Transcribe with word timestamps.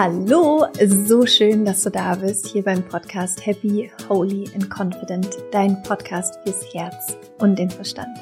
Hallo, 0.00 0.64
so 0.86 1.26
schön, 1.26 1.64
dass 1.64 1.82
du 1.82 1.90
da 1.90 2.14
bist, 2.14 2.46
hier 2.46 2.62
beim 2.62 2.84
Podcast 2.84 3.44
Happy, 3.44 3.90
Holy 4.08 4.48
and 4.54 4.70
Confident, 4.70 5.28
dein 5.50 5.82
Podcast 5.82 6.38
fürs 6.44 6.72
Herz 6.72 7.16
und 7.40 7.58
den 7.58 7.68
Verstand. 7.68 8.16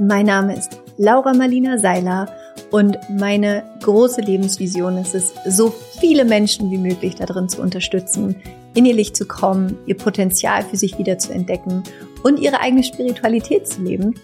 Mein 0.00 0.26
Name 0.26 0.56
ist 0.56 0.80
Laura 0.96 1.32
Marlina 1.32 1.78
Seiler 1.78 2.26
und 2.72 2.98
meine 3.08 3.62
große 3.84 4.22
Lebensvision 4.22 4.98
ist 4.98 5.14
es, 5.14 5.32
so 5.46 5.72
viele 6.00 6.24
Menschen 6.24 6.72
wie 6.72 6.78
möglich 6.78 7.14
darin 7.14 7.48
zu 7.48 7.62
unterstützen, 7.62 8.34
in 8.74 8.84
ihr 8.84 8.94
Licht 8.94 9.16
zu 9.16 9.24
kommen, 9.24 9.78
ihr 9.86 9.96
Potenzial 9.96 10.64
für 10.64 10.76
sich 10.76 10.98
wieder 10.98 11.16
zu 11.20 11.32
entdecken 11.32 11.84
und 12.24 12.40
ihre 12.40 12.58
eigene 12.58 12.82
Spiritualität 12.82 13.68
zu 13.68 13.82
leben 13.82 14.16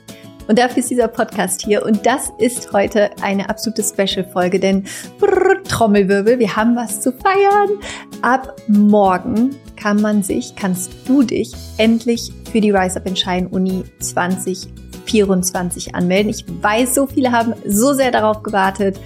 und 0.51 0.59
dafür 0.59 0.79
ist 0.79 0.91
dieser 0.91 1.07
Podcast 1.07 1.62
hier. 1.62 1.87
Und 1.87 2.05
das 2.05 2.33
ist 2.39 2.73
heute 2.73 3.11
eine 3.23 3.48
absolute 3.48 3.84
Special-Folge, 3.84 4.59
denn 4.59 4.83
brrr, 5.20 5.62
Trommelwirbel, 5.62 6.41
wir 6.41 6.56
haben 6.56 6.75
was 6.75 7.01
zu 7.01 7.12
feiern. 7.12 7.79
Ab 8.20 8.56
morgen 8.66 9.55
kann 9.77 10.01
man 10.01 10.25
sich, 10.25 10.56
kannst 10.56 10.91
du 11.06 11.23
dich 11.23 11.52
endlich 11.78 12.33
für 12.51 12.61
die 12.61 12.73
Rise 12.73 12.97
Up 12.97 13.06
in 13.06 13.15
Shine 13.15 13.48
Uni 13.48 13.84
2024 14.01 15.95
anmelden. 15.95 16.30
Ich 16.30 16.45
weiß, 16.61 16.97
so 16.97 17.06
viele 17.06 17.30
haben 17.30 17.55
so 17.64 17.92
sehr 17.92 18.11
darauf 18.11 18.42
gewartet. 18.42 18.98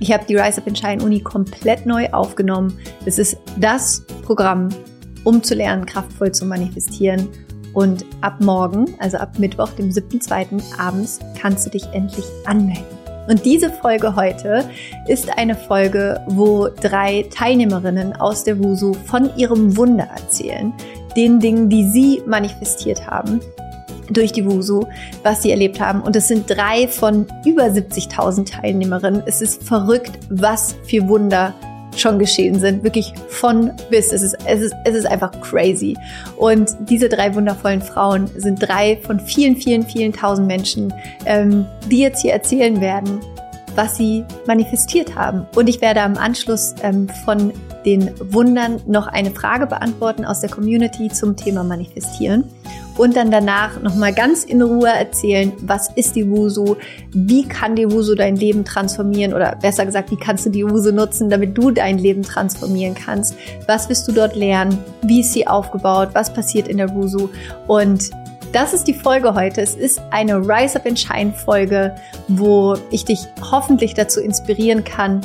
Ich 0.00 0.12
habe 0.12 0.26
die 0.28 0.36
Rise 0.36 0.60
Up 0.60 0.66
in 0.66 0.76
Shine 0.76 1.02
Uni 1.02 1.20
komplett 1.20 1.86
neu 1.86 2.10
aufgenommen. 2.10 2.78
Es 3.06 3.18
ist 3.18 3.38
das 3.56 4.04
Programm, 4.20 4.68
um 5.24 5.42
zu 5.42 5.54
lernen, 5.54 5.86
kraftvoll 5.86 6.32
zu 6.32 6.44
manifestieren 6.44 7.26
und 7.74 8.04
ab 8.20 8.40
morgen, 8.40 8.86
also 8.98 9.18
ab 9.18 9.38
Mittwoch, 9.38 9.70
dem 9.70 9.90
7.2. 9.90 10.60
abends, 10.78 11.20
kannst 11.40 11.66
du 11.66 11.70
dich 11.70 11.84
endlich 11.92 12.24
anmelden. 12.46 12.84
Und 13.28 13.44
diese 13.44 13.70
Folge 13.70 14.16
heute 14.16 14.68
ist 15.06 15.38
eine 15.38 15.54
Folge, 15.54 16.20
wo 16.28 16.68
drei 16.68 17.26
Teilnehmerinnen 17.30 18.14
aus 18.14 18.42
der 18.42 18.58
WUSU 18.58 18.94
von 18.94 19.30
ihrem 19.36 19.76
Wunder 19.76 20.08
erzählen, 20.16 20.72
den 21.16 21.38
Dingen, 21.38 21.68
die 21.68 21.88
sie 21.88 22.22
manifestiert 22.26 23.06
haben 23.06 23.40
durch 24.10 24.32
die 24.32 24.44
WUSU, 24.44 24.84
was 25.22 25.42
sie 25.42 25.52
erlebt 25.52 25.80
haben. 25.80 26.02
Und 26.02 26.16
es 26.16 26.28
sind 26.28 26.50
drei 26.50 26.88
von 26.88 27.26
über 27.44 27.64
70.000 27.64 28.50
Teilnehmerinnen. 28.50 29.22
Es 29.26 29.40
ist 29.40 29.62
verrückt, 29.62 30.18
was 30.30 30.74
für 30.84 31.08
Wunder 31.08 31.54
schon 31.96 32.18
geschehen 32.18 32.58
sind. 32.58 32.82
Wirklich 32.82 33.12
von 33.28 33.72
bis. 33.90 34.12
Es 34.12 34.22
ist, 34.22 34.36
es 34.46 34.62
ist, 34.62 34.74
es 34.84 34.94
ist 34.94 35.06
einfach 35.06 35.32
crazy. 35.40 35.96
Und 36.36 36.76
diese 36.88 37.08
drei 37.08 37.34
wundervollen 37.34 37.82
Frauen 37.82 38.28
sind 38.36 38.58
drei 38.60 38.98
von 39.02 39.20
vielen, 39.20 39.56
vielen, 39.56 39.84
vielen 39.84 40.12
tausend 40.12 40.46
Menschen, 40.46 40.92
ähm, 41.26 41.66
die 41.90 41.98
jetzt 41.98 42.22
hier 42.22 42.32
erzählen 42.32 42.80
werden, 42.80 43.20
was 43.80 43.96
sie 43.96 44.26
manifestiert 44.46 45.16
haben. 45.16 45.46
Und 45.56 45.66
ich 45.66 45.80
werde 45.80 46.02
am 46.02 46.18
Anschluss 46.18 46.74
ähm, 46.82 47.08
von 47.24 47.50
den 47.86 48.10
Wundern 48.30 48.78
noch 48.86 49.06
eine 49.06 49.30
Frage 49.30 49.66
beantworten 49.66 50.26
aus 50.26 50.40
der 50.40 50.50
Community 50.50 51.08
zum 51.08 51.34
Thema 51.34 51.64
Manifestieren 51.64 52.44
und 52.98 53.16
dann 53.16 53.30
danach 53.30 53.80
nochmal 53.80 54.12
ganz 54.12 54.44
in 54.44 54.60
Ruhe 54.60 54.90
erzählen, 54.90 55.54
was 55.62 55.90
ist 55.94 56.14
die 56.14 56.30
Wusu, 56.30 56.76
wie 57.12 57.48
kann 57.48 57.74
die 57.74 57.90
Wusu 57.90 58.14
dein 58.14 58.36
Leben 58.36 58.66
transformieren 58.66 59.32
oder 59.32 59.56
besser 59.56 59.86
gesagt, 59.86 60.10
wie 60.10 60.16
kannst 60.16 60.44
du 60.44 60.50
die 60.50 60.68
Wusu 60.68 60.92
nutzen, 60.92 61.30
damit 61.30 61.56
du 61.56 61.70
dein 61.70 61.96
Leben 61.96 62.22
transformieren 62.22 62.94
kannst, 62.94 63.34
was 63.66 63.88
wirst 63.88 64.06
du 64.06 64.12
dort 64.12 64.36
lernen, 64.36 64.76
wie 65.00 65.20
ist 65.20 65.32
sie 65.32 65.46
aufgebaut, 65.46 66.10
was 66.12 66.30
passiert 66.30 66.68
in 66.68 66.76
der 66.76 66.94
Wusu? 66.94 67.30
Und 67.66 68.10
das 68.52 68.72
ist 68.72 68.84
die 68.84 68.94
Folge 68.94 69.34
heute. 69.34 69.60
Es 69.60 69.74
ist 69.74 70.00
eine 70.10 70.38
Rise 70.38 70.76
Up 70.76 70.86
and 70.86 70.98
Shine 70.98 71.32
Folge, 71.32 71.94
wo 72.28 72.76
ich 72.90 73.04
dich 73.04 73.20
hoffentlich 73.50 73.94
dazu 73.94 74.20
inspirieren 74.20 74.82
kann, 74.82 75.20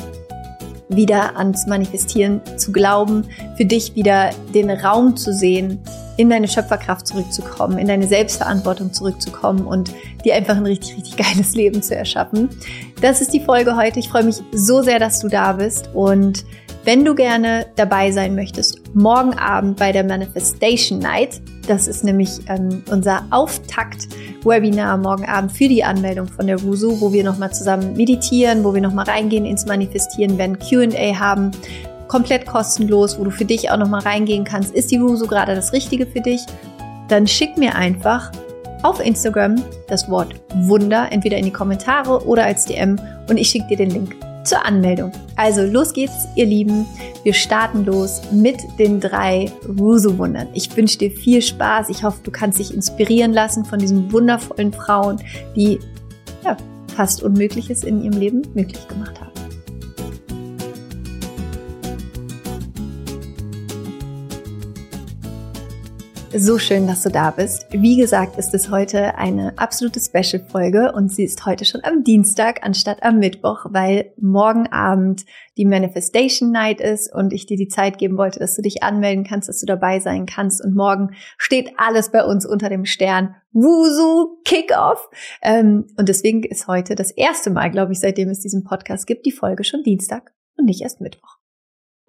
wieder 0.88 1.36
ans 1.36 1.66
Manifestieren 1.66 2.40
zu 2.56 2.70
glauben, 2.70 3.24
für 3.56 3.64
dich 3.64 3.96
wieder 3.96 4.30
den 4.54 4.70
Raum 4.70 5.16
zu 5.16 5.32
sehen, 5.32 5.80
in 6.16 6.30
deine 6.30 6.46
Schöpferkraft 6.46 7.08
zurückzukommen, 7.08 7.78
in 7.78 7.88
deine 7.88 8.06
Selbstverantwortung 8.06 8.92
zurückzukommen 8.92 9.66
und 9.66 9.92
dir 10.24 10.34
einfach 10.34 10.56
ein 10.56 10.66
richtig, 10.66 10.96
richtig 10.96 11.16
geiles 11.34 11.54
Leben 11.54 11.82
zu 11.82 11.96
erschaffen. 11.96 12.48
Das 13.00 13.20
ist 13.20 13.32
die 13.32 13.40
Folge 13.40 13.76
heute. 13.76 13.98
Ich 13.98 14.08
freue 14.08 14.24
mich 14.24 14.36
so 14.52 14.82
sehr, 14.82 15.00
dass 15.00 15.18
du 15.18 15.28
da 15.28 15.52
bist 15.52 15.90
und 15.92 16.44
wenn 16.86 17.04
du 17.04 17.16
gerne 17.16 17.66
dabei 17.74 18.12
sein 18.12 18.36
möchtest, 18.36 18.94
morgen 18.94 19.34
Abend 19.34 19.76
bei 19.76 19.90
der 19.90 20.04
Manifestation 20.04 21.00
Night, 21.00 21.40
das 21.66 21.88
ist 21.88 22.04
nämlich 22.04 22.30
ähm, 22.48 22.84
unser 22.88 23.24
Auftakt-Webinar 23.30 24.96
morgen 24.96 25.24
Abend 25.24 25.50
für 25.50 25.66
die 25.66 25.82
Anmeldung 25.82 26.28
von 26.28 26.46
der 26.46 26.62
WUSU, 26.62 27.00
wo 27.00 27.12
wir 27.12 27.24
nochmal 27.24 27.52
zusammen 27.52 27.94
meditieren, 27.96 28.62
wo 28.62 28.72
wir 28.72 28.80
nochmal 28.80 29.06
reingehen 29.06 29.44
ins 29.44 29.66
Manifestieren, 29.66 30.38
werden 30.38 30.60
QA 30.60 31.18
haben, 31.18 31.50
komplett 32.06 32.46
kostenlos, 32.46 33.18
wo 33.18 33.24
du 33.24 33.32
für 33.32 33.44
dich 33.44 33.68
auch 33.72 33.78
nochmal 33.78 34.02
reingehen 34.02 34.44
kannst. 34.44 34.72
Ist 34.72 34.92
die 34.92 35.00
WUSU 35.00 35.26
gerade 35.26 35.56
das 35.56 35.72
Richtige 35.72 36.06
für 36.06 36.20
dich? 36.20 36.42
Dann 37.08 37.26
schick 37.26 37.56
mir 37.56 37.74
einfach 37.74 38.30
auf 38.84 39.04
Instagram 39.04 39.56
das 39.88 40.08
Wort 40.08 40.36
Wunder, 40.54 41.08
entweder 41.10 41.36
in 41.36 41.46
die 41.46 41.52
Kommentare 41.52 42.24
oder 42.26 42.44
als 42.44 42.64
DM 42.66 42.96
und 43.28 43.38
ich 43.38 43.48
schicke 43.48 43.66
dir 43.70 43.78
den 43.78 43.90
Link 43.90 44.14
zur 44.46 44.64
Anmeldung. 44.64 45.12
Also 45.36 45.62
los 45.62 45.92
geht's, 45.92 46.26
ihr 46.34 46.46
Lieben. 46.46 46.86
Wir 47.22 47.34
starten 47.34 47.84
los 47.84 48.22
mit 48.32 48.56
den 48.78 49.00
drei 49.00 49.50
Wusu-Wundern. 49.66 50.48
Ich 50.54 50.74
wünsche 50.76 50.98
dir 50.98 51.10
viel 51.10 51.42
Spaß. 51.42 51.88
Ich 51.90 52.04
hoffe, 52.04 52.20
du 52.22 52.30
kannst 52.30 52.58
dich 52.58 52.72
inspirieren 52.72 53.32
lassen 53.32 53.64
von 53.64 53.78
diesen 53.78 54.12
wundervollen 54.12 54.72
Frauen, 54.72 55.18
die 55.54 55.78
ja, 56.44 56.56
fast 56.94 57.22
Unmögliches 57.22 57.84
in 57.84 58.02
ihrem 58.02 58.18
Leben 58.18 58.42
möglich 58.54 58.86
gemacht 58.88 59.20
haben. 59.20 59.35
So 66.34 66.58
schön, 66.58 66.86
dass 66.86 67.02
du 67.02 67.08
da 67.08 67.30
bist. 67.30 67.66
Wie 67.70 67.96
gesagt, 67.96 68.36
ist 68.36 68.52
es 68.52 68.70
heute 68.70 69.16
eine 69.16 69.56
absolute 69.56 70.00
Special-Folge 70.00 70.92
und 70.92 71.10
sie 71.10 71.24
ist 71.24 71.46
heute 71.46 71.64
schon 71.64 71.82
am 71.84 72.02
Dienstag 72.02 72.64
anstatt 72.64 73.02
am 73.02 73.18
Mittwoch, 73.18 73.66
weil 73.70 74.12
morgen 74.20 74.66
Abend 74.66 75.24
die 75.56 75.64
Manifestation 75.64 76.50
Night 76.50 76.80
ist 76.80 77.14
und 77.14 77.32
ich 77.32 77.46
dir 77.46 77.56
die 77.56 77.68
Zeit 77.68 77.98
geben 77.98 78.18
wollte, 78.18 78.40
dass 78.40 78.56
du 78.56 78.62
dich 78.62 78.82
anmelden 78.82 79.24
kannst, 79.24 79.48
dass 79.48 79.60
du 79.60 79.66
dabei 79.66 80.00
sein 80.00 80.26
kannst. 80.26 80.62
Und 80.62 80.74
morgen 80.74 81.10
steht 81.38 81.70
alles 81.78 82.10
bei 82.10 82.24
uns 82.24 82.44
unter 82.44 82.68
dem 82.68 82.84
Stern 82.84 83.36
Wusu 83.52 84.36
Kickoff. 84.44 85.08
Ähm, 85.42 85.86
und 85.96 86.08
deswegen 86.08 86.42
ist 86.42 86.66
heute 86.66 86.96
das 86.96 87.12
erste 87.12 87.50
Mal, 87.50 87.70
glaube 87.70 87.92
ich, 87.92 88.00
seitdem 88.00 88.28
es 88.28 88.40
diesen 88.40 88.64
Podcast 88.64 89.06
gibt, 89.06 89.26
die 89.26 89.32
Folge 89.32 89.64
schon 89.64 89.84
Dienstag 89.84 90.32
und 90.58 90.66
nicht 90.66 90.82
erst 90.82 91.00
Mittwoch. 91.00 91.35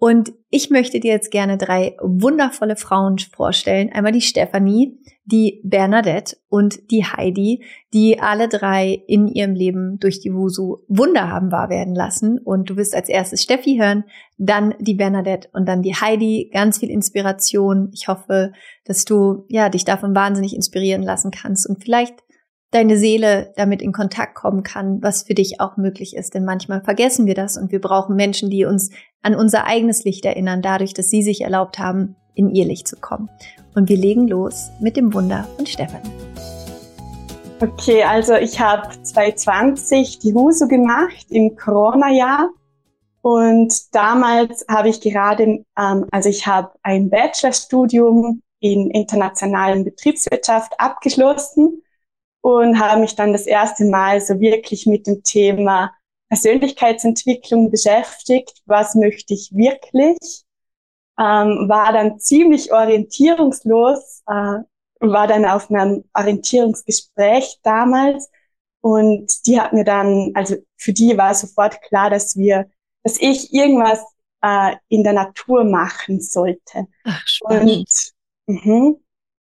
Und 0.00 0.32
ich 0.48 0.70
möchte 0.70 1.00
dir 1.00 1.10
jetzt 1.10 1.32
gerne 1.32 1.58
drei 1.58 1.96
wundervolle 2.00 2.76
Frauen 2.76 3.18
vorstellen. 3.18 3.90
Einmal 3.92 4.12
die 4.12 4.20
Stephanie, 4.20 4.96
die 5.24 5.60
Bernadette 5.64 6.36
und 6.48 6.90
die 6.92 7.04
Heidi, 7.04 7.64
die 7.92 8.20
alle 8.20 8.48
drei 8.48 9.02
in 9.08 9.26
ihrem 9.26 9.54
Leben 9.54 9.98
durch 9.98 10.20
die 10.20 10.32
Wusu 10.32 10.78
Wunder 10.86 11.28
haben 11.28 11.50
wahr 11.50 11.68
werden 11.68 11.96
lassen. 11.96 12.38
Und 12.38 12.70
du 12.70 12.76
wirst 12.76 12.94
als 12.94 13.08
erstes 13.08 13.42
Steffi 13.42 13.76
hören, 13.76 14.04
dann 14.38 14.74
die 14.78 14.94
Bernadette 14.94 15.48
und 15.52 15.66
dann 15.66 15.82
die 15.82 15.94
Heidi. 15.94 16.48
Ganz 16.52 16.78
viel 16.78 16.90
Inspiration. 16.90 17.90
Ich 17.92 18.06
hoffe, 18.06 18.52
dass 18.84 19.04
du, 19.04 19.46
ja, 19.48 19.68
dich 19.68 19.84
davon 19.84 20.14
wahnsinnig 20.14 20.54
inspirieren 20.54 21.02
lassen 21.02 21.32
kannst 21.32 21.68
und 21.68 21.82
vielleicht 21.82 22.22
deine 22.70 22.98
Seele 22.98 23.52
damit 23.56 23.80
in 23.80 23.92
Kontakt 23.92 24.34
kommen 24.34 24.62
kann, 24.62 25.02
was 25.02 25.22
für 25.22 25.34
dich 25.34 25.60
auch 25.60 25.76
möglich 25.76 26.14
ist. 26.14 26.34
Denn 26.34 26.44
manchmal 26.44 26.82
vergessen 26.82 27.26
wir 27.26 27.34
das 27.34 27.56
und 27.56 27.72
wir 27.72 27.80
brauchen 27.80 28.16
Menschen, 28.16 28.50
die 28.50 28.64
uns 28.64 28.90
an 29.22 29.34
unser 29.34 29.66
eigenes 29.66 30.04
Licht 30.04 30.24
erinnern, 30.24 30.62
dadurch, 30.62 30.94
dass 30.94 31.10
sie 31.10 31.22
sich 31.22 31.40
erlaubt 31.40 31.78
haben, 31.78 32.16
in 32.34 32.50
ihr 32.50 32.66
Licht 32.66 32.86
zu 32.86 32.96
kommen. 32.96 33.28
Und 33.74 33.88
wir 33.88 33.96
legen 33.96 34.28
los 34.28 34.70
mit 34.80 34.96
dem 34.96 35.12
Wunder 35.14 35.46
von 35.56 35.66
Stefan. 35.66 36.02
Okay, 37.60 38.04
also 38.04 38.34
ich 38.34 38.60
habe 38.60 38.88
2020 39.02 40.20
die 40.20 40.32
Husu 40.32 40.68
gemacht 40.68 41.26
im 41.30 41.56
Corona-Jahr 41.56 42.50
und 43.22 43.74
damals 43.92 44.64
habe 44.70 44.90
ich 44.90 45.00
gerade, 45.00 45.64
ähm, 45.76 46.06
also 46.12 46.28
ich 46.28 46.46
habe 46.46 46.70
ein 46.82 47.10
Bachelorstudium 47.10 48.42
in 48.60 48.90
internationalen 48.90 49.84
Betriebswirtschaft 49.84 50.72
abgeschlossen 50.78 51.82
und 52.48 52.80
habe 52.80 53.02
mich 53.02 53.14
dann 53.14 53.32
das 53.32 53.46
erste 53.46 53.84
Mal 53.84 54.22
so 54.22 54.40
wirklich 54.40 54.86
mit 54.86 55.06
dem 55.06 55.22
Thema 55.22 55.92
Persönlichkeitsentwicklung 56.30 57.70
beschäftigt. 57.70 58.62
Was 58.64 58.94
möchte 58.94 59.34
ich 59.34 59.50
wirklich? 59.52 60.16
Ähm, 61.18 61.68
war 61.68 61.92
dann 61.92 62.18
ziemlich 62.20 62.72
orientierungslos, 62.72 64.22
äh, 64.26 64.60
war 65.00 65.26
dann 65.26 65.44
auf 65.44 65.70
einem 65.70 66.04
Orientierungsgespräch 66.14 67.58
damals 67.62 68.30
und 68.80 69.46
die 69.46 69.60
hat 69.60 69.74
mir 69.74 69.84
dann, 69.84 70.30
also 70.34 70.56
für 70.76 70.94
die 70.94 71.18
war 71.18 71.34
sofort 71.34 71.82
klar, 71.82 72.08
dass 72.08 72.34
wir, 72.36 72.70
dass 73.02 73.20
ich 73.20 73.52
irgendwas 73.52 74.02
äh, 74.42 74.76
in 74.88 75.02
der 75.04 75.12
Natur 75.12 75.64
machen 75.64 76.22
sollte. 76.22 76.86
Ach, 77.04 77.22
spannend. 77.26 77.84
Und, 78.46 78.64
mh, 78.64 78.94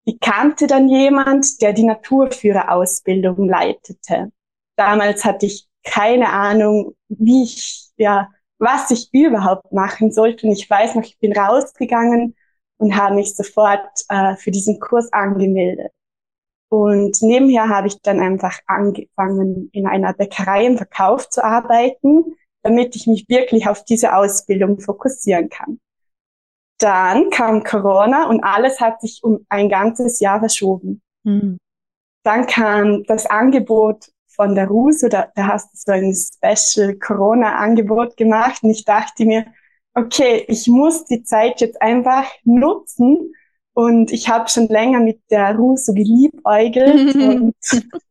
ich 0.06 0.20
kannte 0.20 0.68
dann 0.68 0.90
jemand, 0.90 1.62
der 1.62 1.74
die 1.74 1.84
Naturführerausbildung 1.84 3.48
leitete. 3.48 4.32
Damals 4.76 5.26
hatte 5.26 5.46
ich 5.46 5.68
keine 5.84 6.30
Ahnung, 6.30 6.96
wie 7.10 7.44
ich, 7.44 7.92
ja, 7.98 8.30
was 8.58 8.92
ich 8.92 9.10
überhaupt 9.14 9.72
machen 9.72 10.12
sollte. 10.12 10.48
Und 10.48 10.54
ich 10.54 10.70
weiß 10.70 10.96
noch, 10.96 11.04
ich 11.04 11.20
bin 11.20 11.38
rausgegangen 11.38 12.36
und 12.78 12.96
habe 12.96 13.16
mich 13.16 13.36
sofort 13.36 13.90
äh, 14.10 14.36
für 14.36 14.52
diesen 14.52 14.80
Kurs 14.80 15.12
angemeldet. 15.14 15.92
Und 16.70 17.22
nebenher 17.22 17.68
habe 17.68 17.88
ich 17.88 18.02
dann 18.02 18.20
einfach 18.20 18.60
angefangen, 18.66 19.70
in 19.74 19.86
einer 19.86 20.14
Bäckerei 20.14 20.66
im 20.66 20.78
Verkauf 20.78 21.30
zu 21.30 21.44
arbeiten, 21.44 22.38
damit 22.64 22.96
ich 22.96 23.08
mich 23.08 23.28
wirklich 23.28 23.68
auf 23.68 23.84
diese 23.84 24.16
Ausbildung 24.16 24.80
fokussieren 24.80 25.50
kann. 25.50 25.80
Dann 26.82 27.30
kam 27.30 27.64
Corona 27.64 28.28
und 28.28 28.44
alles 28.44 28.80
hat 28.80 29.02
sich 29.02 29.20
um 29.22 29.46
ein 29.50 29.70
ganzes 29.70 30.20
Jahr 30.20 30.40
verschoben. 30.40 31.02
Mhm. 31.24 31.58
Dann 32.24 32.48
kam 32.48 33.04
das 33.04 33.28
Angebot 33.28 34.10
von 34.28 34.56
der 34.56 34.68
Ruso, 34.68 35.08
da, 35.08 35.28
da 35.36 35.48
hast 35.48 35.74
du 35.74 35.78
so 35.78 35.92
ein 35.92 36.16
Special 36.16 36.96
Corona-Angebot 36.96 38.18
gemacht 38.18 38.64
und 38.64 38.72
ich 38.72 38.86
dachte 38.86 39.26
mir, 39.26 39.46
okay, 39.94 40.46
ich 40.48 40.68
muss 40.68 41.06
die 41.06 41.24
Zeit 41.24 41.62
jetzt 41.62 41.82
einfach 41.82 42.26
nutzen 42.44 43.34
und 43.74 44.12
ich 44.12 44.30
habe 44.30 44.50
schon 44.50 44.68
länger 44.68 45.02
mit 45.02 45.22
der 45.30 45.56
Ruso 45.56 45.94
geliebäugelt 45.94 47.16
und 47.16 47.56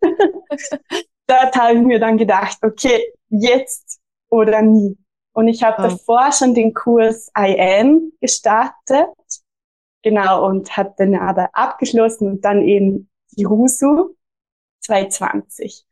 dort 1.27 1.57
habe 1.57 1.75
ich 1.75 1.83
mir 1.83 1.99
dann 1.99 2.19
gedacht, 2.19 2.59
okay, 2.63 3.13
jetzt 3.29 3.99
oder 4.29 4.63
nie. 4.63 4.97
Und 5.33 5.49
ich 5.49 5.63
habe 5.63 5.77
oh. 5.79 5.83
davor 5.89 6.33
schon 6.33 6.55
den 6.55 6.75
Kurs 6.75 7.31
IM 7.37 8.13
gestartet, 8.21 9.09
genau, 10.03 10.47
und 10.47 10.77
habe 10.77 10.95
dann 10.99 11.15
aber 11.15 11.51
abgeschlossen 11.53 12.29
und 12.29 12.45
dann 12.45 12.63
eben 12.63 13.09
die 13.37 13.45
Rusu 13.45 14.17
220. 14.81 15.87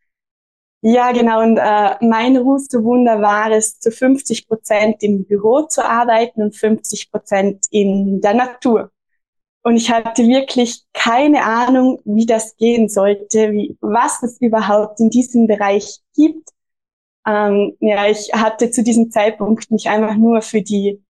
Ja, 0.80 1.10
genau. 1.10 1.42
Und 1.42 1.58
äh, 1.58 1.96
mein 2.00 2.36
Ruße-Wunder 2.36 3.20
war 3.20 3.50
es, 3.50 3.80
zu 3.80 3.90
50 3.90 4.46
Prozent 4.46 5.02
im 5.02 5.24
Büro 5.24 5.62
zu 5.62 5.84
arbeiten 5.84 6.42
und 6.42 6.56
50 6.56 7.10
Prozent 7.10 7.66
in 7.70 8.20
der 8.20 8.34
Natur. 8.34 8.90
Und 9.62 9.76
ich 9.76 9.90
hatte 9.90 10.22
wirklich 10.22 10.84
keine 10.92 11.44
Ahnung, 11.44 12.00
wie 12.04 12.26
das 12.26 12.56
gehen 12.56 12.88
sollte, 12.88 13.50
wie, 13.52 13.76
was 13.80 14.22
es 14.22 14.40
überhaupt 14.40 15.00
in 15.00 15.10
diesem 15.10 15.48
Bereich 15.48 15.98
gibt. 16.14 16.48
Ähm, 17.26 17.76
ja, 17.80 18.06
ich 18.06 18.32
hatte 18.32 18.70
zu 18.70 18.82
diesem 18.82 19.10
Zeitpunkt 19.10 19.70
mich 19.70 19.88
einfach 19.88 20.14
nur 20.16 20.42
für 20.42 20.62
die, 20.62 21.04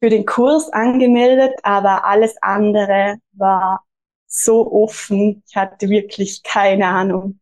für 0.00 0.10
den 0.10 0.26
Kurs 0.26 0.70
angemeldet, 0.72 1.54
aber 1.62 2.04
alles 2.04 2.36
andere 2.42 3.18
war 3.32 3.84
so 4.26 4.70
offen. 4.70 5.42
Ich 5.48 5.56
hatte 5.56 5.88
wirklich 5.88 6.42
keine 6.42 6.86
Ahnung. 6.86 7.40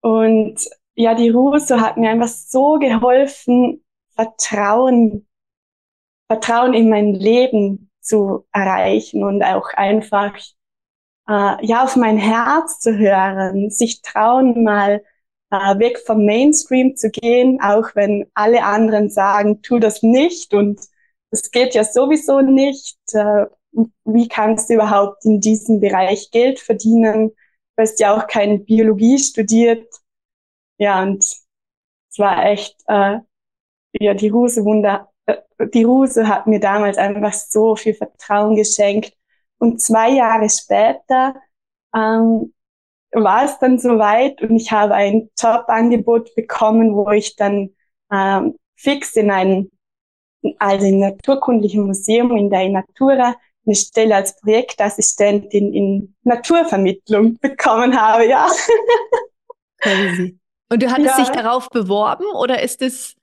Und 0.00 0.68
ja, 0.94 1.14
die 1.14 1.30
Russo 1.30 1.80
hat 1.80 1.96
mir 1.96 2.10
einfach 2.10 2.28
so 2.28 2.78
geholfen, 2.78 3.84
Vertrauen, 4.14 5.26
Vertrauen 6.28 6.74
in 6.74 6.88
mein 6.90 7.14
Leben 7.14 7.90
zu 8.00 8.46
erreichen 8.52 9.24
und 9.24 9.42
auch 9.42 9.68
einfach 9.74 10.34
äh, 11.28 11.66
ja 11.66 11.84
auf 11.84 11.96
mein 11.96 12.18
Herz 12.18 12.80
zu 12.80 12.96
hören, 12.96 13.70
sich 13.70 14.02
trauen 14.02 14.64
mal 14.64 15.02
äh, 15.50 15.78
weg 15.78 15.98
vom 16.04 16.24
Mainstream 16.24 16.96
zu 16.96 17.10
gehen, 17.10 17.60
auch 17.62 17.94
wenn 17.94 18.26
alle 18.34 18.64
anderen 18.64 19.10
sagen, 19.10 19.62
tu 19.62 19.78
das 19.78 20.02
nicht 20.02 20.54
und 20.54 20.80
es 21.30 21.50
geht 21.50 21.74
ja 21.74 21.84
sowieso 21.84 22.40
nicht. 22.40 22.98
Äh, 23.12 23.46
wie 24.04 24.28
kannst 24.28 24.70
du 24.70 24.74
überhaupt 24.74 25.24
in 25.24 25.40
diesem 25.40 25.80
Bereich 25.80 26.30
Geld 26.30 26.58
verdienen? 26.58 27.30
Du 27.76 27.82
hast 27.82 28.00
ja 28.00 28.16
auch 28.16 28.26
keine 28.26 28.58
Biologie 28.58 29.18
studiert. 29.18 29.86
Ja, 30.78 31.02
und 31.02 31.22
es 31.22 32.18
war 32.18 32.44
echt, 32.46 32.76
äh, 32.86 33.18
ja, 34.00 34.14
die 34.14 34.28
Ruse 34.28 34.64
Wunder, 34.64 35.10
äh, 35.26 35.36
die 35.74 35.84
Ruse 35.84 36.28
hat 36.28 36.46
mir 36.46 36.60
damals 36.60 36.98
einfach 36.98 37.32
so 37.34 37.76
viel 37.76 37.94
Vertrauen 37.94 38.56
geschenkt. 38.56 39.14
Und 39.58 39.80
zwei 39.80 40.10
Jahre 40.10 40.48
später 40.50 41.34
ähm, 41.94 42.54
war 43.12 43.44
es 43.44 43.58
dann 43.58 43.78
soweit 43.78 44.42
und 44.42 44.56
ich 44.56 44.70
habe 44.70 44.94
ein 44.94 45.30
Jobangebot 45.38 46.34
bekommen, 46.34 46.94
wo 46.94 47.10
ich 47.10 47.36
dann 47.36 47.70
ähm, 48.12 48.56
fix 48.76 49.16
in 49.16 49.30
ein, 49.30 49.70
also 50.58 50.86
im 50.86 51.00
Naturkundlichen 51.00 51.86
Museum 51.86 52.36
in 52.36 52.50
der 52.50 52.68
Natura 52.68 53.34
eine 53.66 53.74
Stelle 53.74 54.16
als 54.16 54.36
Projektassistentin 54.40 55.72
in 55.74 56.14
Naturvermittlung 56.22 57.38
bekommen 57.40 58.00
habe, 58.00 58.26
ja. 58.26 58.48
Crazy. 59.78 60.38
Und 60.70 60.82
du 60.82 60.90
hattest 60.90 61.18
ja. 61.18 61.24
dich 61.24 61.28
darauf 61.30 61.68
beworben 61.70 62.26
oder 62.34 62.62
ist 62.62 62.82
es 62.82 63.14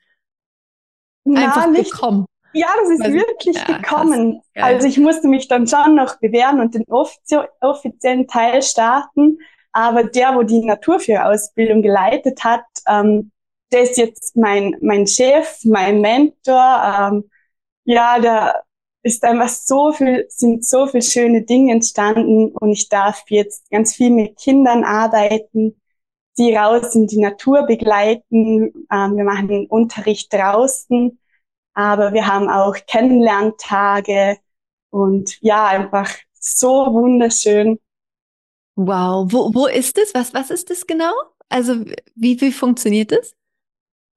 einfach 1.25 1.69
nicht. 1.69 1.91
gekommen? 1.91 2.25
Ja, 2.53 2.67
das 2.79 2.89
ist 2.89 3.01
also, 3.01 3.17
wirklich 3.17 3.55
ja, 3.57 3.77
gekommen. 3.77 4.41
Also 4.55 4.88
ich 4.88 4.97
musste 4.97 5.27
mich 5.27 5.47
dann 5.47 5.67
schon 5.67 5.95
noch 5.95 6.17
bewerben 6.19 6.61
und 6.61 6.73
den 6.73 6.85
offiziellen 6.88 8.27
Teil 8.27 8.61
starten. 8.61 9.39
Aber 9.75 10.06
der, 10.06 10.36
wo 10.36 10.44
die 10.44 10.63
Naturführerausbildung 10.63 11.81
geleitet 11.81 12.45
hat, 12.45 12.63
ähm, 12.88 13.31
der 13.74 13.81
ist 13.83 13.98
jetzt 13.98 14.38
mein, 14.38 14.77
mein 14.81 15.06
Chef, 15.06 15.60
mein 15.66 16.00
Mentor. 16.00 17.12
Ähm, 17.12 17.30
ja, 17.83 18.18
der 18.19 18.63
ist 19.04 19.25
einfach 19.25 19.50
so 19.50 19.92
viel, 19.92 20.27
sind 20.30 20.66
so 20.66 20.88
viel 20.88 21.01
schöne 21.01 21.42
Dinge 21.42 21.74
entstanden 21.74 22.54
und 22.54 22.72
ich 22.72 22.88
darf 22.88 23.25
jetzt 23.27 23.69
ganz 23.69 23.94
viel 23.95 24.12
mit 24.12 24.38
Kindern 24.38 24.86
arbeiten, 24.86 25.81
die 26.38 26.56
raus 26.56 26.95
in 26.95 27.07
die 27.07 27.19
Natur 27.19 27.63
begleiten. 27.63 28.88
Ähm, 28.89 29.18
wir 29.18 29.25
machen 29.25 29.50
den 29.50 29.68
Unterricht 29.68 30.31
draußen, 30.33 31.19
aber 31.74 32.13
wir 32.13 32.27
haben 32.27 32.48
auch 32.50 32.77
Kennenlerntage 32.88 34.38
und 34.89 35.38
ja, 35.42 35.66
einfach 35.68 36.10
so 36.39 36.94
wunderschön. 36.94 37.77
Wow, 38.75 39.31
wo, 39.31 39.54
wo 39.54 39.68
ist 39.68 39.98
es? 39.98 40.13
Was, 40.13 40.33
was 40.33 40.51
ist 40.51 40.69
das 40.69 40.86
genau? 40.86 41.13
Also 41.50 41.86
wie, 42.16 42.39
wie 42.42 42.51
funktioniert 42.51 43.12
das? 43.12 43.33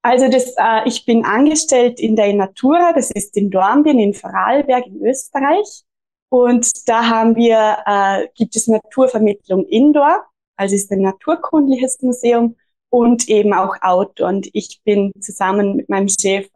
Also 0.02 0.28
das, 0.28 0.54
äh, 0.56 0.86
ich 0.86 1.04
bin 1.04 1.24
angestellt 1.24 2.00
in 2.00 2.16
der 2.16 2.32
Natura, 2.32 2.92
das 2.92 3.10
ist 3.10 3.36
in 3.36 3.50
Dornbirn 3.50 3.98
in 3.98 4.14
Vorarlberg 4.14 4.86
in 4.86 5.04
Österreich. 5.04 5.84
Und 6.30 6.88
da 6.88 7.08
haben 7.08 7.36
wir, 7.36 7.78
äh, 7.86 8.28
gibt 8.34 8.54
es 8.56 8.66
Naturvermittlung 8.66 9.64
Indoor, 9.66 10.24
also 10.56 10.74
ist 10.74 10.90
ein 10.90 11.00
naturkundliches 11.02 12.00
Museum 12.02 12.56
und 12.90 13.28
eben 13.28 13.54
auch 13.54 13.76
Outdoor. 13.80 14.28
Und 14.28 14.48
ich 14.52 14.80
bin 14.84 15.12
zusammen 15.20 15.76
mit 15.76 15.88
meinem 15.88 16.08
Chef 16.08 16.48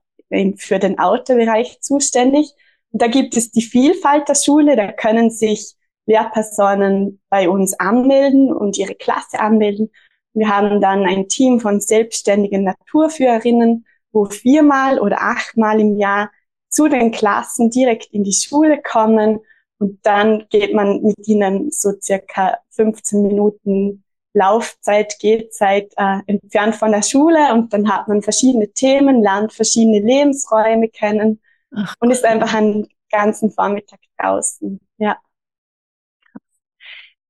für 0.56 0.78
den 0.78 0.98
Outdoor-Bereich 0.98 1.80
zuständig. 1.80 2.52
Und 2.90 3.02
da 3.02 3.06
gibt 3.06 3.36
es 3.36 3.50
die 3.50 3.62
Vielfalt 3.62 4.28
der 4.28 4.34
Schule, 4.34 4.76
da 4.76 4.92
können 4.92 5.30
sich 5.30 5.74
Lehrpersonen 6.06 7.20
bei 7.28 7.48
uns 7.48 7.78
anmelden 7.78 8.52
und 8.52 8.78
ihre 8.78 8.94
Klasse 8.94 9.40
anmelden. 9.40 9.90
Wir 10.34 10.48
haben 10.48 10.80
dann 10.80 11.04
ein 11.04 11.28
Team 11.28 11.60
von 11.60 11.80
selbstständigen 11.80 12.64
Naturführerinnen, 12.64 13.86
wo 14.12 14.24
viermal 14.24 14.98
oder 14.98 15.20
achtmal 15.20 15.80
im 15.80 15.96
Jahr 15.98 16.30
zu 16.68 16.88
den 16.88 17.10
Klassen 17.10 17.70
direkt 17.70 18.06
in 18.12 18.24
die 18.24 18.32
Schule 18.32 18.80
kommen 18.82 19.40
und 19.78 19.98
dann 20.06 20.46
geht 20.48 20.74
man 20.74 21.02
mit 21.02 21.26
ihnen 21.26 21.70
so 21.72 21.90
circa 22.00 22.58
15 22.70 23.20
Minuten 23.20 24.04
Laufzeit, 24.32 25.18
Gehzeit 25.18 25.92
äh, 25.96 26.20
entfernt 26.26 26.76
von 26.76 26.92
der 26.92 27.02
Schule 27.02 27.52
und 27.52 27.72
dann 27.72 27.92
hat 27.92 28.08
man 28.08 28.22
verschiedene 28.22 28.72
Themen, 28.72 29.22
lernt 29.22 29.52
verschiedene 29.52 29.98
Lebensräume 29.98 30.88
kennen 30.88 31.40
Ach, 31.74 31.94
und 31.98 32.10
ist 32.10 32.24
einfach 32.24 32.54
einen 32.54 32.88
ganzen 33.10 33.50
Vormittag 33.50 33.98
draußen. 34.18 34.80
Ja. 34.98 35.18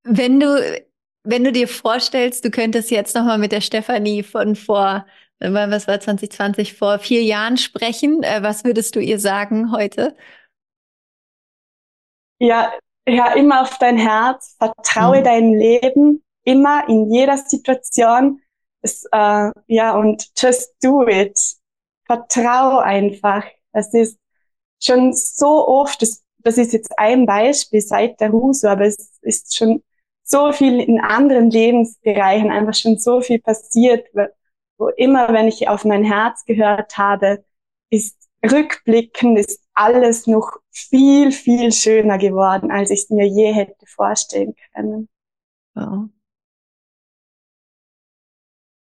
Wenn 0.03 0.39
du 0.39 0.83
wenn 1.23 1.43
du 1.43 1.51
dir 1.51 1.67
vorstellst, 1.67 2.43
du 2.43 2.51
könntest 2.51 2.91
jetzt 2.91 3.15
nochmal 3.15 3.37
mit 3.37 3.51
der 3.51 3.61
Stefanie 3.61 4.23
von 4.23 4.55
vor, 4.55 5.05
was 5.39 5.87
war 5.87 5.99
2020, 5.99 6.73
vor 6.73 6.99
vier 6.99 7.23
Jahren 7.23 7.57
sprechen, 7.57 8.23
äh, 8.23 8.43
was 8.43 8.63
würdest 8.63 8.95
du 8.95 8.99
ihr 8.99 9.19
sagen 9.19 9.71
heute? 9.71 10.15
Ja, 12.39 12.73
hör 13.07 13.35
immer 13.35 13.61
auf 13.61 13.77
dein 13.77 13.97
Herz, 13.97 14.55
vertraue 14.57 15.19
mhm. 15.19 15.23
deinem 15.23 15.53
Leben, 15.53 16.23
immer 16.43 16.87
in 16.89 17.11
jeder 17.11 17.37
Situation. 17.37 18.41
Es, 18.81 19.05
äh, 19.11 19.51
ja, 19.67 19.95
und 19.95 20.29
just 20.37 20.75
do 20.81 21.07
it. 21.07 21.39
Vertrau 22.05 22.79
einfach. 22.79 23.45
Es 23.71 23.93
ist 23.93 24.19
schon 24.81 25.13
so 25.13 25.65
oft, 25.67 26.01
das, 26.01 26.21
das 26.39 26.57
ist 26.57 26.73
jetzt 26.73 26.91
ein 26.99 27.25
Beispiel 27.25 27.79
seit 27.79 28.19
der 28.19 28.29
Ruso, 28.29 28.67
aber 28.67 28.85
es 28.85 29.17
ist 29.21 29.55
schon 29.55 29.81
so 30.33 30.51
viel 30.51 30.79
in 30.79 30.99
anderen 30.99 31.51
Lebensbereichen 31.51 32.49
einfach 32.49 32.73
schon 32.73 32.97
so 32.97 33.21
viel 33.21 33.39
passiert, 33.39 34.07
wo 34.79 34.87
immer, 34.87 35.31
wenn 35.31 35.47
ich 35.47 35.67
auf 35.67 35.85
mein 35.85 36.03
Herz 36.03 36.43
gehört 36.45 36.97
habe, 36.97 37.45
ist 37.91 38.17
rückblickend 38.43 39.37
ist 39.37 39.61
alles 39.75 40.25
noch 40.25 40.57
viel, 40.71 41.31
viel 41.31 41.71
schöner 41.71 42.17
geworden, 42.17 42.71
als 42.71 42.89
ich 42.89 43.03
es 43.03 43.09
mir 43.11 43.27
je 43.27 43.53
hätte 43.53 43.85
vorstellen 43.85 44.55
können. 44.73 45.07
Wow. 45.75 46.09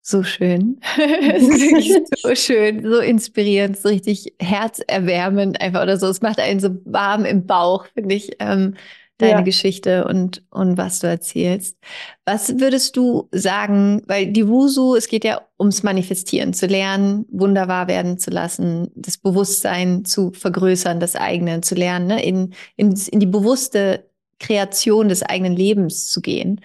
So 0.02 0.24
schön. 0.24 0.80
So 2.16 2.34
schön, 2.34 2.82
so 2.82 2.98
inspirierend, 2.98 3.76
so 3.76 3.88
richtig 3.88 4.34
herzerwärmend 4.40 5.60
einfach 5.60 5.82
oder 5.82 5.96
so. 5.96 6.08
Es 6.08 6.22
macht 6.22 6.40
einen 6.40 6.58
so 6.58 6.70
warm 6.84 7.24
im 7.24 7.46
Bauch, 7.46 7.86
finde 7.94 8.16
ich, 8.16 8.32
ähm, 8.40 8.74
deine 9.18 9.32
ja. 9.32 9.40
Geschichte 9.40 10.04
und, 10.06 10.44
und 10.50 10.76
was 10.76 10.98
du 10.98 11.06
erzählst. 11.06 11.78
Was 12.26 12.58
würdest 12.60 12.96
du 12.96 13.28
sagen, 13.32 14.02
weil 14.06 14.26
die 14.26 14.46
Wusu, 14.46 14.94
es 14.94 15.08
geht 15.08 15.24
ja 15.24 15.40
ums 15.58 15.82
Manifestieren, 15.82 16.52
zu 16.52 16.66
lernen, 16.66 17.24
wunderbar 17.30 17.88
werden 17.88 18.18
zu 18.18 18.30
lassen, 18.30 18.90
das 18.94 19.16
Bewusstsein 19.16 20.04
zu 20.04 20.32
vergrößern, 20.32 21.00
das 21.00 21.16
eigene 21.16 21.62
zu 21.62 21.74
lernen, 21.74 22.08
ne? 22.08 22.22
in, 22.22 22.54
in, 22.76 22.92
in 22.92 23.20
die 23.20 23.26
bewusste 23.26 24.10
Kreation 24.38 25.08
des 25.08 25.22
eigenen 25.22 25.56
Lebens 25.56 26.08
zu 26.08 26.20
gehen. 26.20 26.60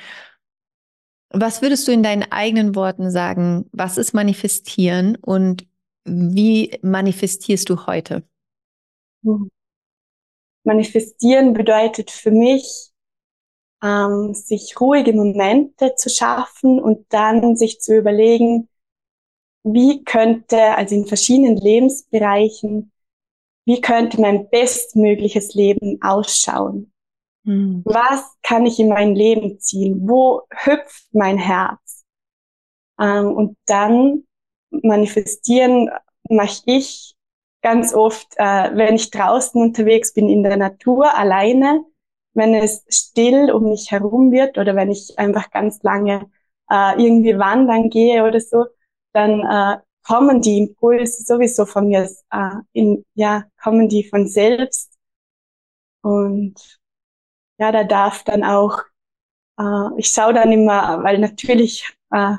Was 1.33 1.61
würdest 1.61 1.87
du 1.87 1.93
in 1.93 2.03
deinen 2.03 2.29
eigenen 2.31 2.75
Worten 2.75 3.09
sagen? 3.09 3.69
Was 3.71 3.97
ist 3.97 4.13
manifestieren 4.13 5.15
und 5.15 5.65
wie 6.03 6.77
manifestierst 6.81 7.69
du 7.69 7.85
heute? 7.85 8.23
Hm. 9.23 9.49
Manifestieren 10.63 11.53
bedeutet 11.53 12.11
für 12.11 12.31
mich, 12.31 12.91
ähm, 13.83 14.33
sich 14.33 14.79
ruhige 14.79 15.13
Momente 15.13 15.95
zu 15.95 16.09
schaffen 16.09 16.79
und 16.79 17.05
dann 17.09 17.55
sich 17.55 17.79
zu 17.79 17.95
überlegen, 17.95 18.69
wie 19.63 20.03
könnte, 20.03 20.75
also 20.75 20.95
in 20.95 21.05
verschiedenen 21.05 21.57
Lebensbereichen, 21.57 22.91
wie 23.65 23.81
könnte 23.81 24.19
mein 24.19 24.49
bestmögliches 24.49 25.53
Leben 25.53 25.99
ausschauen? 26.01 26.91
Mhm. 27.43 27.81
Was 27.85 28.23
kann 28.43 28.65
ich 28.65 28.79
in 28.79 28.89
mein 28.89 29.15
Leben 29.15 29.59
ziehen? 29.59 30.07
Wo 30.07 30.43
hüpft 30.49 31.07
mein 31.13 31.37
Herz? 31.37 32.05
Ähm, 32.99 33.33
und 33.33 33.57
dann 33.65 34.23
manifestieren 34.69 35.89
mache 36.29 36.61
ich 36.65 37.15
ganz 37.61 37.93
oft, 37.93 38.27
äh, 38.37 38.71
wenn 38.75 38.95
ich 38.95 39.11
draußen 39.11 39.61
unterwegs 39.61 40.13
bin 40.13 40.29
in 40.29 40.43
der 40.43 40.57
Natur 40.57 41.15
alleine, 41.15 41.83
wenn 42.33 42.55
es 42.55 42.85
still 42.89 43.51
um 43.51 43.69
mich 43.69 43.91
herum 43.91 44.31
wird 44.31 44.57
oder 44.57 44.75
wenn 44.75 44.91
ich 44.91 45.17
einfach 45.19 45.51
ganz 45.51 45.81
lange 45.83 46.29
äh, 46.69 47.01
irgendwie 47.03 47.37
wandern 47.37 47.89
gehe 47.89 48.23
oder 48.25 48.39
so, 48.39 48.65
dann 49.13 49.41
äh, 49.41 49.81
kommen 50.07 50.41
die 50.41 50.57
Impulse 50.59 51.23
sowieso 51.23 51.65
von 51.65 51.87
mir, 51.87 52.09
äh, 52.31 52.49
in, 52.73 53.05
ja, 53.15 53.45
kommen 53.61 53.89
die 53.89 54.03
von 54.07 54.27
selbst. 54.27 54.97
Und 56.01 56.79
ja, 57.59 57.71
da 57.71 57.83
darf 57.83 58.23
dann 58.23 58.43
auch, 58.43 58.79
äh, 59.59 59.89
ich 59.97 60.09
schaue 60.09 60.33
dann 60.33 60.51
immer, 60.51 61.03
weil 61.03 61.19
natürlich, 61.19 61.87
äh, 62.11 62.35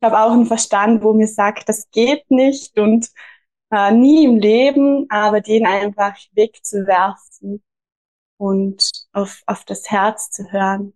ich 0.00 0.06
habe 0.06 0.20
auch 0.20 0.32
einen 0.32 0.46
Verstand, 0.46 1.02
wo 1.04 1.14
mir 1.14 1.28
sagt, 1.28 1.68
das 1.68 1.90
geht 1.90 2.30
nicht 2.30 2.78
und 2.78 3.10
äh, 3.70 3.92
nie 3.92 4.24
im 4.24 4.38
Leben, 4.38 5.06
aber 5.10 5.40
den 5.40 5.66
einfach 5.66 6.16
wegzuwerfen 6.32 7.62
und 8.38 8.90
auf, 9.12 9.42
auf 9.46 9.64
das 9.64 9.90
Herz 9.90 10.30
zu 10.30 10.50
hören. 10.50 10.92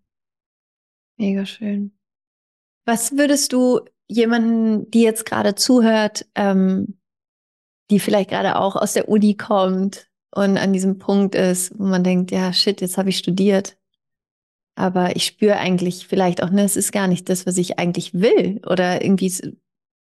Mega 1.17 1.47
schön. 1.47 1.97
Was 2.87 3.17
würdest 3.17 3.53
du 3.53 3.81
jemanden, 4.09 4.91
die 4.91 5.03
jetzt 5.03 5.25
gerade 5.25 5.55
zuhört, 5.55 6.27
ähm, 6.35 6.99
die 7.91 8.01
vielleicht 8.01 8.31
gerade 8.31 8.57
auch 8.57 8.77
aus 8.77 8.95
der 8.95 9.09
Uni 9.09 9.37
kommt 9.37 10.11
und 10.35 10.59
an 10.59 10.73
diesem 10.73 10.99
Punkt 10.99 11.35
ist, 11.35 11.79
wo 11.79 11.85
man 11.85 12.05
denkt, 12.05 12.31
ja, 12.31 12.53
shit, 12.53 12.81
jetzt 12.81 12.99
habe 12.99 13.11
ich 13.11 13.19
studiert. 13.19 13.79
Aber 14.77 15.15
ich 15.15 15.25
spüre 15.25 15.57
eigentlich 15.59 16.07
vielleicht 16.09 16.43
auch, 16.43 16.51
ne, 16.51 16.65
es 16.65 16.77
ist 16.77 16.93
gar 16.93 17.07
nicht 17.07 17.29
das, 17.29 17.47
was 17.47 17.57
ich 17.59 17.79
eigentlich 17.79 18.15
will. 18.15 18.61
Oder 18.67 19.05
irgendwie, 19.05 19.33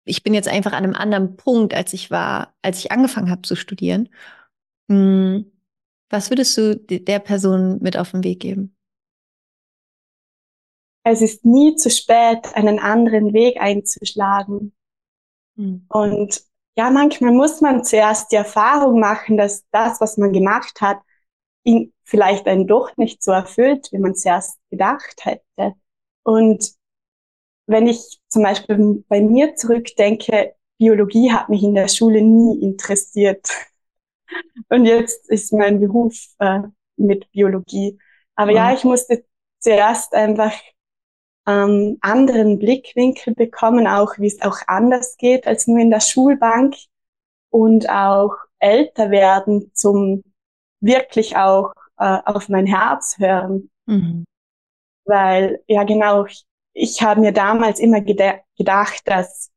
ich 0.07 0.23
bin 0.23 0.33
jetzt 0.33 0.49
einfach 0.49 0.73
an 0.73 0.85
einem 0.85 0.95
anderen 0.95 1.37
Punkt, 1.37 1.75
als 1.75 1.93
ich 1.93 2.11
war, 2.11 2.55
als 2.63 2.79
ich 2.79 2.93
angefangen 2.93 3.31
habe 3.31 3.43
zu 3.43 3.57
studieren. 3.57 4.09
Hm, 4.89 5.53
was 6.09 6.31
würdest 6.31 6.57
du 6.57 6.77
der 6.77 7.19
Person 7.19 7.79
mit 7.83 7.99
auf 7.99 8.13
den 8.13 8.23
Weg 8.23 8.41
geben? 8.41 8.77
Es 11.03 11.21
ist 11.21 11.45
nie 11.45 11.75
zu 11.77 11.91
spät, 11.91 12.55
einen 12.55 12.79
anderen 12.79 13.33
Weg 13.33 13.61
einzuschlagen. 13.61 14.73
Hm. 15.57 15.87
Und 15.89 16.43
ja, 16.77 16.91
manchmal 16.91 17.33
muss 17.33 17.61
man 17.61 17.85
zuerst 17.85 18.31
die 18.31 18.37
Erfahrung 18.37 19.01
machen, 19.01 19.37
dass 19.37 19.65
das, 19.71 20.01
was 20.01 20.17
man 20.19 20.33
gemacht 20.33 20.81
hat, 20.81 20.99
ihn 21.65 21.93
vielleicht 22.05 22.47
einen 22.47 22.69
doch 22.69 22.97
nicht 22.97 23.23
so 23.25 23.33
erfüllt, 23.33 23.89
wie 23.91 23.99
man 23.99 24.15
zuerst 24.15 24.59
gedacht 24.71 25.25
hätte. 25.25 25.75
Und 26.23 26.76
wenn 27.67 27.87
ich 27.87 28.21
zum 28.29 28.43
Beispiel 28.43 29.05
bei 29.09 29.21
mir 29.21 29.57
zurückdenke, 29.57 30.55
Biologie 30.79 31.33
hat 31.33 31.49
mich 31.49 31.63
in 31.63 31.75
der 31.75 31.89
Schule 31.89 32.23
nie 32.23 32.61
interessiert. 32.63 33.49
Und 34.69 34.85
jetzt 34.85 35.29
ist 35.31 35.53
mein 35.53 35.81
Beruf 35.81 36.15
äh, 36.39 36.61
mit 36.97 37.31
Biologie. 37.33 37.99
Aber 38.35 38.53
ja, 38.53 38.75
ich 38.75 38.85
musste 38.85 39.25
zuerst 39.61 40.15
einfach 40.15 40.53
ähm, 41.47 41.97
anderen 42.01 42.59
Blickwinkel 42.59 43.35
bekommen, 43.35 43.87
auch 43.87 44.19
wie 44.19 44.27
es 44.27 44.43
auch 44.43 44.59
anders 44.67 45.17
geht 45.17 45.47
als 45.47 45.67
nur 45.67 45.79
in 45.79 45.91
der 45.91 46.01
Schulbank 46.01 46.75
und 47.51 47.89
auch 47.89 48.35
älter 48.59 49.11
werden 49.11 49.71
zum 49.75 50.23
wirklich 50.81 51.37
auch 51.37 51.73
äh, 51.99 52.19
auf 52.25 52.49
mein 52.49 52.67
Herz 52.67 53.17
hören. 53.19 53.71
Mhm. 53.87 54.25
Weil, 55.05 55.63
ja 55.69 55.85
genau, 55.85 56.27
ich, 56.27 56.45
ich 56.77 57.01
habe 57.03 57.21
mir 57.21 57.33
damals 57.33 57.81
immer 57.81 58.03
gedacht, 58.03 59.01
dass, 59.07 59.51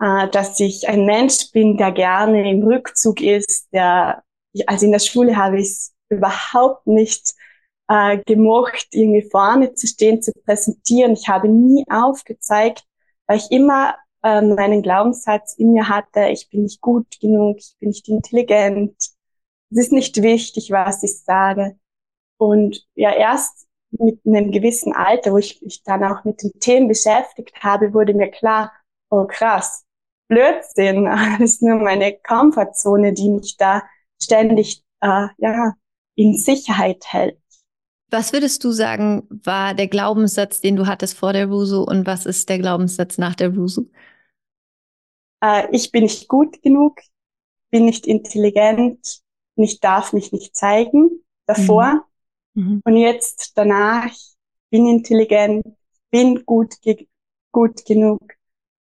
äh, 0.00 0.28
dass 0.28 0.60
ich 0.60 0.88
ein 0.88 1.04
Mensch 1.04 1.50
bin, 1.52 1.76
der 1.76 1.90
gerne 1.90 2.48
im 2.48 2.62
Rückzug 2.62 3.20
ist, 3.20 3.72
der, 3.72 4.22
also 4.66 4.86
in 4.86 4.92
der 4.92 5.00
Schule 5.00 5.36
habe 5.36 5.58
ich 5.58 5.66
es 5.66 5.94
überhaupt 6.08 6.86
nicht 6.86 7.34
äh, 7.88 8.18
gemocht, 8.24 8.86
irgendwie 8.92 9.28
vorne 9.28 9.74
zu 9.74 9.88
stehen, 9.88 10.22
zu 10.22 10.30
präsentieren. 10.44 11.12
Ich 11.14 11.28
habe 11.28 11.48
nie 11.48 11.84
aufgezeigt, 11.90 12.84
weil 13.26 13.38
ich 13.38 13.50
immer 13.50 13.96
äh, 14.22 14.42
meinen 14.42 14.82
Glaubenssatz 14.82 15.56
in 15.56 15.72
mir 15.72 15.88
hatte, 15.88 16.28
ich 16.28 16.50
bin 16.50 16.62
nicht 16.62 16.80
gut 16.80 17.18
genug, 17.20 17.58
ich 17.58 17.74
bin 17.80 17.88
nicht 17.88 18.08
intelligent, 18.08 18.94
es 19.72 19.78
ist 19.78 19.92
nicht 19.92 20.22
wichtig, 20.22 20.70
was 20.70 21.02
ich 21.02 21.20
sage. 21.24 21.76
Und 22.36 22.86
ja, 22.94 23.12
erst 23.12 23.66
mit 23.92 24.20
einem 24.24 24.50
gewissen 24.52 24.92
Alter, 24.92 25.32
wo 25.32 25.38
ich 25.38 25.60
mich 25.62 25.82
dann 25.82 26.04
auch 26.04 26.24
mit 26.24 26.42
den 26.42 26.52
Themen 26.60 26.88
beschäftigt 26.88 27.54
habe, 27.62 27.92
wurde 27.92 28.14
mir 28.14 28.30
klar, 28.30 28.72
oh 29.10 29.26
krass, 29.26 29.84
Blödsinn, 30.28 31.04
das 31.38 31.40
ist 31.40 31.62
nur 31.62 31.76
meine 31.76 32.16
Komfortzone, 32.16 33.12
die 33.12 33.30
mich 33.30 33.56
da 33.56 33.82
ständig 34.22 34.82
äh, 35.00 35.26
ja, 35.38 35.74
in 36.14 36.36
Sicherheit 36.36 37.04
hält. 37.06 37.38
Was 38.10 38.32
würdest 38.32 38.64
du 38.64 38.72
sagen, 38.72 39.28
war 39.30 39.74
der 39.74 39.86
Glaubenssatz, 39.86 40.60
den 40.60 40.76
du 40.76 40.86
hattest 40.86 41.16
vor 41.16 41.32
der 41.32 41.46
Rusu 41.46 41.82
und 41.82 42.06
was 42.06 42.26
ist 42.26 42.48
der 42.48 42.58
Glaubenssatz 42.58 43.18
nach 43.18 43.36
der 43.36 43.54
Rusu? 43.54 43.88
Äh, 45.42 45.68
ich 45.70 45.92
bin 45.92 46.02
nicht 46.02 46.28
gut 46.28 46.60
genug, 46.62 47.00
bin 47.70 47.84
nicht 47.84 48.06
intelligent, 48.06 49.20
ich 49.56 49.80
darf 49.80 50.12
mich 50.12 50.32
nicht 50.32 50.56
zeigen 50.56 51.22
davor. 51.46 51.92
Mhm. 51.92 52.09
Mhm. 52.54 52.82
Und 52.84 52.96
jetzt 52.96 53.52
danach 53.56 54.12
bin 54.70 54.86
intelligent, 54.86 55.64
bin 56.10 56.44
gut, 56.44 56.80
ge 56.82 57.06
gut 57.52 57.84
genug 57.84 58.20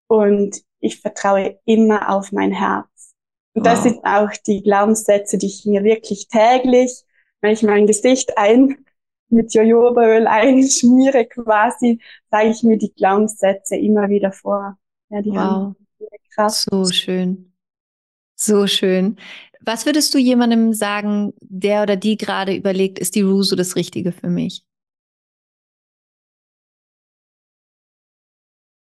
und 0.08 0.62
ich 0.79 1.01
vertraue 1.01 1.60
immer 1.65 2.10
auf 2.10 2.32
mein 2.32 2.51
Herz. 2.51 3.13
Und 3.53 3.65
wow. 3.65 3.74
das 3.74 3.84
sind 3.84 4.03
auch 4.03 4.32
die 4.48 4.63
Glaubenssätze, 4.63 5.38
die 5.38 5.48
ich 5.48 5.65
mir 5.65 5.84
wirklich 5.84 6.27
täglich, 6.27 7.03
wenn 7.41 7.51
ich 7.51 7.63
mein 7.63 7.88
Gesicht 7.88 8.38
ein 8.38 8.86
mit 9.29 9.53
Jojobaöl 9.53 10.27
einschmiere 10.27 11.25
quasi, 11.25 12.00
sage 12.29 12.50
ich 12.50 12.63
mir 12.63 12.77
die 12.77 12.93
Glaubenssätze 12.93 13.75
immer 13.75 14.10
wieder 14.10 14.32
vor. 14.32 14.77
Ja, 15.10 15.22
die 15.22 15.32
wow. 15.32 15.38
haben 15.38 15.75
Kraft. 16.34 16.65
So 16.70 16.86
schön. 16.86 17.53
So 18.36 18.67
schön. 18.67 19.17
Was 19.65 19.86
würdest 19.86 20.13
du 20.13 20.17
jemandem 20.17 20.74
sagen, 20.74 21.34
der 21.41 21.84
oder 21.84 21.96
die 21.96 22.17
gerade 22.17 22.53
überlegt, 22.53 23.00
ist 23.00 23.15
die 23.15 23.22
Ruso 23.22 23.55
das 23.55 23.75
Richtige 23.75 24.12
für 24.12 24.27
mich? 24.27 24.65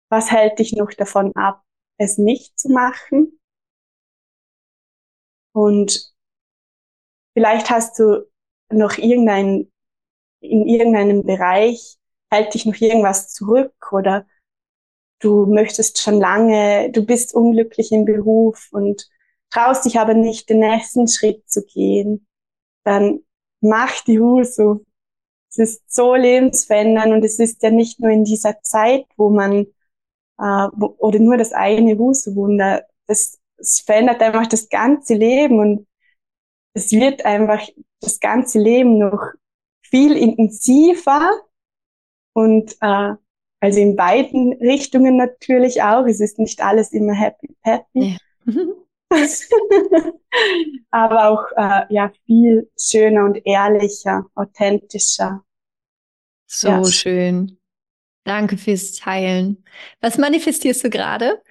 Was 0.09 0.31
hält 0.31 0.59
dich 0.59 0.73
noch 0.73 0.91
davon 0.91 1.35
ab, 1.37 1.63
es 1.99 2.19
nicht 2.19 2.59
zu 2.59 2.69
machen? 2.71 3.39
Und 5.53 6.13
vielleicht 7.35 7.71
hast 7.71 7.99
du 7.99 8.29
noch 8.71 8.99
irgendein 8.99 9.71
in 10.41 10.67
irgendeinem 10.67 11.25
Bereich 11.25 11.97
hält 12.31 12.55
dich 12.55 12.67
noch 12.67 12.81
irgendwas 12.81 13.33
zurück 13.33 13.75
oder 13.93 14.27
du 15.21 15.47
möchtest 15.47 16.01
schon 16.01 16.21
lange, 16.21 16.91
du 16.93 17.05
bist 17.05 17.35
unglücklich 17.35 17.93
im 17.93 18.05
Beruf 18.05 18.69
und 18.73 19.09
traust 19.51 19.85
dich 19.85 19.99
aber 19.99 20.15
nicht, 20.15 20.49
den 20.49 20.61
nächsten 20.61 21.09
Schritt 21.09 21.49
zu 21.49 21.65
gehen, 21.65 22.27
dann 22.85 23.21
mach 23.61 24.03
die 24.05 24.21
Husu. 24.21 24.85
Es 25.51 25.59
ist 25.59 25.95
so 25.95 26.15
lebensverändernd 26.15 27.13
und 27.13 27.25
es 27.25 27.39
ist 27.39 27.63
ja 27.63 27.71
nicht 27.71 28.01
nur 28.01 28.11
in 28.11 28.25
dieser 28.25 28.61
Zeit, 28.63 29.07
wo 29.17 29.31
man 29.31 29.67
äh, 30.39 30.67
oder 30.79 31.19
nur 31.19 31.37
das 31.37 31.53
eine 31.53 31.99
Wunder. 31.99 32.85
Das, 33.07 33.39
das 33.57 33.81
verändert 33.81 34.21
einfach 34.23 34.47
das 34.47 34.69
ganze 34.69 35.15
Leben 35.15 35.59
und 35.59 35.87
es 36.75 36.93
wird 36.93 37.25
einfach 37.25 37.67
das 38.01 38.21
ganze 38.21 38.59
Leben 38.59 38.99
noch 38.99 39.21
viel 39.83 40.17
intensiver 40.17 41.31
und 42.35 42.77
äh, 42.83 43.15
also 43.61 43.81
in 43.81 43.97
beiden 43.97 44.53
Richtungen 44.55 45.17
natürlich 45.17 45.83
auch. 45.83 46.05
Es 46.07 46.21
ist 46.21 46.39
nicht 46.39 46.63
alles 46.63 46.93
immer 46.93 47.15
happy 47.15 47.57
happy. 47.63 48.19
Ja. 48.45 48.55
Aber 50.91 51.29
auch 51.29 51.45
äh, 51.57 51.93
ja 51.95 52.13
viel 52.27 52.71
schöner 52.79 53.25
und 53.25 53.41
ehrlicher, 53.47 54.27
authentischer. 54.35 55.45
So 56.47 56.69
ja. 56.69 56.85
schön. 56.85 57.59
Danke 58.25 58.59
fürs 58.59 58.93
Teilen. 58.95 59.65
Was 60.01 60.19
manifestierst 60.19 60.85
du 60.85 60.91
gerade? 60.91 61.43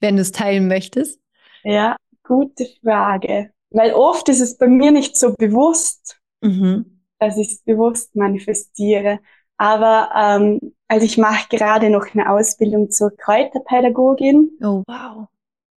Wenn 0.00 0.16
du 0.16 0.22
es 0.22 0.32
teilen 0.32 0.68
möchtest. 0.68 1.20
Ja, 1.64 1.96
gute 2.22 2.66
Frage. 2.82 3.50
Weil 3.70 3.92
oft 3.92 4.28
ist 4.28 4.40
es 4.40 4.56
bei 4.58 4.68
mir 4.68 4.90
nicht 4.90 5.16
so 5.16 5.34
bewusst, 5.34 6.20
mhm. 6.42 7.02
dass 7.18 7.36
ich 7.38 7.52
es 7.52 7.62
bewusst 7.62 8.14
manifestiere. 8.14 9.20
Aber 9.58 10.10
ähm, 10.14 10.74
also 10.86 11.04
ich 11.04 11.18
mache 11.18 11.48
gerade 11.50 11.90
noch 11.90 12.06
eine 12.14 12.30
Ausbildung 12.30 12.90
zur 12.90 13.14
Kräuterpädagogin. 13.16 14.52
Oh 14.62 14.82
wow. 14.86 15.28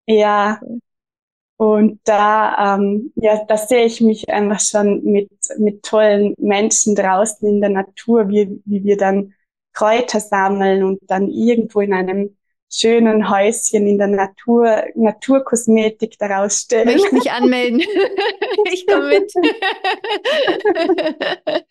Ja. 0.06 0.62
Und 1.58 2.00
da, 2.06 2.76
ähm, 2.76 3.12
ja, 3.16 3.44
da 3.46 3.58
sehe 3.58 3.86
ich 3.86 4.00
mich 4.00 4.30
einfach 4.30 4.62
schon 4.62 5.04
mit, 5.04 5.30
mit 5.58 5.84
tollen 5.84 6.34
Menschen 6.38 6.96
draußen 6.96 7.48
in 7.48 7.60
der 7.60 7.70
Natur, 7.70 8.30
wie, 8.30 8.62
wie 8.66 8.84
wir 8.84 8.96
dann 8.96 9.34
Kräuter 9.74 10.20
sammeln 10.20 10.84
und 10.84 11.00
dann 11.08 11.28
irgendwo 11.28 11.82
in 11.82 11.94
einem 11.94 12.38
schönen 12.70 13.30
Häuschen 13.30 13.88
in 13.88 13.98
der 13.98 14.08
Natur, 14.08 14.84
Naturkosmetik 14.96 16.18
daraus 16.20 16.62
stellen. 16.62 16.98
Möchte 16.98 17.16
mich 17.16 17.32
anmelden. 17.32 17.80
ich 18.72 18.86
komme 18.86 19.10
mit. 19.10 19.34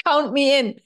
Count 0.05 0.33
me 0.33 0.61
in. 0.61 0.81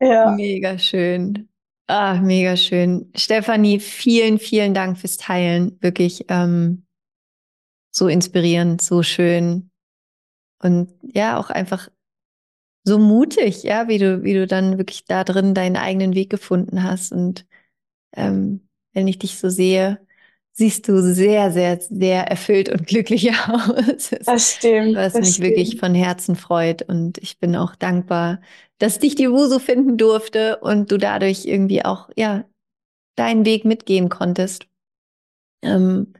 ja. 0.00 0.30
Mega 0.32 0.78
schön. 0.78 1.48
Ah, 1.86 2.14
mega 2.20 2.56
schön. 2.56 3.10
Stefanie, 3.16 3.80
vielen, 3.80 4.38
vielen 4.38 4.74
Dank 4.74 4.98
fürs 4.98 5.16
Teilen. 5.16 5.78
Wirklich 5.80 6.26
ähm, 6.28 6.84
so 7.90 8.08
inspirierend, 8.08 8.82
so 8.82 9.02
schön. 9.02 9.70
Und 10.62 10.92
ja, 11.02 11.38
auch 11.38 11.50
einfach 11.50 11.88
so 12.88 12.98
mutig, 12.98 13.62
ja, 13.62 13.88
wie 13.88 13.98
du, 13.98 14.24
wie 14.24 14.34
du 14.34 14.46
dann 14.46 14.78
wirklich 14.78 15.04
da 15.04 15.24
drin 15.24 15.54
deinen 15.54 15.76
eigenen 15.76 16.14
Weg 16.14 16.30
gefunden 16.30 16.82
hast. 16.82 17.12
Und 17.12 17.46
ähm, 18.16 18.68
wenn 18.92 19.06
ich 19.06 19.18
dich 19.18 19.38
so 19.38 19.48
sehe, 19.48 20.00
siehst 20.52 20.88
du 20.88 21.00
sehr, 21.00 21.52
sehr, 21.52 21.80
sehr 21.80 22.26
erfüllt 22.26 22.68
und 22.68 22.86
glücklich 22.86 23.30
aus. 23.48 24.10
Das 24.24 24.56
stimmt. 24.56 24.96
Was 24.96 25.12
das 25.12 25.20
mich 25.20 25.34
stimmt. 25.34 25.48
wirklich 25.48 25.78
von 25.78 25.94
Herzen 25.94 26.34
freut. 26.34 26.82
Und 26.82 27.18
ich 27.18 27.38
bin 27.38 27.54
auch 27.54 27.76
dankbar, 27.76 28.40
dass 28.78 28.98
dich 28.98 29.14
die 29.14 29.30
Wuso 29.30 29.60
finden 29.60 29.96
durfte 29.96 30.58
und 30.58 30.90
du 30.90 30.98
dadurch 30.98 31.46
irgendwie 31.46 31.84
auch, 31.84 32.10
ja, 32.16 32.44
deinen 33.14 33.44
Weg 33.44 33.64
mitgehen 33.64 34.08
konntest. 34.08 34.66
Ähm, 35.62 36.12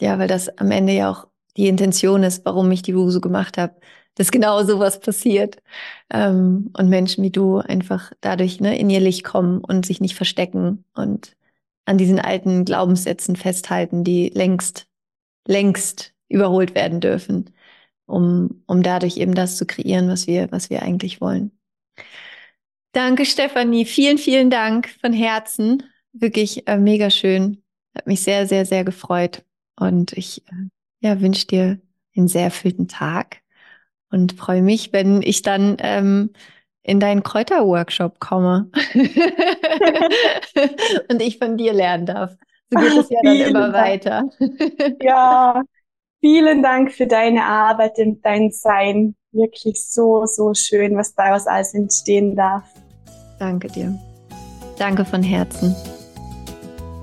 ja, 0.00 0.18
weil 0.18 0.28
das 0.28 0.48
am 0.58 0.70
Ende 0.70 0.92
ja 0.92 1.10
auch 1.10 1.28
die 1.56 1.68
Intention 1.68 2.22
ist, 2.22 2.44
warum 2.44 2.70
ich 2.70 2.82
die 2.82 2.94
Wuso 2.94 3.20
gemacht 3.20 3.58
habe, 3.58 3.76
dass 4.16 4.30
genau 4.30 4.64
sowas 4.64 4.98
passiert 4.98 5.62
ähm, 6.10 6.70
und 6.76 6.88
Menschen 6.88 7.22
wie 7.22 7.30
du 7.30 7.58
einfach 7.58 8.12
dadurch 8.20 8.60
ne, 8.60 8.76
in 8.76 8.90
ihr 8.90 9.00
Licht 9.00 9.24
kommen 9.24 9.62
und 9.62 9.86
sich 9.86 10.00
nicht 10.00 10.16
verstecken 10.16 10.84
und 10.94 11.36
an 11.84 11.98
diesen 11.98 12.18
alten 12.18 12.64
Glaubenssätzen 12.64 13.36
festhalten, 13.36 14.02
die 14.02 14.30
längst, 14.30 14.88
längst 15.46 16.14
überholt 16.28 16.74
werden 16.74 17.00
dürfen, 17.00 17.50
um, 18.06 18.62
um 18.66 18.82
dadurch 18.82 19.18
eben 19.18 19.34
das 19.34 19.56
zu 19.56 19.66
kreieren, 19.66 20.08
was 20.08 20.26
wir, 20.26 20.50
was 20.50 20.70
wir 20.70 20.82
eigentlich 20.82 21.20
wollen. 21.20 21.52
Danke, 22.92 23.26
Stefanie. 23.26 23.84
Vielen, 23.84 24.18
vielen 24.18 24.50
Dank 24.50 24.88
von 25.00 25.12
Herzen. 25.12 25.82
Wirklich 26.12 26.66
äh, 26.66 26.78
mega 26.78 27.10
schön. 27.10 27.62
Hat 27.94 28.06
mich 28.06 28.22
sehr, 28.22 28.46
sehr, 28.46 28.64
sehr 28.64 28.84
gefreut. 28.84 29.44
Und 29.78 30.14
ich 30.14 30.42
äh, 30.48 30.68
ja, 31.00 31.20
wünsche 31.20 31.46
dir 31.46 31.78
einen 32.16 32.28
sehr 32.28 32.44
erfüllten 32.44 32.88
Tag 32.88 33.42
und 34.10 34.32
freue 34.32 34.62
mich, 34.62 34.92
wenn 34.92 35.22
ich 35.22 35.42
dann 35.42 35.76
ähm, 35.80 36.30
in 36.82 37.00
deinen 37.00 37.22
Kräuterworkshop 37.22 38.20
komme 38.20 38.70
und 41.10 41.20
ich 41.20 41.38
von 41.38 41.56
dir 41.56 41.72
lernen 41.72 42.06
darf. 42.06 42.36
So 42.70 42.78
geht 42.78 42.98
es 42.98 43.10
ja 43.10 43.18
dann 43.22 43.36
immer 43.36 43.70
Dank. 43.70 43.74
weiter. 43.74 44.28
ja, 45.02 45.62
vielen 46.20 46.62
Dank 46.62 46.92
für 46.92 47.06
deine 47.06 47.44
Arbeit 47.44 47.98
und 47.98 48.24
dein 48.24 48.50
Sein. 48.52 49.16
Wirklich 49.32 49.84
so, 49.86 50.24
so 50.26 50.54
schön, 50.54 50.96
was 50.96 51.14
daraus 51.14 51.46
alles 51.46 51.74
entstehen 51.74 52.36
darf. 52.36 52.64
Danke 53.38 53.68
dir. 53.68 53.98
Danke 54.78 55.04
von 55.04 55.22
Herzen. 55.22 55.74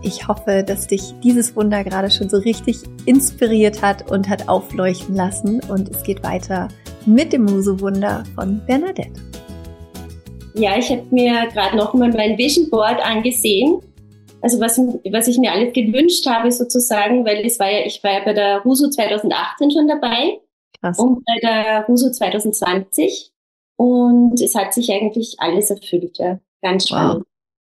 Ich 0.02 0.28
hoffe, 0.28 0.64
dass 0.66 0.88
dich 0.88 1.14
dieses 1.24 1.56
Wunder 1.56 1.84
gerade 1.84 2.12
schon 2.12 2.30
so 2.30 2.38
richtig 2.38 2.80
inspiriert 3.06 3.82
hat 3.82 4.12
und 4.12 4.30
hat 4.30 4.50
aufleuchten 4.50 5.16
lassen. 5.16 5.62
Und 5.70 5.90
es 5.90 6.04
geht 6.04 6.24
weiter 6.24 6.68
mit 7.06 7.34
dem 7.34 7.46
Musewunder 7.46 8.24
von 8.36 8.62
Bernadette. 8.66 9.12
Ja, 10.56 10.78
ich 10.78 10.90
habe 10.90 11.04
mir 11.12 11.48
gerade 11.54 11.76
noch 11.76 11.94
mal 11.94 12.12
mein 12.12 12.38
Vision 12.38 12.70
Board 12.70 13.04
angesehen. 13.04 13.82
Also 14.42 14.60
was, 14.60 14.78
was 14.78 15.28
ich 15.28 15.38
mir 15.38 15.52
alles 15.52 15.74
gewünscht 15.74 16.26
habe 16.26 16.52
sozusagen, 16.52 17.26
weil 17.26 17.46
es 17.46 17.60
war 17.60 17.72
ja, 17.72 17.86
ich 17.86 18.04
war 18.04 18.12
ja 18.12 18.26
bei 18.26 18.34
der 18.34 18.60
Ruso 18.60 18.90
2018 18.90 19.72
schon 19.72 19.88
dabei 19.88 20.40
Krass. 20.82 21.00
und 21.00 21.24
bei 21.26 21.40
der 21.42 21.86
Ruso 21.88 22.12
2020 22.12 23.32
und 23.78 24.40
es 24.42 24.54
hat 24.54 24.74
sich 24.74 24.92
eigentlich 24.92 25.36
alles 25.40 25.70
erfüllt. 25.70 26.18
Ja. 26.18 26.40
Ganz 26.62 26.88
spannend. 26.90 27.26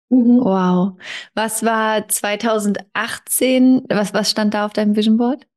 Wow. 0.09 0.19
Mhm. 0.19 0.39
Wow. 0.43 0.91
Was 1.33 1.63
war 1.63 2.07
2018? 2.07 3.83
Was, 3.89 4.13
was 4.13 4.29
stand 4.29 4.53
da 4.53 4.65
auf 4.65 4.73
deinem 4.73 4.95
Vision 4.95 5.17
Board? 5.17 5.47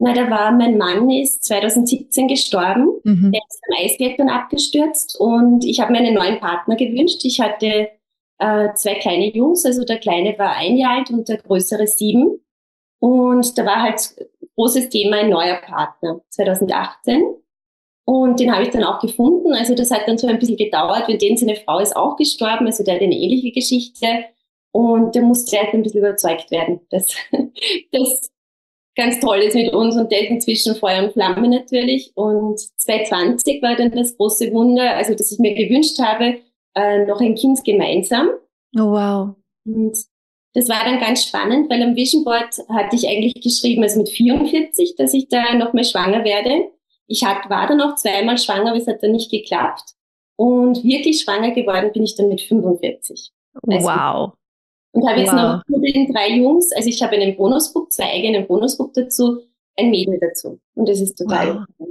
Na, 0.00 0.12
da 0.12 0.30
war 0.30 0.52
mein 0.52 0.78
Mann 0.78 1.10
ist 1.10 1.44
2017 1.44 2.28
gestorben. 2.28 2.86
Mhm. 3.02 3.32
Der 3.32 3.40
ist 3.48 3.60
am 3.68 3.84
Eisberg 3.84 4.20
abgestürzt 4.20 5.18
und 5.18 5.64
ich 5.64 5.80
habe 5.80 5.92
mir 5.92 5.98
einen 5.98 6.14
neuen 6.14 6.38
Partner 6.38 6.76
gewünscht. 6.76 7.24
Ich 7.24 7.40
hatte 7.40 7.90
äh, 8.38 8.74
zwei 8.74 8.94
kleine 8.94 9.34
Jungs, 9.34 9.64
also 9.64 9.84
der 9.84 9.98
kleine 9.98 10.38
war 10.38 10.54
ein 10.56 10.76
Jahr 10.76 10.98
alt 10.98 11.10
und 11.10 11.28
der 11.28 11.38
größere 11.38 11.86
sieben. 11.86 12.40
Und 13.00 13.58
da 13.58 13.64
war 13.64 13.82
halt 13.82 14.00
großes 14.54 14.88
Thema 14.88 15.18
ein 15.18 15.30
neuer 15.30 15.56
Partner 15.56 16.20
2018. 16.30 17.22
Und 18.04 18.40
den 18.40 18.52
habe 18.52 18.62
ich 18.62 18.70
dann 18.70 18.84
auch 18.84 19.00
gefunden. 19.00 19.52
Also 19.52 19.74
das 19.74 19.90
hat 19.90 20.06
dann 20.06 20.18
so 20.18 20.26
ein 20.26 20.38
bisschen 20.38 20.56
gedauert, 20.56 21.08
weil 21.08 21.18
den 21.18 21.36
seine 21.36 21.56
Frau 21.56 21.78
ist 21.78 21.94
auch 21.94 22.16
gestorben, 22.16 22.66
also 22.66 22.82
der 22.82 22.94
hat 22.94 23.02
eine 23.02 23.14
ähnliche 23.14 23.52
Geschichte. 23.52 24.24
Und 24.72 25.14
der 25.14 25.22
musste 25.22 25.56
erst 25.56 25.74
ein 25.74 25.82
bisschen 25.82 26.00
überzeugt 26.00 26.50
werden, 26.50 26.80
dass 26.90 27.14
das 27.92 28.30
ganz 28.98 29.20
toll 29.20 29.38
ist 29.38 29.54
mit 29.54 29.72
uns 29.72 29.96
und 29.96 30.10
der 30.10 30.24
ist 30.24 30.30
inzwischen 30.30 30.74
Feuer 30.74 31.04
und 31.04 31.12
Flamme 31.12 31.48
natürlich. 31.48 32.12
Und 32.14 32.58
2020 32.58 33.62
war 33.62 33.76
dann 33.76 33.92
das 33.92 34.16
große 34.16 34.52
Wunder, 34.52 34.96
also 34.96 35.14
dass 35.14 35.32
ich 35.32 35.38
mir 35.38 35.54
gewünscht 35.54 35.98
habe, 36.00 36.38
äh, 36.74 37.06
noch 37.06 37.20
ein 37.20 37.36
Kind 37.36 37.64
gemeinsam. 37.64 38.28
Oh 38.76 38.90
wow. 38.90 39.34
Und 39.64 39.96
das 40.54 40.68
war 40.68 40.84
dann 40.84 40.98
ganz 40.98 41.24
spannend, 41.24 41.70
weil 41.70 41.82
am 41.82 41.94
Vision 41.94 42.24
Board 42.24 42.58
hatte 42.68 42.96
ich 42.96 43.08
eigentlich 43.08 43.34
geschrieben, 43.34 43.82
also 43.82 44.00
mit 44.00 44.08
44, 44.08 44.96
dass 44.96 45.14
ich 45.14 45.28
da 45.28 45.54
noch 45.54 45.72
mal 45.72 45.84
schwanger 45.84 46.24
werde. 46.24 46.70
Ich 47.06 47.24
hat, 47.24 47.48
war 47.48 47.68
dann 47.68 47.80
auch 47.80 47.94
zweimal 47.94 48.36
schwanger, 48.36 48.70
aber 48.70 48.78
es 48.78 48.88
hat 48.88 49.02
dann 49.02 49.12
nicht 49.12 49.30
geklappt. 49.30 49.94
Und 50.36 50.82
wirklich 50.84 51.22
schwanger 51.22 51.52
geworden 51.52 51.92
bin 51.92 52.02
ich 52.02 52.16
dann 52.16 52.28
mit 52.28 52.40
45. 52.40 53.30
Also 53.66 53.86
wow. 53.86 54.32
Und 54.92 55.06
habe 55.06 55.20
jetzt 55.20 55.32
wow. 55.32 55.62
noch 55.68 55.78
mit 55.78 55.94
den 55.94 56.12
drei 56.12 56.30
Jungs, 56.30 56.72
also 56.72 56.88
ich 56.88 57.02
habe 57.02 57.16
einen 57.16 57.36
Bonusbook, 57.36 57.92
zwei 57.92 58.10
eigenen 58.10 58.46
Bonusbook 58.46 58.94
dazu, 58.94 59.40
ein 59.76 59.90
Mädel 59.90 60.18
dazu. 60.20 60.58
Und 60.74 60.88
das 60.88 61.00
ist 61.00 61.16
total, 61.16 61.66
wow. 61.78 61.88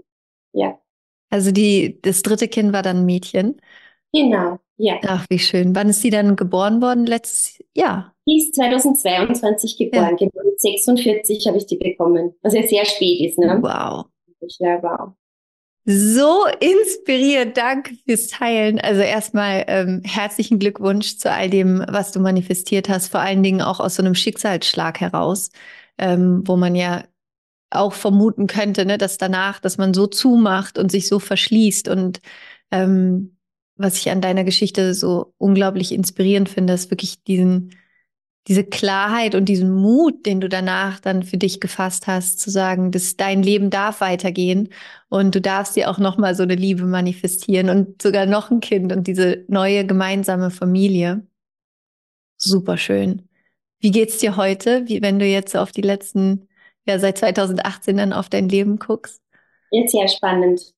ja. 0.53 0.79
Also 1.29 1.51
die, 1.51 1.99
das 2.01 2.21
dritte 2.21 2.47
Kind 2.47 2.73
war 2.73 2.81
dann 2.81 2.97
ein 2.97 3.05
Mädchen? 3.05 3.61
Genau, 4.13 4.59
ja. 4.77 4.99
Ach, 5.05 5.25
wie 5.29 5.39
schön. 5.39 5.75
Wann 5.75 5.89
ist 5.89 6.01
sie 6.01 6.09
dann 6.09 6.35
geboren 6.35 6.81
worden? 6.81 7.05
Letztes 7.05 7.63
Jahr? 7.75 8.13
Die 8.25 8.37
ist 8.37 8.55
2022 8.55 9.77
geboren, 9.77 10.15
ja. 10.19 10.27
genau. 10.27 10.43
Mit 10.43 10.59
46 10.59 11.47
habe 11.47 11.57
ich 11.57 11.65
die 11.65 11.77
bekommen. 11.77 12.33
Was 12.41 12.53
ja 12.53 12.63
sehr 12.63 12.85
spät 12.85 13.21
ist, 13.29 13.37
ne? 13.37 13.59
Wow. 13.61 14.05
Ja, 14.59 14.81
wow. 14.81 15.13
So 15.89 16.43
inspiriert, 16.59 17.55
danke 17.55 17.95
fürs 18.05 18.27
Teilen. 18.27 18.77
Also 18.81 18.99
erstmal 18.99 19.63
ähm, 19.67 20.01
herzlichen 20.03 20.59
Glückwunsch 20.59 21.15
zu 21.17 21.31
all 21.31 21.49
dem, 21.49 21.81
was 21.87 22.11
du 22.11 22.19
manifestiert 22.19 22.89
hast, 22.89 23.07
vor 23.07 23.21
allen 23.21 23.41
Dingen 23.41 23.61
auch 23.61 23.79
aus 23.79 23.95
so 23.95 24.03
einem 24.03 24.13
Schicksalsschlag 24.13 24.99
heraus, 24.99 25.49
ähm, 25.97 26.43
wo 26.45 26.57
man 26.57 26.75
ja 26.75 27.05
auch 27.69 27.93
vermuten 27.93 28.47
könnte, 28.47 28.85
ne, 28.85 28.97
dass 28.97 29.17
danach, 29.17 29.61
dass 29.61 29.77
man 29.77 29.93
so 29.93 30.07
zumacht 30.07 30.77
und 30.77 30.91
sich 30.91 31.07
so 31.07 31.19
verschließt. 31.19 31.87
Und 31.87 32.19
ähm, 32.71 33.37
was 33.77 33.95
ich 33.97 34.11
an 34.11 34.19
deiner 34.19 34.43
Geschichte 34.43 34.93
so 34.93 35.33
unglaublich 35.37 35.93
inspirierend 35.93 36.49
finde, 36.49 36.73
ist 36.73 36.91
wirklich 36.91 37.23
diesen, 37.23 37.71
diese 38.47 38.63
Klarheit 38.63 39.35
und 39.35 39.45
diesen 39.45 39.73
Mut, 39.73 40.25
den 40.25 40.39
du 40.39 40.47
danach 40.47 40.99
dann 40.99 41.23
für 41.23 41.37
dich 41.37 41.59
gefasst 41.59 42.07
hast, 42.07 42.39
zu 42.39 42.49
sagen, 42.49 42.91
dass 42.91 43.17
dein 43.17 43.43
Leben 43.43 43.69
darf 43.69 43.99
weitergehen 43.99 44.69
und 45.09 45.35
du 45.35 45.41
darfst 45.41 45.75
dir 45.75 45.89
auch 45.89 45.97
noch 45.97 46.17
mal 46.17 46.33
so 46.33 46.43
eine 46.43 46.55
Liebe 46.55 46.83
manifestieren 46.83 47.69
und 47.69 48.01
sogar 48.01 48.25
noch 48.25 48.49
ein 48.49 48.61
Kind 48.61 48.93
und 48.93 49.07
diese 49.07 49.43
neue 49.49 49.85
gemeinsame 49.85 50.49
Familie. 50.49 51.27
Super 52.37 52.77
schön. 52.77 53.27
Wie 53.79 53.91
geht's 53.91 54.19
dir 54.19 54.37
heute, 54.37 54.87
wie 54.87 55.01
wenn 55.01 55.19
du 55.19 55.25
jetzt 55.25 55.57
auf 55.57 55.71
die 55.71 55.81
letzten, 55.81 56.47
ja 56.85 56.99
seit 56.99 57.17
2018 57.17 57.97
dann 57.97 58.13
auf 58.13 58.29
dein 58.29 58.47
Leben 58.47 58.79
guckst? 58.79 59.21
Jetzt 59.71 59.91
sehr 59.91 60.07
spannend. 60.07 60.73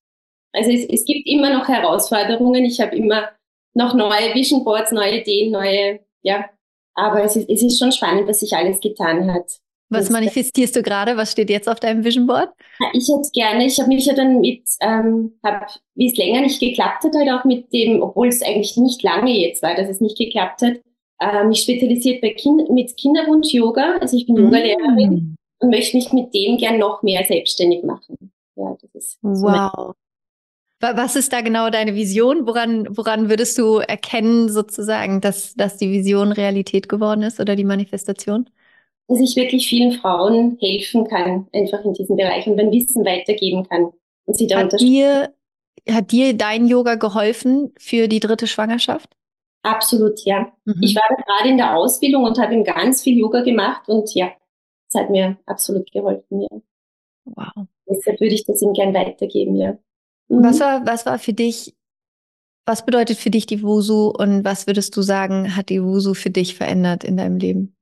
Also 0.54 0.72
es, 0.72 0.86
es 0.86 1.06
gibt 1.06 1.28
immer 1.28 1.54
noch 1.54 1.68
Herausforderungen. 1.68 2.66
Ich 2.66 2.82
habe 2.82 2.96
immer 2.96 3.30
noch 3.76 3.94
neue 3.94 4.34
Vision 4.34 4.64
Boards, 4.64 4.92
neue 4.92 5.22
Ideen, 5.22 5.52
neue, 5.52 6.00
ja, 6.24 6.50
aber 7.00 7.24
es 7.24 7.36
ist, 7.36 7.50
es 7.50 7.64
ist 7.64 7.80
schon 7.80 7.92
spannend, 7.92 8.28
was 8.28 8.42
sich 8.42 8.54
alles 8.54 8.80
getan 8.80 9.32
hat. 9.34 9.60
Was 9.92 10.12
manifestierst 10.12 10.76
du 10.76 10.84
gerade? 10.84 11.18
Was 11.18 11.32
steht 11.32 11.50
jetzt 11.50 11.68
auf 11.68 11.80
deinem 11.80 12.04
Vision 12.04 12.28
Board? 12.28 12.50
Ich 12.94 13.08
hätte 13.10 13.30
gerne, 13.34 13.66
ich 13.66 13.80
habe 13.80 13.90
mich 13.90 14.06
ja 14.06 14.14
dann 14.14 14.40
mit, 14.40 14.62
ähm, 14.82 15.40
hab, 15.44 15.68
wie 15.96 16.08
es 16.08 16.18
länger 16.18 16.42
nicht 16.42 16.60
geklappt 16.60 17.04
hat, 17.04 17.16
halt 17.16 17.30
auch 17.32 17.44
mit 17.44 17.74
dem, 17.74 18.02
obwohl 18.02 18.28
es 18.28 18.44
eigentlich 18.44 18.78
nicht 18.78 19.02
lange 19.02 19.36
jetzt 19.36 19.64
war, 19.64 19.76
dass 19.76 19.90
es 19.90 20.00
nicht 20.00 20.18
geklappt 20.18 20.62
hat, 20.62 20.80
äh, 21.20 21.44
mich 21.44 21.62
spezialisiert 21.62 22.22
bei 22.22 22.30
kind, 22.30 22.70
mit 22.70 22.96
Kinderwunsch-Yoga. 22.98 23.98
Also 24.00 24.16
ich 24.16 24.28
bin 24.28 24.36
mm. 24.36 24.46
Yogalehrerin 24.46 25.36
und 25.60 25.70
möchte 25.70 25.98
mich 25.98 26.14
mit 26.14 26.34
dem 26.36 26.58
gern 26.58 26.78
noch 26.78 27.02
mehr 27.02 27.26
selbstständig 27.26 27.84
machen. 27.84 28.32
Ja, 28.56 28.76
das 28.82 28.94
ist 28.94 29.18
wow. 29.22 29.72
So 29.74 29.94
was 30.80 31.16
ist 31.16 31.34
da 31.34 31.42
genau 31.42 31.70
deine 31.70 31.96
Vision? 31.96 32.48
Woran, 32.48 32.88
woran 32.96 33.30
würdest 33.30 33.58
du 33.58 33.78
erkennen, 33.78 34.50
sozusagen, 34.50 35.22
dass, 35.22 35.54
dass 35.56 35.78
die 35.78 35.92
Vision 35.92 36.32
Realität 36.32 36.88
geworden 36.88 37.24
ist 37.24 37.40
oder 37.40 37.56
die 37.56 37.66
Manifestation? 37.66 38.50
Dass 39.08 39.20
ich 39.20 39.36
wirklich 39.36 39.68
vielen 39.68 39.94
Frauen 39.94 40.58
helfen 40.62 41.08
kann, 41.08 41.48
einfach 41.54 41.84
in 41.84 41.94
diesem 41.94 42.16
Bereich 42.16 42.48
und 42.48 42.56
mein 42.56 42.72
Wissen 42.72 43.04
weitergeben 43.04 43.68
kann. 43.68 43.92
Und 44.26 44.38
sie 44.38 44.48
da 44.48 44.60
hat 44.60 44.80
dir, 44.80 45.34
hat 45.90 46.12
dir 46.12 46.38
dein 46.38 46.68
Yoga 46.68 46.96
geholfen 46.96 47.74
für 47.78 48.08
die 48.08 48.20
dritte 48.20 48.48
Schwangerschaft? 48.48 49.10
Absolut, 49.64 50.24
ja. 50.26 50.52
Mhm. 50.66 50.82
Ich 50.82 50.96
war 50.96 51.04
gerade 51.18 51.50
in 51.50 51.58
der 51.58 51.76
Ausbildung 51.76 52.24
und 52.24 52.40
habe 52.40 52.54
ihm 52.54 52.64
ganz 52.64 53.02
viel 53.02 53.18
Yoga 53.18 53.42
gemacht 53.42 53.90
und 53.90 54.14
ja, 54.16 54.32
es 54.88 55.00
hat 55.00 55.10
mir 55.10 55.38
absolut 55.46 55.92
geholfen, 55.92 56.42
ja. 56.42 56.62
Wow. 57.26 57.68
Deshalb 57.88 58.22
würde 58.22 58.36
ich 58.36 58.46
das 58.46 58.62
ihm 58.62 58.74
gern 58.74 58.94
weitergeben, 58.94 59.56
ja. 59.56 59.78
Mhm. 60.30 60.44
Was 60.44 60.60
war, 60.60 60.86
was 60.86 61.06
war 61.06 61.20
für 61.20 61.34
dich, 61.34 61.76
was 62.66 62.86
bedeutet 62.86 63.18
für 63.18 63.30
dich 63.30 63.46
die 63.46 63.62
Wusu 63.62 64.10
und 64.10 64.44
was 64.46 64.68
würdest 64.68 64.96
du 64.96 65.02
sagen, 65.02 65.56
hat 65.56 65.70
die 65.70 65.84
Wusu 65.84 66.14
für 66.14 66.30
dich 66.30 66.56
verändert 66.56 67.04
in 67.04 67.18
deinem 67.18 67.38
Leben? 67.38 67.76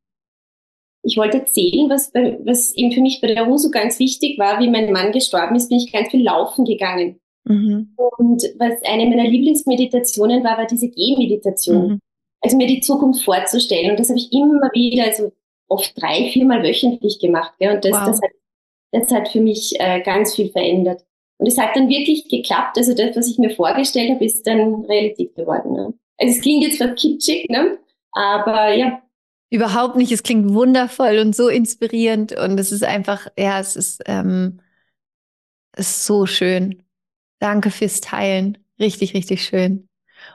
Ich 1.04 1.18
wollte 1.18 1.40
erzählen, 1.40 1.90
was, 1.90 2.14
was 2.14 2.74
eben 2.76 2.92
für 2.92 3.02
mich 3.02 3.22
bei 3.22 3.28
der 3.28 3.48
Wusu 3.48 3.70
ganz 3.72 4.00
wichtig 4.00 4.38
war, 4.40 4.60
wie 4.60 4.70
mein 4.70 4.92
Mann 4.92 5.12
gestorben 5.12 5.56
ist, 5.56 5.70
bin 5.70 5.78
ich 5.78 5.92
ganz 5.92 6.10
viel 6.10 6.24
laufen 6.24 6.66
gegangen. 6.66 7.20
Mhm. 7.46 7.94
Und 7.96 8.44
was 8.58 8.82
eine 8.84 9.06
meiner 9.06 9.30
Lieblingsmeditationen 9.30 10.44
war, 10.44 10.58
war 10.58 10.68
diese 10.68 10.90
Gehmeditation. 10.90 11.88
Mhm. 11.88 12.00
Also 12.42 12.58
mir 12.58 12.68
die 12.68 12.82
Zukunft 12.82 13.24
vorzustellen. 13.24 13.92
Und 13.92 14.00
das 14.00 14.10
habe 14.10 14.20
ich 14.20 14.32
immer 14.34 14.70
wieder, 14.74 15.06
also 15.06 15.32
oft 15.68 15.94
drei, 16.00 16.30
viermal 16.32 16.64
wöchentlich 16.64 17.20
gemacht. 17.20 17.54
Ja. 17.60 17.74
Und 17.74 17.86
das, 17.86 17.94
wow. 17.94 18.06
das, 18.06 18.22
hat, 18.22 18.32
das 18.92 19.12
hat 19.12 19.30
für 19.30 19.42
mich 19.42 19.76
äh, 19.80 20.02
ganz 20.02 20.36
viel 20.36 20.50
verändert. 20.50 21.07
Und 21.38 21.48
es 21.48 21.58
hat 21.58 21.76
dann 21.76 21.88
wirklich 21.88 22.28
geklappt. 22.30 22.78
Also 22.78 22.94
das, 22.94 23.16
was 23.16 23.28
ich 23.28 23.38
mir 23.38 23.52
vorgestellt 23.52 24.12
habe, 24.12 24.26
ist 24.26 24.46
dann 24.48 24.86
Realität 24.86 25.36
geworden. 25.36 25.74
Ne? 25.74 25.94
Also 26.18 26.36
es 26.36 26.42
klingt 26.42 26.64
jetzt 26.64 26.80
fast 26.80 26.98
kitschig, 26.98 27.48
ne? 27.50 27.78
aber 28.12 28.74
ja. 28.74 29.02
Überhaupt 29.50 29.96
nicht. 29.96 30.12
Es 30.12 30.24
klingt 30.24 30.54
wundervoll 30.54 31.20
und 31.20 31.36
so 31.36 31.48
inspirierend. 31.48 32.38
Und 32.38 32.60
es 32.60 32.72
ist 32.72 32.84
einfach, 32.84 33.28
ja, 33.38 33.60
es 33.60 33.76
ist, 33.76 34.02
ähm, 34.08 34.60
es 35.72 35.90
ist 35.90 36.06
so 36.06 36.26
schön. 36.26 36.84
Danke 37.40 37.70
fürs 37.70 38.02
Teilen. 38.02 38.58
Richtig, 38.80 39.14
richtig 39.14 39.46
schön. 39.46 39.88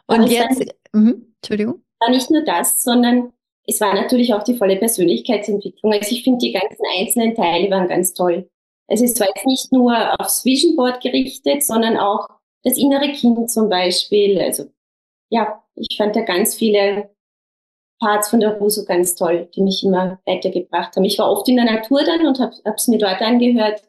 Und 0.07 0.29
jetzt, 0.29 0.65
dann, 0.93 1.05
mh, 1.05 1.15
Entschuldigung. 1.43 1.83
War 1.99 2.11
nicht 2.11 2.31
nur 2.31 2.43
das, 2.45 2.83
sondern 2.83 3.33
es 3.67 3.81
war 3.81 3.95
natürlich 3.95 4.33
auch 4.35 4.43
die 4.43 4.57
volle 4.57 4.77
Persönlichkeitsentwicklung. 4.77 5.93
Also 5.93 6.11
ich 6.11 6.25
finde, 6.25 6.39
die 6.39 6.53
ganzen 6.53 6.83
einzelnen 6.99 7.35
Teile 7.35 7.71
waren 7.71 7.89
ganz 7.89 8.15
toll. 8.15 8.49
Es 8.89 9.01
war 9.21 9.29
jetzt 9.29 9.47
nicht 9.47 9.73
nur 9.73 10.21
aufs 10.21 10.45
Vision 10.45 10.77
Board 10.77 11.03
gerichtet, 11.03 11.65
sondern 11.65 11.97
auch 11.97 12.29
das 12.63 12.77
innere 12.77 13.13
Kind 13.13 13.51
zum 13.51 13.69
Beispiel. 13.69 14.41
Also 14.41 14.71
ja, 15.31 15.63
ich 15.75 15.97
fand 15.97 16.15
da 16.15 16.21
ganz 16.21 16.55
viele 16.55 17.11
Parts 18.01 18.29
von 18.31 18.41
der 18.41 18.57
Ruso 18.59 18.85
ganz 18.85 19.15
toll, 19.15 19.49
die 19.55 19.63
mich 19.63 19.85
immer 19.85 20.21
weitergebracht 20.27 20.97
haben. 20.97 21.05
Ich 21.05 21.19
war 21.19 21.31
oft 21.31 21.49
in 21.49 21.57
der 21.57 21.65
Natur 21.65 22.03
dann 22.05 22.27
und 22.27 22.39
habe 22.39 22.55
es 22.77 22.89
mir 22.89 22.99
dort 22.99 23.21
angehört 23.23 23.83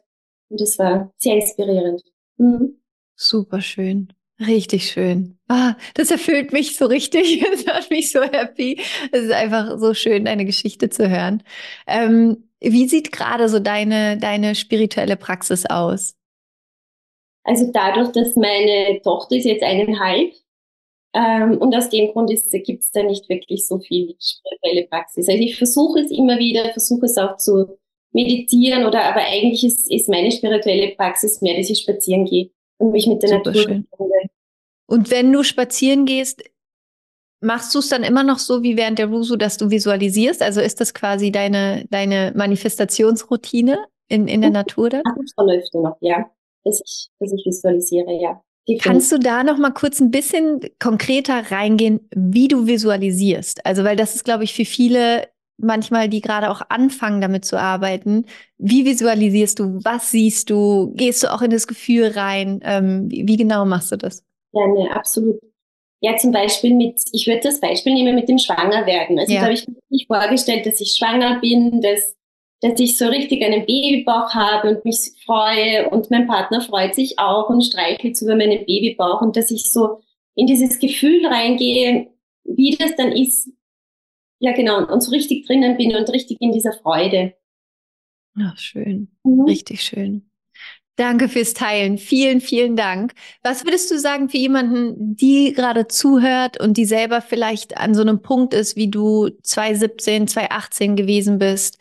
und 0.48 0.60
es 0.60 0.78
war 0.78 1.12
sehr 1.18 1.34
inspirierend. 1.34 2.02
Mhm. 2.36 2.80
Super 3.16 3.60
schön. 3.60 4.12
Richtig 4.40 4.90
schön. 4.90 5.38
Ah, 5.48 5.74
das 5.94 6.10
erfüllt 6.10 6.52
mich 6.52 6.76
so 6.76 6.86
richtig. 6.86 7.44
Das 7.50 7.66
macht 7.66 7.90
mich 7.90 8.10
so 8.10 8.22
happy. 8.22 8.80
Es 9.12 9.24
ist 9.24 9.32
einfach 9.32 9.78
so 9.78 9.94
schön, 9.94 10.24
deine 10.24 10.44
Geschichte 10.44 10.90
zu 10.90 11.08
hören. 11.08 11.42
Ähm, 11.86 12.48
wie 12.72 12.88
sieht 12.88 13.12
gerade 13.12 13.48
so 13.48 13.58
deine, 13.58 14.18
deine 14.18 14.54
spirituelle 14.54 15.16
Praxis 15.16 15.66
aus? 15.66 16.16
Also 17.44 17.70
dadurch, 17.72 18.10
dass 18.12 18.36
meine 18.36 19.00
Tochter 19.02 19.36
ist 19.36 19.44
jetzt 19.44 19.62
eineinhalb 19.62 20.32
ähm, 21.14 21.58
und 21.58 21.74
aus 21.76 21.90
dem 21.90 22.10
Grund 22.12 22.30
gibt 22.30 22.82
es 22.82 22.90
da 22.90 23.02
nicht 23.02 23.28
wirklich 23.28 23.66
so 23.66 23.78
viel 23.78 24.16
spirituelle 24.18 24.86
Praxis. 24.88 25.28
Also 25.28 25.40
ich 25.40 25.56
versuche 25.56 26.00
es 26.00 26.10
immer 26.10 26.38
wieder, 26.38 26.72
versuche 26.72 27.06
es 27.06 27.18
auch 27.18 27.36
zu 27.36 27.78
meditieren 28.12 28.86
oder 28.86 29.04
aber 29.04 29.20
eigentlich 29.20 29.64
ist, 29.64 29.90
ist 29.90 30.08
meine 30.08 30.32
spirituelle 30.32 30.94
Praxis 30.96 31.42
mehr, 31.42 31.56
dass 31.56 31.68
ich 31.68 31.80
spazieren 31.80 32.24
gehe 32.24 32.50
und 32.78 32.92
mich 32.92 33.06
mit 33.06 33.22
der 33.22 33.28
Super 33.28 33.50
Natur 33.50 33.62
schön. 33.62 33.86
Und 34.86 35.10
wenn 35.10 35.32
du 35.32 35.42
spazieren 35.42 36.06
gehst, 36.06 36.42
Machst 37.44 37.74
du 37.74 37.78
es 37.78 37.88
dann 37.88 38.02
immer 38.02 38.22
noch 38.22 38.38
so 38.38 38.62
wie 38.62 38.76
während 38.76 38.98
der 38.98 39.06
Rusu, 39.06 39.36
dass 39.36 39.56
du 39.58 39.70
visualisierst? 39.70 40.42
Also 40.42 40.60
ist 40.60 40.80
das 40.80 40.94
quasi 40.94 41.30
deine, 41.30 41.84
deine 41.90 42.32
Manifestationsroutine 42.34 43.78
in, 44.08 44.28
in 44.28 44.40
der 44.40 44.50
mhm. 44.50 44.54
Natur 44.54 44.90
dann? 44.90 45.02
Das 45.04 45.32
verläuft 45.34 45.74
noch, 45.74 45.96
ja. 46.00 46.24
Dass 46.64 46.80
ich, 46.84 47.10
dass 47.20 47.32
ich 47.32 47.44
visualisiere, 47.44 48.12
ja. 48.12 48.40
Kannst 48.80 49.12
du 49.12 49.18
da 49.18 49.44
noch 49.44 49.58
mal 49.58 49.72
kurz 49.72 50.00
ein 50.00 50.10
bisschen 50.10 50.60
konkreter 50.78 51.50
reingehen, 51.50 52.08
wie 52.16 52.48
du 52.48 52.66
visualisierst? 52.66 53.66
Also, 53.66 53.84
weil 53.84 53.96
das 53.96 54.14
ist, 54.14 54.24
glaube 54.24 54.44
ich, 54.44 54.54
für 54.54 54.64
viele 54.64 55.28
manchmal, 55.58 56.08
die 56.08 56.22
gerade 56.22 56.50
auch 56.50 56.62
anfangen, 56.70 57.20
damit 57.20 57.44
zu 57.44 57.60
arbeiten. 57.60 58.24
Wie 58.56 58.86
visualisierst 58.86 59.58
du? 59.58 59.80
Was 59.84 60.10
siehst 60.10 60.48
du? 60.48 60.92
Gehst 60.94 61.22
du 61.22 61.32
auch 61.32 61.42
in 61.42 61.50
das 61.50 61.66
Gefühl 61.66 62.06
rein? 62.08 62.60
Ähm, 62.62 63.10
wie, 63.10 63.28
wie 63.28 63.36
genau 63.36 63.66
machst 63.66 63.92
du 63.92 63.96
das? 63.96 64.24
Ja, 64.52 64.66
ne, 64.66 64.90
absolut. 64.94 65.38
Ja, 66.04 66.18
zum 66.18 66.32
Beispiel 66.32 66.74
mit, 66.74 67.00
ich 67.12 67.26
würde 67.26 67.40
das 67.40 67.60
Beispiel 67.60 67.94
nehmen 67.94 68.14
mit 68.14 68.28
dem 68.28 68.36
Schwangerwerden. 68.36 69.18
Also 69.18 69.32
ja. 69.32 69.38
da 69.38 69.44
habe 69.46 69.54
ich 69.54 69.66
mir 69.66 70.06
vorgestellt, 70.06 70.66
dass 70.66 70.78
ich 70.78 70.92
schwanger 70.92 71.40
bin, 71.40 71.80
dass, 71.80 72.14
dass 72.60 72.78
ich 72.78 72.98
so 72.98 73.06
richtig 73.06 73.42
einen 73.42 73.64
Babybauch 73.64 74.34
habe 74.34 74.68
und 74.68 74.84
mich 74.84 75.12
freue 75.24 75.88
und 75.88 76.10
mein 76.10 76.26
Partner 76.26 76.60
freut 76.60 76.94
sich 76.94 77.18
auch 77.18 77.48
und 77.48 77.64
streichelt 77.64 78.20
über 78.20 78.36
meinen 78.36 78.66
Babybauch 78.66 79.22
und 79.22 79.34
dass 79.38 79.50
ich 79.50 79.72
so 79.72 80.02
in 80.34 80.46
dieses 80.46 80.78
Gefühl 80.78 81.26
reingehe, 81.26 82.10
wie 82.44 82.76
das 82.76 82.94
dann 82.96 83.10
ist. 83.10 83.48
Ja, 84.40 84.52
genau, 84.52 84.84
und 84.86 85.00
so 85.00 85.10
richtig 85.10 85.46
drinnen 85.46 85.78
bin 85.78 85.96
und 85.96 86.10
richtig 86.10 86.36
in 86.42 86.52
dieser 86.52 86.74
Freude. 86.74 87.32
Ach, 88.38 88.58
schön. 88.58 89.08
Mhm. 89.22 89.44
Richtig 89.46 89.80
schön. 89.80 90.30
Danke 90.96 91.28
fürs 91.28 91.54
Teilen. 91.54 91.98
Vielen, 91.98 92.40
vielen 92.40 92.76
Dank. 92.76 93.14
Was 93.42 93.64
würdest 93.64 93.90
du 93.90 93.98
sagen 93.98 94.28
für 94.28 94.36
jemanden, 94.36 95.16
die 95.16 95.52
gerade 95.52 95.88
zuhört 95.88 96.60
und 96.60 96.76
die 96.76 96.84
selber 96.84 97.20
vielleicht 97.20 97.76
an 97.76 97.94
so 97.96 98.02
einem 98.02 98.22
Punkt 98.22 98.54
ist, 98.54 98.76
wie 98.76 98.88
du 98.88 99.28
2017, 99.42 100.28
2018 100.28 100.94
gewesen 100.94 101.38
bist? 101.38 101.78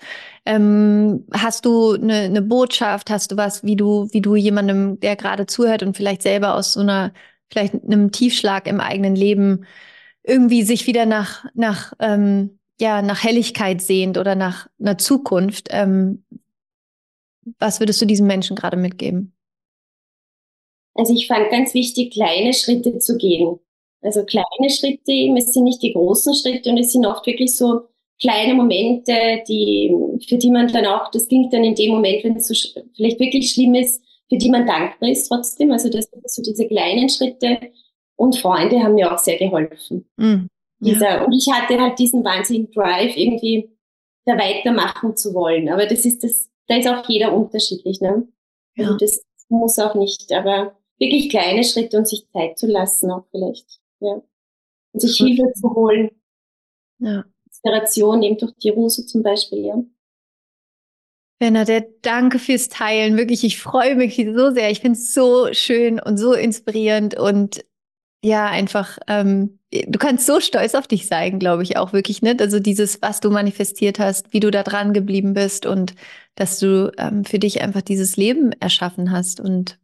Ähm, 0.48 1.28
hast 1.32 1.66
du 1.66 1.94
eine, 1.94 2.22
eine 2.22 2.42
Botschaft? 2.42 3.12
Hast 3.12 3.32
du 3.32 3.38
was, 3.38 3.64
wie 3.64 3.76
du, 3.76 4.08
wie 4.12 4.22
du 4.22 4.36
jemandem, 4.36 5.00
der 5.00 5.16
gerade 5.16 5.46
zuhört 5.46 5.84
und 5.84 5.96
vielleicht 5.96 6.24
selber 6.24 6.56
aus 6.56 6.74
so 6.74 6.80
einer, 6.80 7.14
vielleicht 7.52 7.76
einem 7.76 8.12
Tiefschlag 8.12 8.66
im 8.68 8.80
eigenen 8.80 9.16
Leben 9.16 9.66
irgendwie 10.24 10.64
sich 10.64 10.88
wieder 10.88 11.06
nach, 11.06 11.46
nach, 11.54 11.94
ähm, 12.00 12.58
ja, 12.80 13.04
nach 13.04 13.24
Helligkeit 13.24 13.80
sehnt 13.82 14.18
oder 14.18 14.34
nach 14.34 14.68
einer 14.80 14.98
Zukunft? 14.98 15.68
Ähm, 15.70 16.24
was 17.60 17.80
würdest 17.80 18.02
du 18.02 18.06
diesen 18.06 18.28
Menschen 18.28 18.56
gerade 18.56 18.78
mitgeben? 18.78 19.34
Also 20.96 21.14
ich 21.14 21.28
fand 21.28 21.50
ganz 21.50 21.74
wichtig, 21.74 22.14
kleine 22.14 22.54
Schritte 22.54 23.00
zu 23.00 23.18
gehen. 23.18 23.60
Also 24.02 24.24
kleine 24.26 24.70
Schritte, 24.70 25.12
es 25.38 25.54
sind 25.54 25.64
nicht 25.64 25.82
die 25.82 25.94
großen 25.94 26.36
Schritte 26.36 26.70
und 26.70 26.78
es 26.78 26.92
sind 26.92 27.06
oft 27.06 27.26
wirklich 27.26 27.56
so 27.56 27.88
kleine 28.22 28.54
Momente, 28.54 29.44
die, 29.48 29.94
für 30.28 30.38
die 30.38 30.52
man 30.52 30.68
dann 30.68 30.86
auch, 30.86 31.10
das 31.12 31.28
klingt 31.28 31.54
dann 31.54 31.64
in 31.64 31.76
dem 31.76 31.92
Moment, 31.92 32.24
wenn 32.24 32.36
es 32.36 32.48
so 32.48 32.82
vielleicht 32.96 33.20
wirklich 33.20 33.52
schlimm 33.52 33.76
ist, 33.76 34.02
für 34.30 34.38
die 34.38 34.50
man 34.50 34.66
dankbar 34.66 35.10
ist 35.10 35.28
trotzdem. 35.28 35.72
Also 35.72 35.90
das 35.90 36.06
sind 36.06 36.30
so 36.30 36.42
diese 36.42 36.68
kleinen 36.68 37.10
Schritte, 37.10 37.60
Und 38.16 38.38
Freunde 38.38 38.82
haben 38.82 38.96
mir 38.96 39.12
auch 39.12 39.18
sehr 39.18 39.38
geholfen. 39.38 40.06
Mhm. 40.18 40.48
Dieser. 40.80 41.26
Und 41.26 41.34
ich 41.34 41.48
hatte 41.52 41.80
halt 41.80 41.98
diesen 41.98 42.24
wahnsinnigen 42.24 42.72
Drive, 42.72 43.16
irgendwie 43.16 43.70
da 44.26 44.38
weitermachen 44.38 45.16
zu 45.16 45.34
wollen. 45.34 45.70
Aber 45.70 45.86
das 45.86 46.06
ist 46.06 46.24
das, 46.24 46.50
da 46.68 46.78
ist 46.78 46.88
auch 46.88 47.08
jeder 47.10 47.34
unterschiedlich, 47.34 48.02
ne? 48.02 48.28
Also 48.78 48.92
ja. 48.92 48.98
das 48.98 49.26
muss 49.50 49.80
auch 49.80 49.96
nicht, 49.96 50.32
aber 50.32 50.78
wirklich 51.00 51.30
kleine 51.30 51.64
Schritte 51.64 51.98
und 51.98 52.08
sich 52.08 52.28
Zeit 52.32 52.58
zu 52.58 52.68
lassen 52.68 53.12
auch 53.12 53.26
vielleicht. 53.32 53.80
Ja. 54.00 54.22
Und 54.94 55.00
sich 55.00 55.18
Hilfe 55.18 55.52
zu 55.54 55.74
holen. 55.74 56.12
Ja. 57.00 57.26
Inspiration 57.46 58.24
eben 58.24 58.38
durch 58.38 58.54
die 58.56 58.70
Ruso 58.70 59.04
zum 59.04 59.24
Beispiel, 59.24 59.66
ja. 59.66 59.84
Bernadette, 61.40 61.94
danke 62.02 62.40
fürs 62.40 62.70
Teilen. 62.70 63.18
Wirklich, 63.18 63.44
ich 63.44 63.60
freue 63.60 63.96
mich 63.96 64.16
so 64.16 64.52
sehr. 64.52 64.72
Ich 64.72 64.80
finde 64.80 64.98
es 64.98 65.14
so 65.14 65.52
schön 65.52 66.00
und 66.00 66.18
so 66.18 66.34
inspirierend 66.34 67.20
und 67.20 67.66
ja, 68.24 68.46
einfach, 68.48 69.00
ähm, 69.08 69.60
du 69.70 70.00
kannst 70.00 70.26
so 70.26 70.40
stolz 70.40 70.76
auf 70.76 70.88
dich 70.88 71.08
sein, 71.08 71.40
glaube 71.40 71.64
ich 71.64 71.76
auch 71.76 71.92
wirklich, 71.92 72.22
ne? 72.22 72.38
Also 72.40 72.60
dieses, 72.60 73.02
was 73.02 73.20
du 73.20 73.30
manifestiert 73.30 74.00
hast, 74.00 74.32
wie 74.32 74.40
du 74.40 74.50
da 74.50 74.64
dran 74.64 74.94
geblieben 74.94 75.34
bist 75.34 75.66
und 75.66 75.94
dass 76.36 76.58
du 76.58 76.92
ähm, 76.98 77.26
für 77.26 77.38
dich 77.38 77.62
einfach 77.62 77.82
dieses 77.82 78.16
Leben 78.16 78.54
erschaffen 78.54 79.12
hast 79.12 79.42
und 79.42 79.78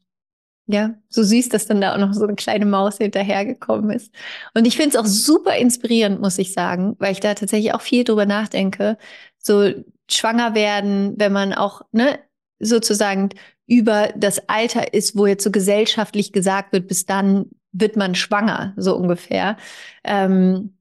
ja, 0.68 0.96
so 1.10 1.24
süß, 1.24 1.50
dass 1.50 1.66
dann 1.66 1.82
da 1.82 1.96
auch 1.96 1.98
noch 1.98 2.14
so 2.14 2.26
eine 2.26 2.36
kleine 2.36 2.66
Maus 2.66 2.98
hinterhergekommen 3.00 3.90
ist. 3.90 4.14
Und 4.54 4.66
ich 4.66 4.78
finde 4.78 4.92
es 4.92 4.96
auch 4.96 5.06
super 5.08 5.58
inspirierend, 5.58 6.22
muss 6.22 6.38
ich 6.38 6.54
sagen, 6.54 6.96
weil 7.00 7.12
ich 7.12 7.20
da 7.20 7.34
tatsächlich 7.34 7.74
auch 7.74 7.82
viel 7.82 8.04
drüber 8.04 8.26
nachdenke. 8.26 8.98
So 9.40 9.72
schwanger 10.10 10.56
werden, 10.56 11.16
wenn 11.18 11.34
man 11.34 11.54
auch, 11.54 11.82
ne, 11.92 12.20
sozusagen 12.60 13.30
über 13.66 14.10
das 14.16 14.48
Alter 14.48 14.94
ist, 14.94 15.18
wo 15.18 15.26
jetzt 15.26 15.44
so 15.44 15.52
gesellschaftlich 15.52 16.32
gesagt 16.34 16.72
wird, 16.72 16.88
bis 16.88 17.06
dann 17.06 17.48
wird 17.72 17.96
man 17.96 18.16
schwanger, 18.16 18.74
so 18.78 18.96
ungefähr. 18.96 19.58
Ähm, 20.04 20.74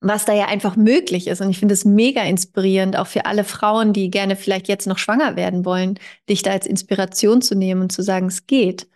was 0.00 0.24
da 0.24 0.34
ja 0.34 0.46
einfach 0.46 0.76
möglich 0.76 1.26
ist. 1.26 1.40
Und 1.40 1.50
ich 1.50 1.58
finde 1.58 1.74
es 1.74 1.84
mega 1.84 2.22
inspirierend, 2.22 2.96
auch 2.96 3.06
für 3.06 3.26
alle 3.26 3.44
Frauen, 3.44 3.92
die 3.92 4.10
gerne 4.10 4.36
vielleicht 4.36 4.68
jetzt 4.68 4.86
noch 4.86 4.98
schwanger 4.98 5.36
werden 5.36 5.64
wollen, 5.64 5.98
dich 6.28 6.42
da 6.42 6.52
als 6.52 6.66
Inspiration 6.66 7.42
zu 7.42 7.54
nehmen 7.54 7.82
und 7.82 7.92
zu 7.92 8.02
sagen, 8.02 8.26
es 8.26 8.46
geht. 8.46 8.86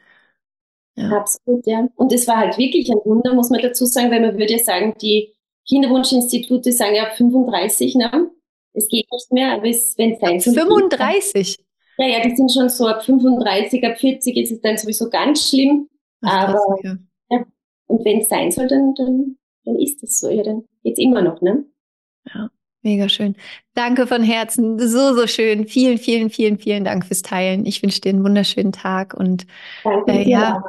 Ja. 0.96 1.10
Absolut, 1.18 1.66
ja. 1.66 1.88
Und 1.96 2.12
es 2.12 2.26
war 2.28 2.36
halt 2.36 2.58
wirklich 2.58 2.90
ein 2.90 2.98
Wunder, 3.04 3.34
muss 3.34 3.50
man 3.50 3.62
dazu 3.62 3.86
sagen, 3.86 4.10
weil 4.10 4.20
man 4.20 4.38
würde 4.38 4.52
ja 4.52 4.58
sagen, 4.58 4.94
die 5.00 5.32
Kinderwunschinstitute 5.68 6.72
sagen 6.72 6.94
ja 6.94 7.04
ab 7.04 7.16
35, 7.16 7.94
ne? 7.94 8.30
Es 8.72 8.86
geht 8.88 9.06
nicht 9.10 9.32
mehr, 9.32 9.54
aber 9.54 9.68
es, 9.68 9.96
wenn 9.98 10.12
es 10.12 10.20
sein 10.20 10.38
soll. 10.38 10.54
35? 10.54 11.58
Ja, 11.98 12.06
ja, 12.06 12.22
die 12.22 12.36
sind 12.36 12.52
schon 12.52 12.68
so 12.68 12.86
ab 12.86 13.04
35, 13.04 13.84
ab 13.84 13.98
40 13.98 14.36
ist 14.36 14.52
es 14.52 14.60
dann 14.60 14.76
sowieso 14.76 15.10
ganz 15.10 15.48
schlimm. 15.48 15.88
Ach, 16.22 16.48
aber 16.48 16.52
krass, 16.54 16.80
ja. 16.82 16.96
Und 17.90 18.04
wenn 18.04 18.20
es 18.20 18.28
sein 18.28 18.50
soll, 18.50 18.68
dann, 18.68 18.94
dann, 18.94 19.36
dann 19.64 19.76
ist 19.76 20.02
es 20.02 20.20
so. 20.20 20.30
Ja, 20.30 20.42
dann 20.42 20.62
geht's 20.84 21.00
immer 21.00 21.22
noch, 21.22 21.40
ne? 21.40 21.64
Ja. 22.32 22.48
Mega 22.82 23.10
schön. 23.10 23.36
Danke 23.74 24.06
von 24.06 24.22
Herzen. 24.22 24.78
So, 24.78 25.14
so 25.14 25.26
schön. 25.26 25.66
Vielen, 25.66 25.98
vielen, 25.98 26.30
vielen, 26.30 26.58
vielen 26.58 26.84
Dank 26.84 27.04
fürs 27.04 27.20
Teilen. 27.20 27.66
Ich 27.66 27.82
wünsche 27.82 28.00
dir 28.00 28.08
einen 28.08 28.24
wunderschönen 28.24 28.72
Tag 28.72 29.12
und 29.12 29.46
danke, 29.84 30.12
äh, 30.12 30.28
ja, 30.28 30.62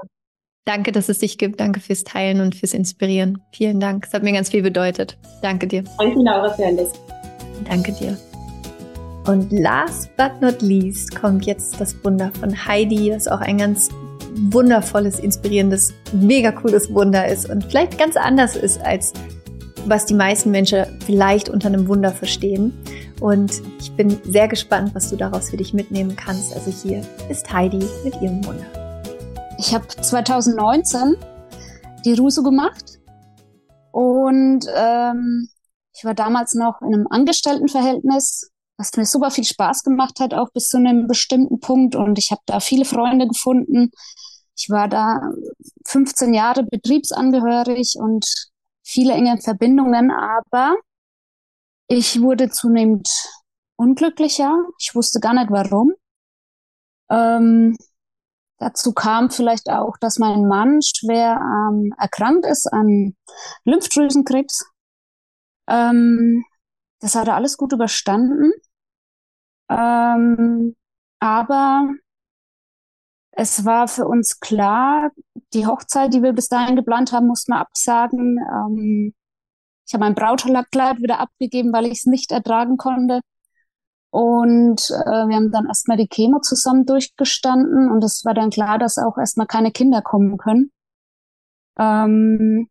danke, 0.66 0.92
dass 0.92 1.08
es 1.08 1.20
dich 1.20 1.38
gibt. 1.38 1.62
Danke 1.62 1.80
fürs 1.80 2.04
Teilen 2.04 2.42
und 2.42 2.56
fürs 2.56 2.74
Inspirieren. 2.74 3.38
Vielen 3.54 3.80
Dank. 3.80 4.06
Es 4.06 4.14
hat 4.14 4.24
mir 4.24 4.34
ganz 4.34 4.50
viel 4.50 4.62
bedeutet. 4.62 5.18
Danke 5.42 5.68
dir. 5.68 5.86
Danke, 6.00 6.20
Laura, 6.20 6.50
für 6.50 6.66
alles. 6.66 6.92
Danke 7.64 7.94
dir. 7.94 8.18
Und 9.26 9.50
last 9.54 10.10
but 10.18 10.42
not 10.42 10.62
least 10.62 11.16
kommt 11.16 11.46
jetzt 11.46 11.80
das 11.80 11.96
Wunder 12.04 12.32
von 12.42 12.66
Heidi, 12.66 13.10
das 13.10 13.30
auch 13.30 13.40
ein 13.40 13.60
ganz 13.60 13.90
wundervolles, 14.36 15.20
inspirierendes, 15.20 15.94
mega 16.14 16.52
cooles 16.52 16.94
Wunder 16.94 17.28
ist 17.28 17.50
und 17.50 17.66
vielleicht 17.66 17.98
ganz 17.98 18.16
anders 18.18 18.56
ist 18.56 18.82
als 18.82 19.14
was 19.86 20.06
die 20.06 20.14
meisten 20.14 20.52
Menschen 20.52 20.86
vielleicht 21.06 21.50
unter 21.50 21.68
einem 21.68 21.88
Wunder 21.88 22.12
verstehen. 22.12 22.74
Und 23.20 23.62
ich 23.80 23.92
bin 23.94 24.18
sehr 24.24 24.48
gespannt, 24.48 24.94
was 24.94 25.10
du 25.10 25.16
daraus 25.16 25.50
für 25.50 25.58
dich 25.58 25.74
mitnehmen 25.74 26.16
kannst. 26.16 26.54
Also 26.54 26.72
hier 26.72 27.04
ist 27.30 27.52
Heidi 27.52 27.84
mit 28.04 28.22
ihrem 28.22 28.46
Wunder. 28.46 28.66
Ich 29.58 29.74
habe 29.74 29.88
2019 29.88 31.16
die 32.06 32.14
Ruso 32.14 32.44
gemacht 32.44 33.00
und 33.92 34.66
ähm, 34.76 35.50
ich 35.94 36.04
war 36.04 36.14
damals 36.14 36.56
noch 36.56 36.82
in 36.82 36.94
einem 36.94 37.08
Angestelltenverhältnis, 37.10 38.51
was 38.82 38.98
mir 38.98 39.06
super 39.06 39.30
viel 39.30 39.44
Spaß 39.44 39.84
gemacht 39.84 40.20
hat, 40.20 40.34
auch 40.34 40.50
bis 40.52 40.70
zu 40.70 40.78
einem 40.78 41.08
bestimmten 41.08 41.60
Punkt. 41.60 41.96
Und 41.96 42.18
ich 42.18 42.32
habe 42.32 42.42
da 42.48 42.60
viele 42.60 42.84
Freunde 42.84 43.28
gefunden. 43.28 43.92
Ich 44.58 44.70
war 44.70 44.88
da 44.88 45.22
15 45.86 46.34
Jahre 46.34 46.64
betriebsangehörig 46.64 47.96
und 47.98 48.26
viele 48.84 49.14
enge 49.14 49.40
Verbindungen, 49.40 50.12
aber 50.12 50.76
ich 51.88 52.22
wurde 52.22 52.50
zunehmend 52.50 53.08
unglücklicher. 53.76 54.58
Ich 54.80 54.96
wusste 54.96 55.20
gar 55.20 55.34
nicht 55.34 55.52
warum. 55.52 55.94
Ähm, 57.12 57.78
dazu 58.58 58.94
kam 58.94 59.30
vielleicht 59.30 59.70
auch, 59.70 59.98
dass 60.00 60.18
mein 60.18 60.48
Mann 60.48 60.80
schwer 60.82 61.40
ähm, 61.40 61.94
erkrankt 62.00 62.46
ist 62.48 62.66
an 62.72 63.16
Lymphdrüsenkrebs. 63.66 64.66
Ähm, 65.68 66.44
das 67.00 67.16
hat 67.16 67.28
er 67.28 67.36
alles 67.36 67.58
gut 67.58 67.74
überstanden. 67.74 68.54
Ähm, 69.72 70.76
aber 71.20 71.90
es 73.32 73.64
war 73.66 73.88
für 73.88 74.06
uns 74.06 74.40
klar, 74.40 75.12
die 75.54 75.66
Hochzeit, 75.66 76.14
die 76.14 76.22
wir 76.22 76.34
bis 76.34 76.50
dahin 76.50 76.76
geplant 76.76 77.14
haben, 77.14 77.28
mussten 77.28 77.54
wir 77.54 77.60
absagen. 77.60 78.38
Ähm, 78.38 79.14
ich 79.88 79.94
habe 79.94 80.04
mein 80.06 80.16
Brautkleid 80.16 81.00
wieder 81.00 81.20
abgegeben, 81.20 81.74
weil 81.74 81.86
ich 81.86 82.00
es 82.00 82.06
nicht 82.06 82.32
ertragen 82.32 82.78
konnte. 82.78 83.22
Und 84.12 84.82
äh, 84.90 85.28
wir 85.28 85.36
haben 85.36 85.52
dann 85.52 85.68
erstmal 85.68 85.98
die 85.98 86.10
Chemo 86.10 86.40
zusammen 86.42 86.86
durchgestanden 86.86 87.90
und 87.92 88.04
es 88.04 88.26
war 88.26 88.34
dann 88.34 88.50
klar, 88.50 88.78
dass 88.78 88.98
auch 88.98 89.18
erstmal 89.18 89.48
keine 89.48 89.72
Kinder 89.72 90.02
kommen 90.02 90.38
können. 90.38 90.72
Ähm, 91.80 92.70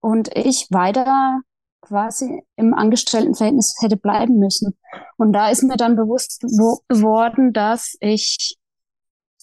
und 0.00 0.36
ich 0.36 0.68
weiter 0.70 1.40
quasi 1.86 2.42
im 2.56 2.74
Angestelltenverhältnis 2.74 3.76
hätte 3.80 3.96
bleiben 3.96 4.38
müssen. 4.38 4.76
Und 5.16 5.32
da 5.32 5.50
ist 5.50 5.62
mir 5.62 5.76
dann 5.76 5.96
bewusst 5.96 6.40
geworden, 6.88 7.52
dass 7.52 7.96
ich 8.00 8.56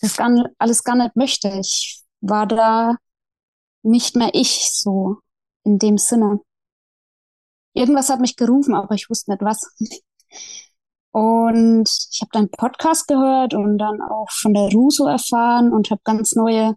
das 0.02 0.18
gar, 0.18 0.30
alles 0.58 0.84
gar 0.84 0.96
nicht 0.96 1.16
möchte. 1.16 1.50
Ich 1.60 2.02
war 2.22 2.46
da 2.46 2.98
nicht 3.84 4.16
mehr 4.16 4.32
ich 4.34 4.70
so 4.72 5.18
in 5.64 5.80
dem 5.80 5.98
Sinne. 5.98 6.40
Irgendwas 7.74 8.10
hat 8.10 8.20
mich 8.20 8.36
gerufen, 8.36 8.76
aber 8.76 8.94
ich 8.96 9.10
wusste 9.10 9.32
nicht 9.32 9.42
was. 9.42 9.72
Und 11.12 11.90
ich 12.12 12.22
habe 12.22 12.30
dann 12.34 12.50
Podcast 12.50 13.08
gehört 13.08 13.54
und 13.54 13.78
dann 13.78 14.02
auch 14.02 14.32
von 14.32 14.54
der 14.54 14.70
Ruso 14.72 15.06
erfahren 15.06 15.72
und 15.72 15.92
habe 15.92 16.02
ganz 16.04 16.34
neue 16.36 16.76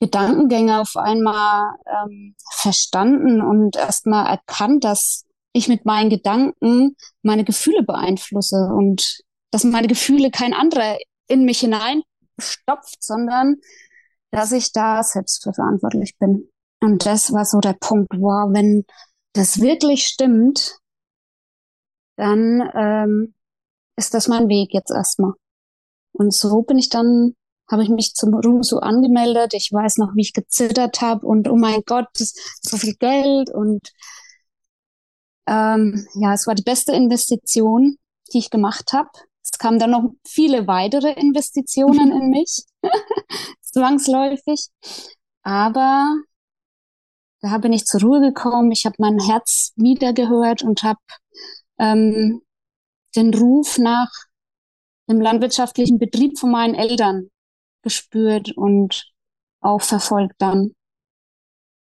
Gedankengänge 0.00 0.80
auf 0.80 0.96
einmal 0.96 1.74
ähm, 1.86 2.34
verstanden 2.52 3.42
und 3.42 3.76
erstmal 3.76 4.26
erkannt, 4.26 4.84
dass 4.84 5.24
ich 5.52 5.68
mit 5.68 5.84
meinen 5.84 6.10
Gedanken 6.10 6.96
meine 7.22 7.44
Gefühle 7.44 7.82
beeinflusse 7.82 8.68
und 8.72 9.22
dass 9.50 9.64
meine 9.64 9.88
Gefühle 9.88 10.30
kein 10.30 10.54
anderer 10.54 10.98
in 11.26 11.44
mich 11.44 11.60
hinein 11.60 12.02
stopft, 12.38 13.02
sondern 13.02 13.56
dass 14.30 14.52
ich 14.52 14.72
da 14.72 15.02
selbst 15.02 15.42
für 15.42 15.52
verantwortlich 15.52 16.16
bin. 16.18 16.50
Und 16.80 17.06
das 17.06 17.32
war 17.32 17.44
so 17.44 17.60
der 17.60 17.72
Punkt, 17.72 18.12
wow, 18.18 18.52
wenn 18.52 18.84
das 19.32 19.60
wirklich 19.60 20.06
stimmt, 20.06 20.78
dann 22.16 22.70
ähm, 22.74 23.34
ist 23.96 24.14
das 24.14 24.28
mein 24.28 24.48
Weg 24.48 24.74
jetzt 24.74 24.90
erstmal. 24.90 25.32
Und 26.12 26.32
so 26.34 26.62
bin 26.62 26.78
ich 26.78 26.88
dann, 26.88 27.34
habe 27.70 27.82
ich 27.82 27.88
mich 27.88 28.14
zum 28.14 28.34
Ruso 28.34 28.78
angemeldet. 28.78 29.54
Ich 29.54 29.70
weiß 29.72 29.98
noch, 29.98 30.14
wie 30.14 30.22
ich 30.22 30.32
gezittert 30.32 31.00
habe 31.00 31.26
und 31.26 31.48
oh 31.48 31.56
mein 31.56 31.82
Gott, 31.84 32.08
so 32.14 32.76
viel 32.76 32.94
Geld 32.94 33.50
und 33.52 33.92
ähm, 35.46 36.06
ja, 36.14 36.34
es 36.34 36.46
war 36.46 36.54
die 36.54 36.62
beste 36.62 36.92
Investition, 36.92 37.96
die 38.32 38.38
ich 38.38 38.50
gemacht 38.50 38.92
habe. 38.92 39.08
Es 39.42 39.58
kamen 39.58 39.78
dann 39.78 39.92
noch 39.92 40.10
viele 40.26 40.66
weitere 40.66 41.12
Investitionen 41.12 42.12
in 42.12 42.30
mich, 42.30 42.64
zwangsläufig. 43.62 44.68
Aber 45.42 46.16
da 47.40 47.58
bin 47.58 47.72
ich 47.72 47.86
zur 47.86 48.02
Ruhe 48.02 48.20
gekommen. 48.20 48.72
Ich 48.72 48.84
habe 48.84 48.96
mein 48.98 49.18
Herz 49.18 49.72
wiedergehört 49.76 50.62
und 50.62 50.82
habe 50.82 51.00
ähm, 51.78 52.42
den 53.16 53.32
Ruf 53.32 53.78
nach 53.78 54.10
dem 55.08 55.20
landwirtschaftlichen 55.20 55.98
Betrieb 55.98 56.38
von 56.38 56.50
meinen 56.50 56.74
Eltern 56.74 57.30
gespürt 57.82 58.52
und 58.56 59.10
auch 59.60 59.82
verfolgt 59.82 60.36
dann. 60.38 60.72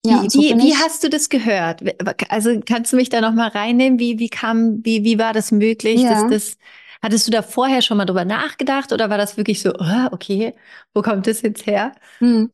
Ja, 0.05 0.23
wie, 0.23 0.29
so 0.29 0.39
wie, 0.39 0.57
wie 0.57 0.75
hast 0.75 1.03
du 1.03 1.09
das 1.09 1.29
gehört? 1.29 1.81
Also 2.29 2.59
kannst 2.65 2.93
du 2.93 2.97
mich 2.97 3.09
da 3.09 3.19
noch 3.19 3.33
mal 3.33 3.49
reinnehmen? 3.49 3.99
Wie, 3.99 4.19
wie 4.19 4.29
kam, 4.29 4.85
wie, 4.85 5.03
wie 5.03 5.19
war 5.19 5.33
das 5.33 5.51
möglich, 5.51 6.01
ja. 6.01 6.09
dass 6.09 6.29
das 6.29 6.57
Hattest 7.01 7.27
du 7.27 7.31
da 7.31 7.41
vorher 7.41 7.81
schon 7.81 7.97
mal 7.97 8.05
drüber 8.05 8.25
nachgedacht 8.25 8.91
oder 8.91 9.09
war 9.09 9.17
das 9.17 9.37
wirklich 9.37 9.61
so, 9.61 9.71
oh, 9.77 10.07
okay, 10.11 10.55
wo 10.93 11.01
kommt 11.01 11.27
das 11.27 11.41
jetzt 11.41 11.65
her? 11.65 11.93
Hm. 12.19 12.51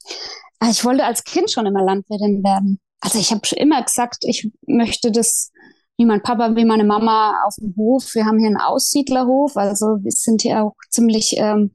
Ah, 0.59 0.69
ich 0.69 0.83
wollte 0.83 1.05
als 1.05 1.23
Kind 1.23 1.51
schon 1.51 1.65
immer 1.65 1.83
Landwirtin 1.83 2.43
werden. 2.43 2.79
Also 2.99 3.19
ich 3.19 3.31
habe 3.31 3.41
immer 3.55 3.81
gesagt, 3.83 4.23
ich 4.25 4.49
möchte 4.65 5.11
das 5.11 5.51
wie 5.97 6.05
mein 6.05 6.23
Papa, 6.23 6.55
wie 6.55 6.65
meine 6.65 6.83
Mama 6.83 7.41
auf 7.45 7.55
dem 7.55 7.73
Hof. 7.77 8.15
Wir 8.15 8.25
haben 8.25 8.39
hier 8.39 8.47
einen 8.47 8.57
Aussiedlerhof, 8.57 9.55
also 9.57 9.97
wir 10.01 10.11
sind 10.11 10.41
hier 10.41 10.63
auch 10.63 10.75
ziemlich 10.89 11.35
ähm, 11.37 11.71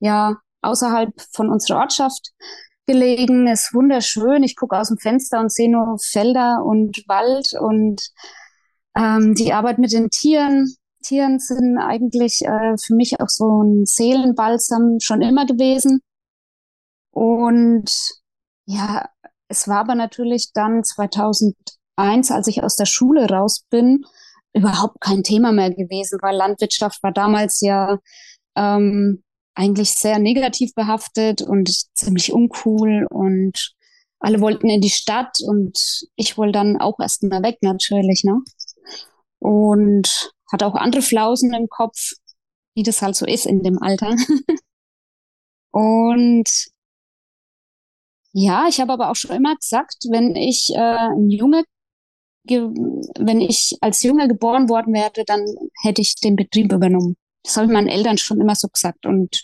ja 0.00 0.36
außerhalb 0.62 1.12
von 1.32 1.50
unserer 1.50 1.80
Ortschaft 1.80 2.32
gelegen. 2.86 3.46
Ist 3.46 3.74
wunderschön. 3.74 4.42
Ich 4.42 4.56
gucke 4.56 4.78
aus 4.78 4.88
dem 4.88 4.98
Fenster 4.98 5.40
und 5.40 5.52
sehe 5.52 5.70
nur 5.70 5.98
Felder 5.98 6.64
und 6.64 7.04
Wald 7.06 7.52
und 7.60 8.02
ähm, 8.96 9.34
die 9.34 9.52
Arbeit 9.52 9.78
mit 9.78 9.92
den 9.92 10.10
Tieren. 10.10 10.74
Tieren 11.02 11.38
sind 11.38 11.78
eigentlich 11.78 12.42
äh, 12.44 12.76
für 12.76 12.94
mich 12.94 13.20
auch 13.20 13.28
so 13.28 13.62
ein 13.62 13.86
Seelenbalsam 13.86 14.98
schon 15.00 15.22
immer 15.22 15.46
gewesen. 15.46 16.00
Und 17.12 17.90
ja, 18.66 19.08
es 19.48 19.68
war 19.68 19.80
aber 19.80 19.94
natürlich 19.94 20.52
dann 20.52 20.84
2001, 20.84 22.30
als 22.30 22.46
ich 22.48 22.62
aus 22.62 22.76
der 22.76 22.86
Schule 22.86 23.28
raus 23.28 23.64
bin, 23.70 24.04
überhaupt 24.52 25.00
kein 25.00 25.22
Thema 25.22 25.52
mehr 25.52 25.70
gewesen, 25.70 26.18
weil 26.22 26.36
Landwirtschaft 26.36 27.02
war 27.02 27.12
damals 27.12 27.60
ja 27.60 27.98
ähm, 28.56 29.22
eigentlich 29.58 29.92
sehr 29.92 30.20
negativ 30.20 30.72
behaftet 30.74 31.42
und 31.42 31.68
ziemlich 31.94 32.32
uncool 32.32 33.06
und 33.10 33.74
alle 34.20 34.40
wollten 34.40 34.70
in 34.70 34.80
die 34.80 34.90
Stadt 34.90 35.38
und 35.42 36.06
ich 36.14 36.38
wollte 36.38 36.52
dann 36.52 36.80
auch 36.80 36.98
erst 37.00 37.24
mal 37.24 37.42
weg 37.42 37.58
natürlich, 37.60 38.22
ne? 38.22 38.40
Und 39.40 40.32
hatte 40.50 40.66
auch 40.66 40.74
andere 40.74 41.02
Flausen 41.02 41.52
im 41.54 41.68
Kopf, 41.68 42.12
wie 42.74 42.84
das 42.84 43.02
halt 43.02 43.16
so 43.16 43.26
ist 43.26 43.46
in 43.46 43.62
dem 43.64 43.82
Alter. 43.82 44.14
und 45.72 46.48
ja, 48.32 48.66
ich 48.68 48.80
habe 48.80 48.92
aber 48.92 49.10
auch 49.10 49.16
schon 49.16 49.34
immer 49.34 49.56
gesagt, 49.56 50.04
wenn 50.10 50.36
ich 50.36 50.70
äh, 50.72 50.78
ein 50.78 51.30
Junge, 51.30 51.64
wenn 52.44 53.40
ich 53.40 53.76
als 53.80 54.02
Junge 54.04 54.28
geboren 54.28 54.68
worden 54.68 54.94
wäre, 54.94 55.24
dann 55.26 55.44
hätte 55.82 56.00
ich 56.00 56.14
den 56.14 56.36
Betrieb 56.36 56.72
übernommen. 56.72 57.16
Das 57.42 57.56
habe 57.56 57.66
ich 57.66 57.72
meinen 57.72 57.88
Eltern 57.88 58.18
schon 58.18 58.40
immer 58.40 58.54
so 58.54 58.68
gesagt. 58.68 59.06
Und 59.06 59.42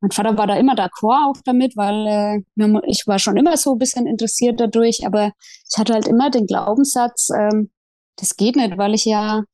mein 0.00 0.10
Vater 0.10 0.36
war 0.36 0.46
da 0.46 0.56
immer 0.56 0.74
d'accord 0.74 1.30
auch 1.30 1.40
damit, 1.44 1.76
weil 1.76 2.44
äh, 2.56 2.80
ich 2.86 3.06
war 3.06 3.18
schon 3.18 3.36
immer 3.36 3.56
so 3.56 3.72
ein 3.72 3.78
bisschen 3.78 4.06
interessiert 4.06 4.60
dadurch, 4.60 5.06
aber 5.06 5.32
ich 5.70 5.78
hatte 5.78 5.94
halt 5.94 6.06
immer 6.06 6.30
den 6.30 6.46
Glaubenssatz, 6.46 7.30
ähm, 7.30 7.70
das 8.16 8.36
geht 8.36 8.56
nicht, 8.56 8.78
weil 8.78 8.94
ich 8.94 9.04
ja 9.04 9.44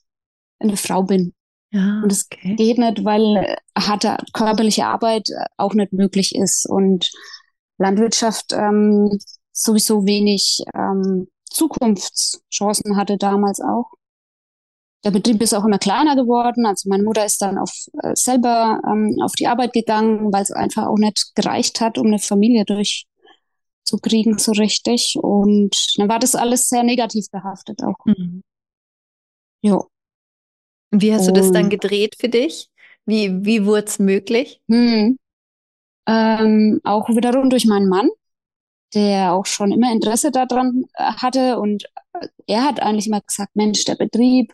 eine 0.58 0.76
Frau 0.76 1.02
bin. 1.02 1.34
Ja, 1.70 2.02
und 2.02 2.12
es 2.12 2.28
okay. 2.30 2.54
geht 2.56 2.78
nicht, 2.78 3.04
weil 3.04 3.56
harte 3.76 4.16
körperliche 4.32 4.86
Arbeit 4.86 5.28
auch 5.56 5.74
nicht 5.74 5.92
möglich 5.92 6.34
ist 6.34 6.68
und 6.68 7.10
Landwirtschaft 7.78 8.52
ähm, 8.52 9.18
sowieso 9.52 10.06
wenig 10.06 10.62
ähm, 10.74 11.26
Zukunftschancen 11.50 12.96
hatte 12.96 13.16
damals 13.16 13.60
auch. 13.60 13.90
Der 15.04 15.10
Betrieb 15.10 15.42
ist 15.42 15.52
auch 15.52 15.64
immer 15.64 15.78
kleiner 15.78 16.16
geworden. 16.16 16.64
Also 16.64 16.88
meine 16.88 17.02
Mutter 17.02 17.24
ist 17.24 17.40
dann 17.42 17.58
auf, 17.58 17.70
äh, 18.02 18.14
selber 18.14 18.80
ähm, 18.86 19.18
auf 19.22 19.32
die 19.32 19.46
Arbeit 19.46 19.74
gegangen, 19.74 20.32
weil 20.32 20.42
es 20.42 20.50
einfach 20.50 20.86
auch 20.86 20.96
nicht 20.96 21.34
gereicht 21.34 21.80
hat, 21.80 21.98
um 21.98 22.06
eine 22.06 22.18
Familie 22.18 22.64
durchzukriegen 22.64 24.38
so 24.38 24.52
richtig. 24.52 25.16
Und 25.20 25.76
dann 25.98 26.08
war 26.08 26.18
das 26.18 26.34
alles 26.34 26.68
sehr 26.68 26.82
negativ 26.82 27.26
behaftet 27.30 27.82
auch. 27.82 27.98
Mhm. 28.06 28.42
Jo. 29.62 29.88
Wie 30.90 31.12
hast 31.12 31.28
Und, 31.28 31.36
du 31.36 31.40
das 31.40 31.52
dann 31.52 31.68
gedreht 31.68 32.16
für 32.18 32.28
dich? 32.28 32.70
Wie, 33.04 33.44
wie 33.44 33.66
wurde 33.66 33.84
es 33.84 33.98
möglich? 33.98 34.60
Hm, 34.70 35.18
ähm, 36.06 36.80
auch 36.84 37.08
wiederum 37.10 37.50
durch 37.50 37.66
meinen 37.66 37.88
Mann, 37.88 38.08
der 38.94 39.32
auch 39.32 39.46
schon 39.46 39.72
immer 39.72 39.92
Interesse 39.92 40.30
daran 40.30 40.84
äh, 40.94 41.04
hatte. 41.04 41.58
Und 41.58 41.84
äh, 42.14 42.28
er 42.46 42.64
hat 42.64 42.80
eigentlich 42.80 43.06
immer 43.06 43.20
gesagt, 43.20 43.56
Mensch, 43.56 43.84
der 43.84 43.96
Betrieb, 43.96 44.52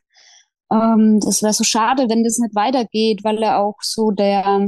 ähm, 0.71 1.21
das 1.21 1.43
wäre 1.43 1.53
so 1.53 1.65
schade, 1.65 2.09
wenn 2.09 2.25
das 2.25 2.39
nicht 2.39 2.55
weitergeht, 2.55 3.25
weil 3.25 3.43
er 3.43 3.59
auch 3.61 3.77
so 3.81 4.11
der 4.11 4.67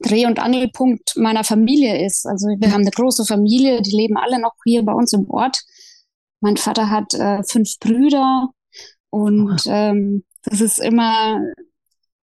Dreh- 0.00 0.26
und 0.26 0.38
Angelpunkt 0.38 1.16
meiner 1.16 1.44
Familie 1.44 2.04
ist. 2.04 2.26
Also 2.26 2.48
wir 2.48 2.72
haben 2.72 2.82
eine 2.82 2.90
große 2.90 3.24
Familie, 3.24 3.82
die 3.82 3.96
leben 3.96 4.16
alle 4.16 4.40
noch 4.40 4.54
hier 4.64 4.84
bei 4.84 4.92
uns 4.92 5.12
im 5.12 5.28
Ort. 5.30 5.62
Mein 6.40 6.56
Vater 6.56 6.90
hat 6.90 7.14
äh, 7.14 7.42
fünf 7.42 7.78
Brüder 7.80 8.50
und 9.10 9.62
ähm, 9.66 10.24
das 10.44 10.60
ist 10.60 10.78
immer 10.78 11.40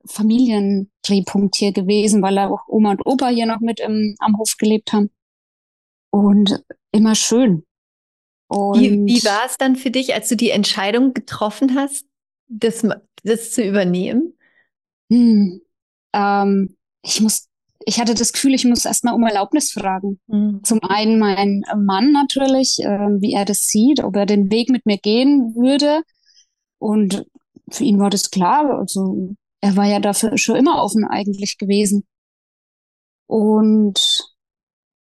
Familiendrehpunkt 0.05 1.55
hier 1.55 1.71
gewesen, 1.71 2.21
weil 2.21 2.37
auch 2.37 2.67
Oma 2.67 2.91
und 2.91 3.05
Opa 3.05 3.29
hier 3.29 3.45
noch 3.45 3.59
mit 3.59 3.79
im, 3.79 4.15
am 4.19 4.37
Hof 4.37 4.55
gelebt 4.57 4.93
haben. 4.93 5.09
Und 6.11 6.63
immer 6.91 7.15
schön. 7.15 7.65
Und 8.47 8.79
wie, 8.79 9.05
wie 9.05 9.25
war 9.25 9.45
es 9.47 9.57
dann 9.57 9.75
für 9.75 9.89
dich, 9.89 10.13
als 10.13 10.29
du 10.29 10.35
die 10.35 10.51
Entscheidung 10.51 11.13
getroffen 11.13 11.75
hast, 11.75 12.05
das, 12.59 12.87
das 13.23 13.51
zu 13.51 13.63
übernehmen? 13.63 14.33
Hm, 15.11 15.61
ähm, 16.13 16.77
ich 17.03 17.21
muss, 17.21 17.47
ich 17.85 17.99
hatte 17.99 18.13
das 18.13 18.33
Gefühl, 18.33 18.53
ich 18.53 18.65
muss 18.65 18.85
erstmal 18.85 19.13
um 19.13 19.23
Erlaubnis 19.23 19.71
fragen. 19.71 20.19
Mhm. 20.27 20.61
Zum 20.63 20.81
einen 20.83 21.19
mein 21.19 21.63
Mann 21.75 22.11
natürlich, 22.11 22.79
äh, 22.79 23.09
wie 23.19 23.33
er 23.33 23.45
das 23.45 23.67
sieht, 23.67 24.03
ob 24.03 24.15
er 24.15 24.25
den 24.25 24.51
Weg 24.51 24.69
mit 24.69 24.85
mir 24.85 24.97
gehen 24.97 25.55
würde. 25.55 26.01
Und 26.79 27.25
für 27.69 27.83
ihn 27.83 27.99
war 27.99 28.09
das 28.09 28.31
klar. 28.31 28.77
Also 28.77 29.35
er 29.61 29.75
war 29.75 29.85
ja 29.85 29.99
dafür 29.99 30.37
schon 30.37 30.55
immer 30.55 30.81
offen 30.81 31.05
eigentlich 31.05 31.57
gewesen. 31.57 32.05
Und 33.27 33.99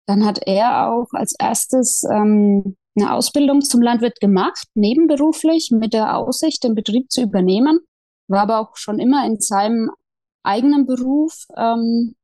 dann 0.05 0.25
hat 0.25 0.41
er 0.45 0.91
auch 0.91 1.07
als 1.11 1.33
erstes 1.37 2.03
ähm, 2.03 2.77
eine 2.95 3.13
Ausbildung 3.13 3.61
zum 3.61 3.81
Landwirt 3.81 4.19
gemacht, 4.19 4.67
nebenberuflich, 4.73 5.71
mit 5.71 5.93
der 5.93 6.17
Aussicht, 6.17 6.63
den 6.63 6.75
Betrieb 6.75 7.11
zu 7.11 7.21
übernehmen, 7.21 7.79
war 8.27 8.41
aber 8.41 8.59
auch 8.59 8.75
schon 8.75 8.99
immer 8.99 9.25
in 9.25 9.39
seinem 9.39 9.91
eigenen 10.43 10.85
Beruf 10.85 11.45
ähm, 11.55 12.15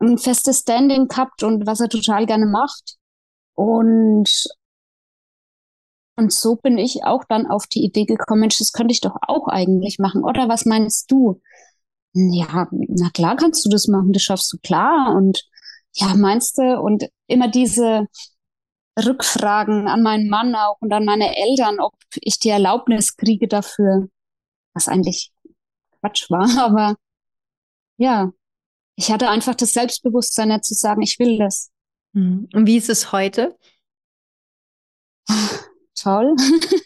ein 0.00 0.18
festes 0.18 0.60
Standing 0.60 1.08
gehabt 1.08 1.42
und 1.42 1.66
was 1.66 1.80
er 1.80 1.88
total 1.88 2.26
gerne 2.26 2.46
macht. 2.46 2.96
Und 3.54 4.48
und 6.16 6.32
so 6.32 6.56
bin 6.56 6.78
ich 6.78 7.04
auch 7.04 7.22
dann 7.28 7.46
auf 7.46 7.68
die 7.68 7.84
Idee 7.84 8.04
gekommen, 8.04 8.40
Mensch, 8.40 8.58
das 8.58 8.72
könnte 8.72 8.90
ich 8.90 9.00
doch 9.00 9.14
auch 9.22 9.46
eigentlich 9.46 10.00
machen. 10.00 10.24
Oder 10.24 10.48
was 10.48 10.64
meinst 10.64 11.12
du? 11.12 11.40
Ja, 12.12 12.66
na 12.72 13.10
klar 13.10 13.36
kannst 13.36 13.64
du 13.64 13.70
das 13.70 13.86
machen, 13.86 14.12
das 14.12 14.22
schaffst 14.22 14.52
du 14.52 14.58
klar. 14.58 15.14
Und 15.16 15.44
ja, 15.94 16.14
meinst 16.16 16.58
du? 16.58 16.80
Und 16.80 17.08
immer 17.28 17.48
diese 17.48 18.08
Rückfragen 19.04 19.88
an 19.88 20.02
meinen 20.02 20.28
Mann 20.28 20.54
auch 20.54 20.76
und 20.80 20.92
an 20.92 21.04
meine 21.04 21.36
Eltern, 21.36 21.80
ob 21.80 21.94
ich 22.20 22.38
die 22.38 22.50
Erlaubnis 22.50 23.16
kriege 23.16 23.48
dafür, 23.48 24.08
was 24.74 24.88
eigentlich 24.88 25.32
Quatsch 26.00 26.30
war. 26.30 26.48
Aber 26.58 26.96
ja, 27.98 28.32
ich 28.96 29.10
hatte 29.10 29.28
einfach 29.28 29.54
das 29.54 29.72
Selbstbewusstsein, 29.72 30.50
ja 30.50 30.60
zu 30.60 30.74
sagen, 30.74 31.02
ich 31.02 31.18
will 31.18 31.38
das. 31.38 31.70
Hm. 32.14 32.48
Und 32.52 32.66
wie 32.66 32.76
ist 32.76 32.88
es 32.88 33.12
heute? 33.12 33.56
toll. 35.94 36.34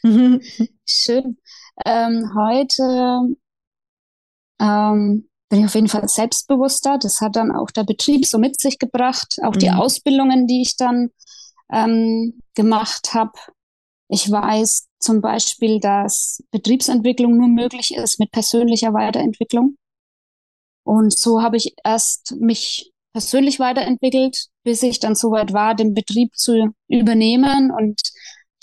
Schön. 0.88 1.38
Ähm, 1.85 2.33
heute 2.35 3.37
ähm, 4.61 5.29
bin 5.48 5.61
ich 5.61 5.64
auf 5.66 5.75
jeden 5.75 5.88
Fall 5.88 6.09
selbstbewusster. 6.09 6.98
Das 6.98 7.20
hat 7.20 7.37
dann 7.37 7.53
auch 7.53 7.70
der 7.70 7.85
Betrieb 7.85 8.27
so 8.27 8.38
mit 8.38 8.61
sich 8.61 8.79
gebracht. 8.79 9.37
Auch 9.42 9.55
mhm. 9.55 9.59
die 9.59 9.70
Ausbildungen, 9.70 10.46
die 10.46 10.62
ich 10.62 10.77
dann 10.77 11.11
ähm, 11.73 12.41
gemacht 12.55 13.15
habe. 13.15 13.33
Ich 14.09 14.31
weiß 14.31 14.89
zum 15.01 15.21
Beispiel, 15.21 15.81
dass 15.81 16.43
Betriebsentwicklung 16.51 17.37
nur 17.37 17.49
möglich 17.49 17.95
ist 17.95 18.21
mit 18.21 18.31
persönlicher 18.31 18.93
Weiterentwicklung. 18.93 19.77
Und 20.85 21.17
so 21.17 21.43
habe 21.43 21.57
ich 21.57 21.75
erst 21.85 22.37
mich 22.39 22.93
persönlich 23.13 23.59
weiterentwickelt, 23.59 24.46
bis 24.65 24.83
ich 24.83 25.01
dann 25.01 25.15
soweit 25.15 25.53
war, 25.53 25.75
den 25.75 25.94
Betrieb 25.94 26.35
zu 26.37 26.73
übernehmen 26.88 27.71
und 27.71 28.01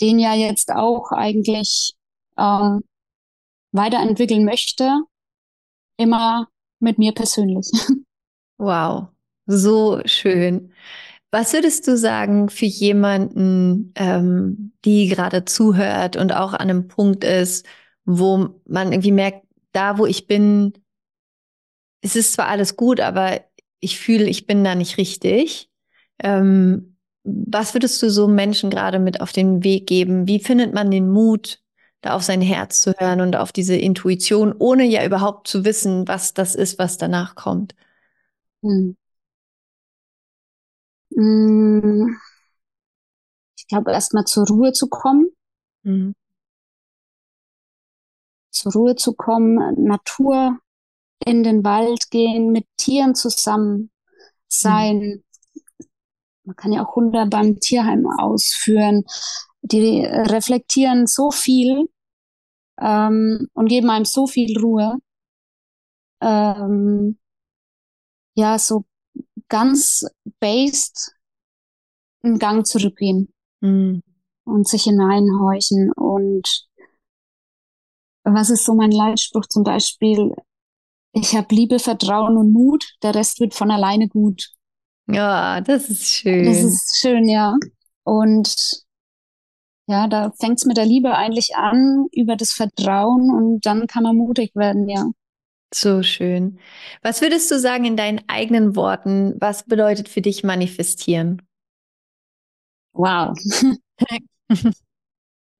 den 0.00 0.18
ja 0.18 0.34
jetzt 0.34 0.70
auch 0.70 1.10
eigentlich 1.12 1.94
ähm, 2.38 2.82
weiterentwickeln 3.72 4.44
möchte, 4.44 5.02
immer 5.98 6.48
mit 6.80 6.98
mir 6.98 7.12
persönlich. 7.12 7.70
Wow, 8.62 9.08
so 9.46 10.02
schön. 10.04 10.74
Was 11.32 11.52
würdest 11.52 11.86
du 11.86 11.96
sagen 11.96 12.48
für 12.48 12.66
jemanden, 12.66 13.92
ähm, 13.96 14.72
die 14.84 15.06
gerade 15.08 15.44
zuhört 15.44 16.16
und 16.16 16.32
auch 16.32 16.52
an 16.54 16.60
einem 16.60 16.88
Punkt 16.88 17.22
ist, 17.24 17.66
wo 18.04 18.60
man 18.66 18.92
irgendwie 18.92 19.12
merkt, 19.12 19.46
da 19.72 19.98
wo 19.98 20.06
ich 20.06 20.26
bin, 20.26 20.72
es 22.02 22.16
ist 22.16 22.32
zwar 22.32 22.48
alles 22.48 22.76
gut, 22.76 23.00
aber 23.00 23.40
ich 23.80 23.98
fühle, 23.98 24.24
ich 24.24 24.46
bin 24.46 24.64
da 24.64 24.74
nicht 24.74 24.96
richtig. 24.98 25.70
Ähm, 26.18 26.96
was 27.24 27.74
würdest 27.74 28.02
du 28.02 28.10
so 28.10 28.28
Menschen 28.28 28.70
gerade 28.70 28.98
mit 28.98 29.20
auf 29.20 29.32
den 29.32 29.62
Weg 29.64 29.86
geben? 29.86 30.26
Wie 30.26 30.40
findet 30.40 30.74
man 30.74 30.90
den 30.90 31.10
Mut, 31.10 31.62
da 32.00 32.14
auf 32.14 32.22
sein 32.22 32.40
Herz 32.40 32.80
zu 32.80 32.92
hören 32.98 33.20
und 33.20 33.36
auf 33.36 33.52
diese 33.52 33.76
Intuition, 33.76 34.54
ohne 34.58 34.84
ja 34.84 35.04
überhaupt 35.04 35.48
zu 35.48 35.64
wissen, 35.64 36.08
was 36.08 36.34
das 36.34 36.54
ist, 36.54 36.78
was 36.78 36.96
danach 36.98 37.34
kommt? 37.34 37.74
Hm. 38.62 38.96
Hm. 41.20 42.16
glaube, 43.68 43.92
erstmal 43.92 44.24
zur 44.24 44.46
Ruhe 44.46 44.72
zu 44.72 44.88
kommen. 44.88 45.30
Mhm. 45.82 46.14
Zur 48.50 48.72
Ruhe 48.72 48.96
zu 48.96 49.14
kommen, 49.14 49.84
Natur 49.84 50.58
in 51.24 51.42
den 51.42 51.62
Wald 51.62 52.10
gehen, 52.10 52.52
mit 52.52 52.66
Tieren 52.76 53.14
zusammen 53.14 53.90
sein. 54.48 54.98
Mhm. 54.98 55.24
Man 56.44 56.56
kann 56.56 56.72
ja 56.72 56.84
auch 56.84 56.96
Hunde 56.96 57.26
beim 57.26 57.60
Tierheim 57.60 58.06
ausführen. 58.18 59.04
Die 59.60 60.02
reflektieren 60.04 61.06
so 61.06 61.30
viel 61.30 61.88
ähm, 62.80 63.48
und 63.52 63.68
geben 63.68 63.90
einem 63.90 64.06
so 64.06 64.26
viel 64.26 64.58
Ruhe. 64.58 64.96
Ähm, 66.22 67.18
ja, 68.34 68.58
so 68.58 68.84
ganz 69.50 70.06
based 70.40 71.12
einen 72.22 72.38
Gang 72.38 72.66
zurückgehen 72.66 73.28
mhm. 73.60 74.02
und 74.44 74.66
sich 74.66 74.84
hineinhorchen. 74.84 75.92
Und 75.92 76.66
was 78.24 78.48
ist 78.48 78.64
so 78.64 78.74
mein 78.74 78.90
Leitspruch 78.90 79.46
zum 79.46 79.64
Beispiel? 79.64 80.34
Ich 81.12 81.34
habe 81.36 81.54
Liebe, 81.54 81.78
Vertrauen 81.78 82.36
und 82.36 82.52
Mut, 82.52 82.94
der 83.02 83.14
Rest 83.14 83.40
wird 83.40 83.54
von 83.54 83.70
alleine 83.70 84.08
gut. 84.08 84.50
Ja, 85.08 85.60
das 85.60 85.90
ist 85.90 86.06
schön. 86.06 86.44
Das 86.44 86.62
ist 86.62 86.98
schön, 87.00 87.28
ja. 87.28 87.56
Und 88.04 88.84
ja, 89.88 90.06
da 90.06 90.30
fängt 90.38 90.58
es 90.58 90.66
mit 90.66 90.76
der 90.76 90.86
Liebe 90.86 91.16
eigentlich 91.16 91.56
an, 91.56 92.06
über 92.12 92.36
das 92.36 92.52
Vertrauen 92.52 93.30
und 93.30 93.66
dann 93.66 93.88
kann 93.88 94.04
man 94.04 94.16
mutig 94.16 94.54
werden, 94.54 94.88
ja. 94.88 95.10
So 95.72 96.02
schön. 96.02 96.58
Was 97.02 97.20
würdest 97.22 97.50
du 97.50 97.58
sagen 97.58 97.84
in 97.84 97.96
deinen 97.96 98.22
eigenen 98.28 98.74
Worten? 98.76 99.34
Was 99.40 99.64
bedeutet 99.64 100.08
für 100.08 100.20
dich 100.20 100.42
manifestieren? 100.42 101.42
Wow. 102.92 103.34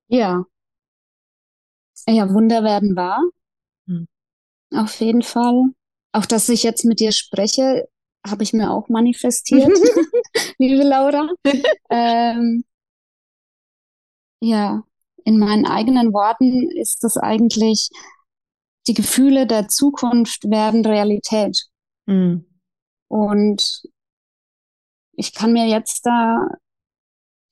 ja. 0.09 0.45
Ja, 2.09 2.33
Wunder 2.33 2.65
werden 2.65 2.97
wahr. 2.97 3.21
Hm. 3.87 4.07
Auf 4.75 5.01
jeden 5.01 5.23
Fall. 5.23 5.65
Auch 6.13 6.27
dass 6.27 6.49
ich 6.49 6.63
jetzt 6.63 6.85
mit 6.85 7.01
dir 7.01 7.13
spreche, 7.13 7.89
habe 8.27 8.43
ich 8.43 8.53
mir 8.53 8.71
auch 8.71 8.89
manifestiert, 8.89 9.69
liebe 10.59 10.83
Laura. 10.85 11.29
ähm, 11.91 12.65
ja, 14.41 14.83
in 15.25 15.39
meinen 15.39 15.67
eigenen 15.67 16.13
Worten 16.13 16.71
ist 16.71 17.05
das 17.05 17.17
eigentlich, 17.17 17.91
die 18.91 18.95
Gefühle 18.95 19.47
der 19.47 19.69
Zukunft 19.69 20.51
werden 20.51 20.85
Realität. 20.85 21.57
Mhm. 22.07 22.45
Und 23.09 23.83
ich 25.13 25.33
kann 25.33 25.53
mir 25.53 25.69
jetzt 25.69 26.05
da 26.05 26.49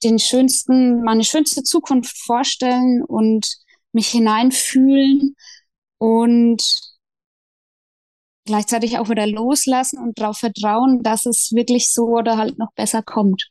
den 0.03 0.18
schönsten, 0.18 1.05
meine 1.05 1.22
schönste 1.22 1.62
Zukunft 1.62 2.16
vorstellen 2.18 3.05
und 3.05 3.57
mich 3.93 4.09
hineinfühlen 4.09 5.36
und 5.99 6.64
gleichzeitig 8.45 8.99
auch 8.99 9.09
wieder 9.09 9.26
loslassen 9.28 10.01
und 10.01 10.18
darauf 10.18 10.39
vertrauen, 10.39 11.05
dass 11.05 11.24
es 11.24 11.53
wirklich 11.55 11.93
so 11.93 12.07
oder 12.07 12.36
halt 12.36 12.59
noch 12.59 12.72
besser 12.74 13.03
kommt. 13.03 13.49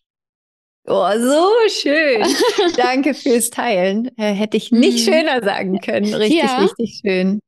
Oh, 0.85 1.09
so 1.17 1.49
schön. 1.69 2.25
Danke 2.75 3.13
fürs 3.13 3.49
Teilen. 3.49 4.09
Äh, 4.17 4.33
hätte 4.33 4.57
ich 4.57 4.71
nicht 4.71 5.05
mhm. 5.05 5.11
schöner 5.11 5.41
sagen 5.41 5.79
können. 5.79 6.13
Richtig, 6.13 6.43
ja. 6.43 6.57
richtig 6.59 7.01
schön. 7.01 7.39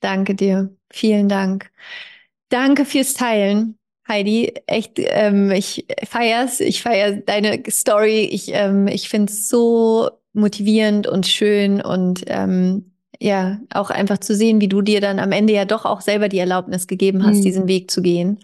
Danke 0.00 0.34
dir. 0.34 0.74
Vielen 0.90 1.28
Dank. 1.28 1.70
Danke 2.48 2.84
fürs 2.84 3.14
Teilen. 3.14 3.78
Heidi, 4.08 4.54
echt, 4.66 4.92
ähm, 4.96 5.50
ich 5.50 5.86
feier's, 6.08 6.60
ich 6.60 6.82
feier 6.82 7.12
deine 7.16 7.62
Story. 7.68 8.20
Ich, 8.20 8.50
ähm, 8.54 8.88
ich 8.88 9.08
finde 9.08 9.30
es 9.32 9.48
so 9.48 10.10
motivierend 10.32 11.06
und 11.06 11.26
schön 11.26 11.82
und 11.82 12.24
ähm, 12.26 12.92
ja, 13.20 13.60
auch 13.74 13.90
einfach 13.90 14.18
zu 14.18 14.34
sehen, 14.34 14.60
wie 14.60 14.68
du 14.68 14.80
dir 14.80 15.00
dann 15.00 15.18
am 15.18 15.32
Ende 15.32 15.52
ja 15.52 15.64
doch 15.64 15.84
auch 15.84 16.00
selber 16.00 16.28
die 16.28 16.38
Erlaubnis 16.38 16.86
gegeben 16.86 17.26
hast, 17.26 17.38
mhm. 17.38 17.42
diesen 17.42 17.68
Weg 17.68 17.90
zu 17.90 18.00
gehen. 18.00 18.38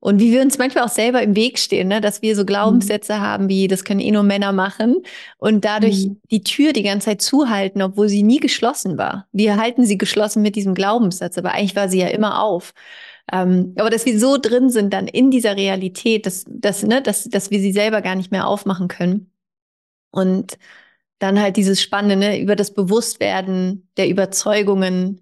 Und 0.00 0.18
wie 0.18 0.32
wir 0.32 0.40
uns 0.40 0.56
manchmal 0.56 0.84
auch 0.84 0.90
selber 0.90 1.22
im 1.22 1.36
Weg 1.36 1.58
stehen, 1.58 1.88
ne? 1.88 2.00
dass 2.00 2.22
wir 2.22 2.34
so 2.34 2.46
Glaubenssätze 2.46 3.14
mhm. 3.14 3.20
haben, 3.20 3.48
wie 3.48 3.68
das 3.68 3.84
können 3.84 4.00
eh 4.00 4.10
nur 4.10 4.22
Männer 4.22 4.52
machen 4.52 4.96
und 5.36 5.64
dadurch 5.64 6.06
mhm. 6.06 6.20
die 6.30 6.42
Tür 6.42 6.72
die 6.72 6.82
ganze 6.82 7.06
Zeit 7.06 7.22
zuhalten, 7.22 7.82
obwohl 7.82 8.08
sie 8.08 8.22
nie 8.22 8.40
geschlossen 8.40 8.96
war. 8.96 9.28
Wir 9.32 9.58
halten 9.58 9.84
sie 9.84 9.98
geschlossen 9.98 10.40
mit 10.42 10.56
diesem 10.56 10.74
Glaubenssatz, 10.74 11.36
aber 11.36 11.52
eigentlich 11.52 11.76
war 11.76 11.90
sie 11.90 12.00
ja 12.00 12.08
immer 12.08 12.42
auf. 12.42 12.72
Ähm, 13.30 13.74
aber 13.78 13.90
dass 13.90 14.06
wir 14.06 14.18
so 14.18 14.38
drin 14.38 14.70
sind 14.70 14.92
dann 14.94 15.06
in 15.06 15.30
dieser 15.30 15.56
Realität, 15.56 16.24
dass, 16.24 16.44
dass, 16.48 16.82
ne, 16.82 17.02
dass, 17.02 17.24
dass 17.24 17.50
wir 17.50 17.60
sie 17.60 17.72
selber 17.72 18.00
gar 18.00 18.14
nicht 18.14 18.32
mehr 18.32 18.46
aufmachen 18.46 18.88
können. 18.88 19.30
Und 20.10 20.58
dann 21.18 21.40
halt 21.40 21.56
dieses 21.56 21.80
Spannende 21.82 22.16
ne, 22.16 22.40
über 22.40 22.56
das 22.56 22.72
Bewusstwerden 22.72 23.88
der 23.98 24.08
Überzeugungen 24.08 25.20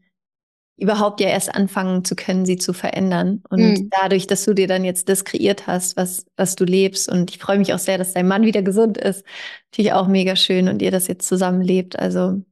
überhaupt 0.79 1.20
ja 1.20 1.29
erst 1.29 1.55
anfangen 1.55 2.05
zu 2.05 2.14
können, 2.14 2.47
sie 2.47 2.57
zu 2.57 2.72
verändern. 2.72 3.43
Und 3.51 3.61
mhm. 3.61 3.91
dadurch, 4.01 4.26
dass 4.26 4.45
du 4.45 4.55
dir 4.55 4.68
dann 4.68 4.85
jetzt 4.85 5.09
das 5.09 5.24
kreiert 5.24 5.66
hast, 5.66 5.97
was, 5.97 6.24
was 6.37 6.55
du 6.55 6.64
lebst. 6.64 7.11
Und 7.11 7.31
ich 7.31 7.39
freue 7.39 7.59
mich 7.59 7.74
auch 7.74 7.79
sehr, 7.79 7.99
dass 7.99 8.14
dein 8.14 8.29
Mann 8.29 8.45
wieder 8.45 8.62
gesund 8.62 8.97
ist. 8.97 9.24
Natürlich 9.70 9.93
auch 9.93 10.07
mega 10.07 10.37
schön 10.37 10.68
und 10.68 10.81
ihr 10.81 10.91
das 10.91 11.09
jetzt 11.09 11.29
zusammenlebt. 11.29 11.99
Also 11.99 12.43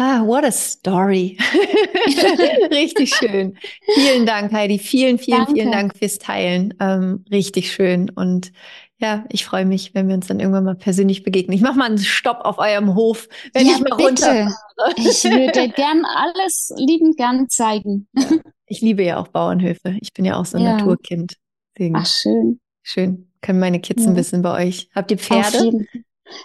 Ah, 0.00 0.24
what 0.24 0.44
a 0.44 0.52
story. 0.52 1.36
richtig 2.70 3.12
schön. 3.16 3.58
Vielen 3.96 4.26
Dank, 4.26 4.52
Heidi. 4.52 4.78
Vielen, 4.78 5.18
vielen, 5.18 5.38
Danke. 5.38 5.54
vielen 5.54 5.72
Dank 5.72 5.96
fürs 5.98 6.18
Teilen. 6.18 6.72
Ähm, 6.78 7.24
richtig 7.32 7.72
schön. 7.72 8.08
Und 8.08 8.52
ja, 9.00 9.24
ich 9.30 9.44
freue 9.44 9.64
mich, 9.64 9.94
wenn 9.94 10.08
wir 10.08 10.14
uns 10.16 10.26
dann 10.26 10.40
irgendwann 10.40 10.64
mal 10.64 10.74
persönlich 10.74 11.22
begegnen. 11.22 11.56
Ich 11.56 11.62
mache 11.62 11.78
mal 11.78 11.86
einen 11.86 11.98
Stopp 11.98 12.40
auf 12.42 12.58
eurem 12.58 12.94
Hof, 12.94 13.28
wenn 13.54 13.66
ja, 13.66 13.74
ich 13.74 13.80
mal 13.80 13.92
runter. 13.92 14.52
Ich 14.96 15.24
würde 15.24 15.68
gern 15.76 16.04
alles 16.04 16.72
liebend 16.76 17.16
gern 17.16 17.48
zeigen. 17.48 18.08
Ja. 18.14 18.26
Ich 18.66 18.80
liebe 18.80 19.02
ja 19.02 19.18
auch 19.18 19.28
Bauernhöfe. 19.28 19.96
Ich 20.00 20.12
bin 20.12 20.24
ja 20.24 20.36
auch 20.36 20.44
so 20.44 20.58
ein 20.58 20.64
ja. 20.64 20.76
Naturkind. 20.76 21.34
Deswegen. 21.74 21.96
Ach, 21.96 22.06
schön. 22.06 22.60
Schön. 22.82 23.32
Können 23.40 23.60
meine 23.60 23.80
Kids 23.80 24.06
ein 24.06 24.14
bisschen 24.14 24.42
bei 24.42 24.66
euch. 24.66 24.90
Habt 24.94 25.10
ihr 25.10 25.18
Pferde? 25.18 25.86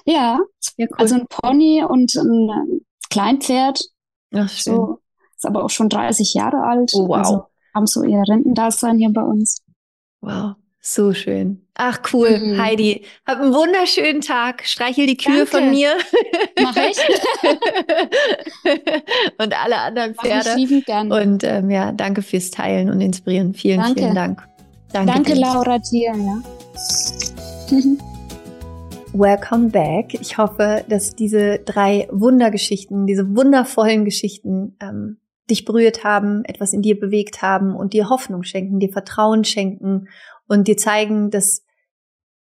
Ja, 0.06 0.40
cool. 0.78 0.88
also 0.98 1.16
ein 1.16 1.26
Pony 1.28 1.84
und 1.84 2.16
ein 2.16 2.82
Kleinpferd. 3.10 3.84
Ach, 4.34 4.50
schön. 4.50 4.76
So, 4.76 5.00
ist 5.36 5.46
aber 5.46 5.66
auch 5.66 5.70
schon 5.70 5.90
30 5.90 6.34
Jahre 6.34 6.64
alt. 6.64 6.92
Oh, 6.94 7.08
wow. 7.08 7.18
Also 7.18 7.46
haben 7.76 7.88
so 7.88 8.04
ihr 8.04 8.24
Rentendasein 8.28 8.98
hier 8.98 9.12
bei 9.12 9.24
uns. 9.24 9.62
Wow, 10.22 10.56
so 10.86 11.14
schön. 11.14 11.66
Ach 11.76 12.02
cool, 12.12 12.38
mhm. 12.38 12.62
Heidi. 12.62 13.04
Hab 13.26 13.40
einen 13.40 13.54
wunderschönen 13.54 14.20
Tag. 14.20 14.64
Streichel 14.66 15.08
die 15.08 15.16
Kühe 15.16 15.46
Danke. 15.46 15.52
von 15.52 15.70
mir. 15.70 15.94
Mach 16.62 16.76
ich. 16.76 16.98
und 19.38 19.64
alle 19.64 19.78
anderen 19.78 20.14
Pferde. 20.14 20.50
Mach 20.50 20.58
ich 20.58 20.70
liebend 20.70 20.86
gern. 20.86 21.12
Und 21.12 21.46
ähm, 21.46 21.72
ja, 21.72 21.94
danke 21.94 22.22
fürs 22.22 22.52
Teilen 22.52 22.90
und 22.90 23.00
Inspirieren. 23.00 23.54
Vielen, 23.54 23.80
danke. 23.80 24.02
vielen 24.02 24.16
Dank. 24.16 24.44
Danke, 24.92 25.14
danke 25.14 25.34
Laura 25.36 25.80
dir. 25.80 26.14
Ja. 26.16 26.42
Welcome 29.14 29.70
back. 29.70 30.14
Ich 30.20 30.38
hoffe, 30.38 30.84
dass 30.90 31.16
diese 31.16 31.60
drei 31.60 32.10
Wundergeschichten, 32.12 33.08
diese 33.08 33.36
wundervollen 33.36 34.04
Geschichten 34.04 34.76
ähm, 34.82 35.18
dich 35.50 35.66
berührt 35.66 36.04
haben, 36.04 36.44
etwas 36.46 36.74
in 36.74 36.82
dir 36.82 37.00
bewegt 37.00 37.42
haben 37.42 37.76
und 37.76 37.94
dir 37.94 38.10
Hoffnung 38.10 38.44
schenken, 38.44 38.80
dir 38.80 38.92
Vertrauen 38.92 39.44
schenken 39.44 40.08
und 40.54 40.68
dir 40.68 40.78
zeigen, 40.78 41.32
dass 41.32 41.66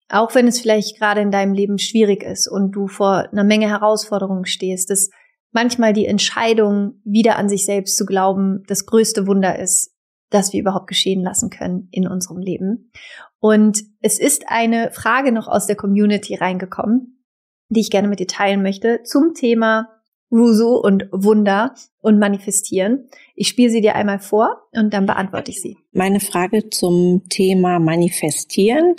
auch 0.10 0.36
wenn 0.36 0.47
es 0.47 0.60
vielleicht 0.60 0.99
gerade 0.99 1.22
in 1.22 1.32
deinem 1.32 1.53
Leben 1.53 1.80
schwierig 1.80 2.24
ist 2.24 2.47
und 2.47 2.72
du 2.72 2.88
vor 2.88 3.28
einer 3.32 3.43
Menge 3.43 3.68
Herausforderungen 3.68 4.45
stehst, 4.45 4.91
dass 4.91 5.10
manchmal 5.51 5.93
die 5.93 6.06
Entscheidung, 6.06 7.01
wieder 7.03 7.38
an 7.38 7.49
sich 7.49 7.66
selbst 7.66 7.97
zu 7.97 8.06
glauben, 8.06 8.64
das 8.68 8.86
größte 8.86 9.26
Wunder 9.26 9.58
ist, 9.58 9.95
das 10.30 10.53
wir 10.53 10.60
überhaupt 10.60 10.88
geschehen 10.88 11.24
lassen 11.24 11.49
können 11.49 11.88
in 11.91 12.08
unserem 12.08 12.38
Leben. 12.38 12.91
Und 13.39 13.84
es 14.01 14.20
ist 14.20 14.43
eine 14.47 14.91
Frage 14.91 15.32
noch 15.32 15.47
aus 15.47 15.66
der 15.66 15.76
Community 15.76 16.36
reingekommen, 16.36 17.26
die 17.70 17.80
ich 17.80 17.89
gerne 17.89 18.08
mit 18.08 18.20
dir 18.20 18.28
teilen 18.28 18.62
möchte 18.62 19.01
zum 19.03 19.34
Thema 19.34 19.94
Ruso 20.32 20.76
und 20.76 21.07
Wunder 21.11 21.76
und 22.01 22.19
Manifestieren. 22.19 23.09
Ich 23.36 23.47
spiele 23.47 23.69
sie 23.69 23.82
dir 23.82 23.95
einmal 23.95 24.19
vor 24.19 24.63
und 24.71 24.93
dann 24.93 25.05
beantworte 25.05 25.51
ich 25.51 25.61
sie. 25.61 25.78
Meine 25.91 26.19
Frage 26.19 26.69
zum 26.69 27.23
Thema 27.30 27.80
Manifestieren 27.80 28.95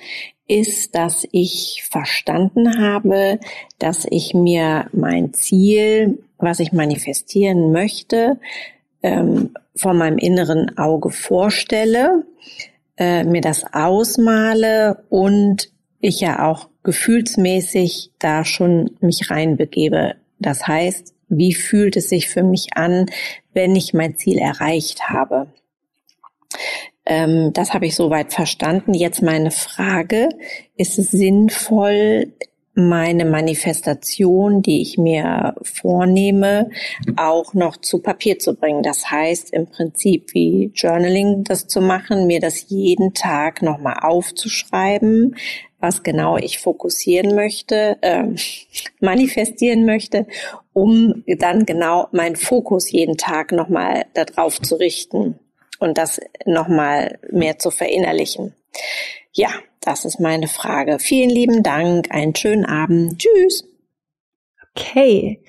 ist, 0.49 0.95
dass 0.95 1.27
ich 1.33 1.85
verstanden 1.91 2.81
habe, 2.81 3.41
dass 3.79 4.07
ich 4.09 4.33
mir 4.35 4.87
mein 4.93 5.35
Ziel, 5.35 6.23
was 6.39 6.61
ich 6.61 6.73
manifestieren 6.73 7.73
möchte, 7.73 8.39
ähm, 9.03 9.51
vor 9.75 9.95
meinem 9.95 10.19
inneren 10.19 10.79
Auge 10.79 11.11
vorstelle 11.11 12.25
äh, 12.97 13.25
mir 13.25 13.41
das 13.41 13.65
ausmale 13.73 15.05
und 15.09 15.71
ich 16.01 16.21
ja 16.21 16.49
auch 16.49 16.69
gefühlsmäßig 16.83 18.13
da 18.19 18.45
schon 18.45 18.91
mich 19.01 19.31
reinbegebe. 19.31 20.15
Das 20.39 20.67
heißt, 20.67 21.15
wie 21.29 21.55
fühlt 21.55 21.97
es 21.97 22.09
sich 22.09 22.29
für 22.29 22.43
mich 22.43 22.69
an, 22.75 23.07
wenn 23.53 23.75
ich 23.77 23.95
mein 23.95 24.17
Ziel 24.17 24.39
erreicht 24.39 25.09
habe? 25.09 25.49
Ähm, 27.05 27.53
das 27.53 27.73
habe 27.73 27.87
ich 27.87 27.95
soweit 27.95 28.33
verstanden. 28.33 28.95
Jetzt 28.95 29.23
meine 29.23 29.51
Frage, 29.51 30.29
ist 30.77 30.99
es 30.99 31.11
sinnvoll, 31.11 32.33
meine 32.77 33.25
Manifestation, 33.25 34.61
die 34.61 34.83
ich 34.83 34.99
mir 34.99 35.55
vornehme, 35.63 36.69
auch 37.17 37.55
noch 37.55 37.79
zu 37.79 38.01
Papier 38.03 38.39
zu 38.39 38.55
bringen. 38.55 38.83
Das 38.83 39.11
heißt 39.11 39.51
im 39.55 39.67
Prinzip 39.67 40.35
wie 40.35 40.71
Journaling 40.75 41.43
das 41.43 41.67
zu 41.69 41.81
machen, 41.81 42.27
mir 42.27 42.39
das 42.39 42.69
jeden 42.69 43.15
Tag 43.15 43.63
nochmal 43.63 43.97
aufzuschreiben, 44.03 45.37
was 45.87 46.03
genau 46.03 46.37
ich 46.37 46.59
fokussieren 46.59 47.37
möchte, 47.37 47.97
äh, 48.01 48.25
manifestieren 49.01 49.87
möchte, 49.87 50.27
um 50.73 51.23
dann 51.27 51.65
genau 51.65 52.09
meinen 52.11 52.35
Fokus 52.35 52.91
jeden 52.91 53.17
Tag 53.17 53.53
nochmal 53.53 54.07
darauf 54.15 54.61
zu 54.61 54.75
richten 54.75 55.39
und 55.79 55.97
das 55.97 56.21
nochmal 56.45 57.21
mehr 57.31 57.59
zu 57.61 57.71
verinnerlichen. 57.71 58.53
Ja, 59.33 59.51
das 59.81 60.05
ist 60.05 60.19
meine 60.19 60.49
Frage. 60.49 60.99
Vielen 60.99 61.31
lieben 61.31 61.63
Dank. 61.63 62.11
Einen 62.11 62.35
schönen 62.35 62.65
Abend. 62.65 63.21
Tschüss. 63.21 63.65
Okay. 64.75 65.41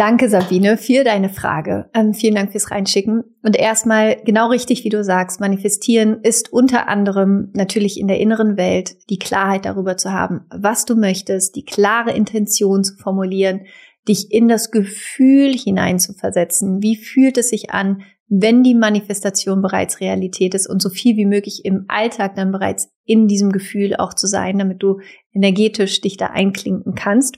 Danke, 0.00 0.30
Sabine, 0.30 0.78
für 0.78 1.04
deine 1.04 1.28
Frage. 1.28 1.90
Ähm, 1.92 2.14
vielen 2.14 2.34
Dank 2.34 2.52
fürs 2.52 2.70
Reinschicken. 2.70 3.22
Und 3.42 3.54
erstmal 3.54 4.16
genau 4.24 4.48
richtig, 4.48 4.82
wie 4.82 4.88
du 4.88 5.04
sagst, 5.04 5.40
manifestieren 5.40 6.20
ist 6.22 6.50
unter 6.50 6.88
anderem 6.88 7.50
natürlich 7.52 8.00
in 8.00 8.08
der 8.08 8.18
inneren 8.18 8.56
Welt 8.56 8.96
die 9.10 9.18
Klarheit 9.18 9.66
darüber 9.66 9.98
zu 9.98 10.10
haben, 10.10 10.46
was 10.50 10.86
du 10.86 10.96
möchtest, 10.96 11.54
die 11.54 11.66
klare 11.66 12.12
Intention 12.12 12.82
zu 12.82 12.96
formulieren, 12.96 13.66
dich 14.08 14.32
in 14.32 14.48
das 14.48 14.70
Gefühl 14.70 15.52
hineinzuversetzen. 15.52 16.82
Wie 16.82 16.96
fühlt 16.96 17.36
es 17.36 17.50
sich 17.50 17.68
an, 17.68 18.00
wenn 18.26 18.62
die 18.62 18.74
Manifestation 18.74 19.60
bereits 19.60 20.00
Realität 20.00 20.54
ist 20.54 20.66
und 20.66 20.80
so 20.80 20.88
viel 20.88 21.18
wie 21.18 21.26
möglich 21.26 21.66
im 21.66 21.84
Alltag 21.88 22.36
dann 22.36 22.52
bereits 22.52 22.88
in 23.04 23.28
diesem 23.28 23.52
Gefühl 23.52 23.96
auch 23.96 24.14
zu 24.14 24.26
sein, 24.26 24.56
damit 24.56 24.82
du 24.82 25.00
energetisch 25.34 26.00
dich 26.00 26.16
da 26.16 26.28
einklinken 26.28 26.94
kannst. 26.94 27.36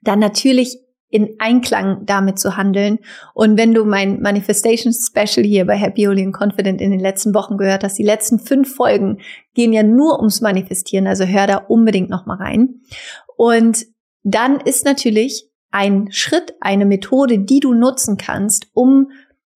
Dann 0.00 0.18
natürlich 0.18 0.80
in 1.08 1.36
Einklang 1.38 2.04
damit 2.04 2.38
zu 2.38 2.56
handeln. 2.56 2.98
Und 3.34 3.56
wenn 3.56 3.72
du 3.72 3.84
mein 3.84 4.20
Manifestation 4.20 4.92
Special 4.92 5.46
hier 5.46 5.64
bei 5.66 5.76
Happy, 5.76 6.04
Holy 6.04 6.22
and 6.22 6.34
Confident 6.34 6.80
in 6.80 6.90
den 6.90 7.00
letzten 7.00 7.34
Wochen 7.34 7.56
gehört 7.56 7.84
hast, 7.84 7.98
die 7.98 8.04
letzten 8.04 8.38
fünf 8.38 8.74
Folgen 8.74 9.18
gehen 9.54 9.72
ja 9.72 9.82
nur 9.82 10.18
ums 10.18 10.40
Manifestieren, 10.40 11.06
also 11.06 11.24
hör 11.24 11.46
da 11.46 11.56
unbedingt 11.56 12.10
nochmal 12.10 12.38
rein. 12.38 12.80
Und 13.36 13.86
dann 14.24 14.60
ist 14.60 14.84
natürlich 14.84 15.48
ein 15.70 16.08
Schritt, 16.10 16.54
eine 16.60 16.86
Methode, 16.86 17.38
die 17.38 17.60
du 17.60 17.74
nutzen 17.74 18.16
kannst, 18.16 18.66
um 18.72 19.10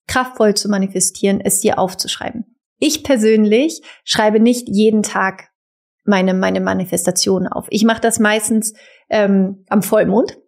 kraftvoll 0.06 0.54
zu 0.54 0.68
manifestieren, 0.68 1.40
es 1.40 1.60
dir 1.60 1.78
aufzuschreiben. 1.78 2.56
Ich 2.78 3.04
persönlich 3.04 3.82
schreibe 4.04 4.40
nicht 4.40 4.68
jeden 4.68 5.02
Tag 5.02 5.50
meine, 6.04 6.34
meine 6.34 6.60
Manifestation 6.60 7.46
auf. 7.46 7.66
Ich 7.70 7.84
mache 7.84 8.00
das 8.00 8.18
meistens 8.18 8.74
ähm, 9.08 9.64
am 9.68 9.82
Vollmond 9.82 10.39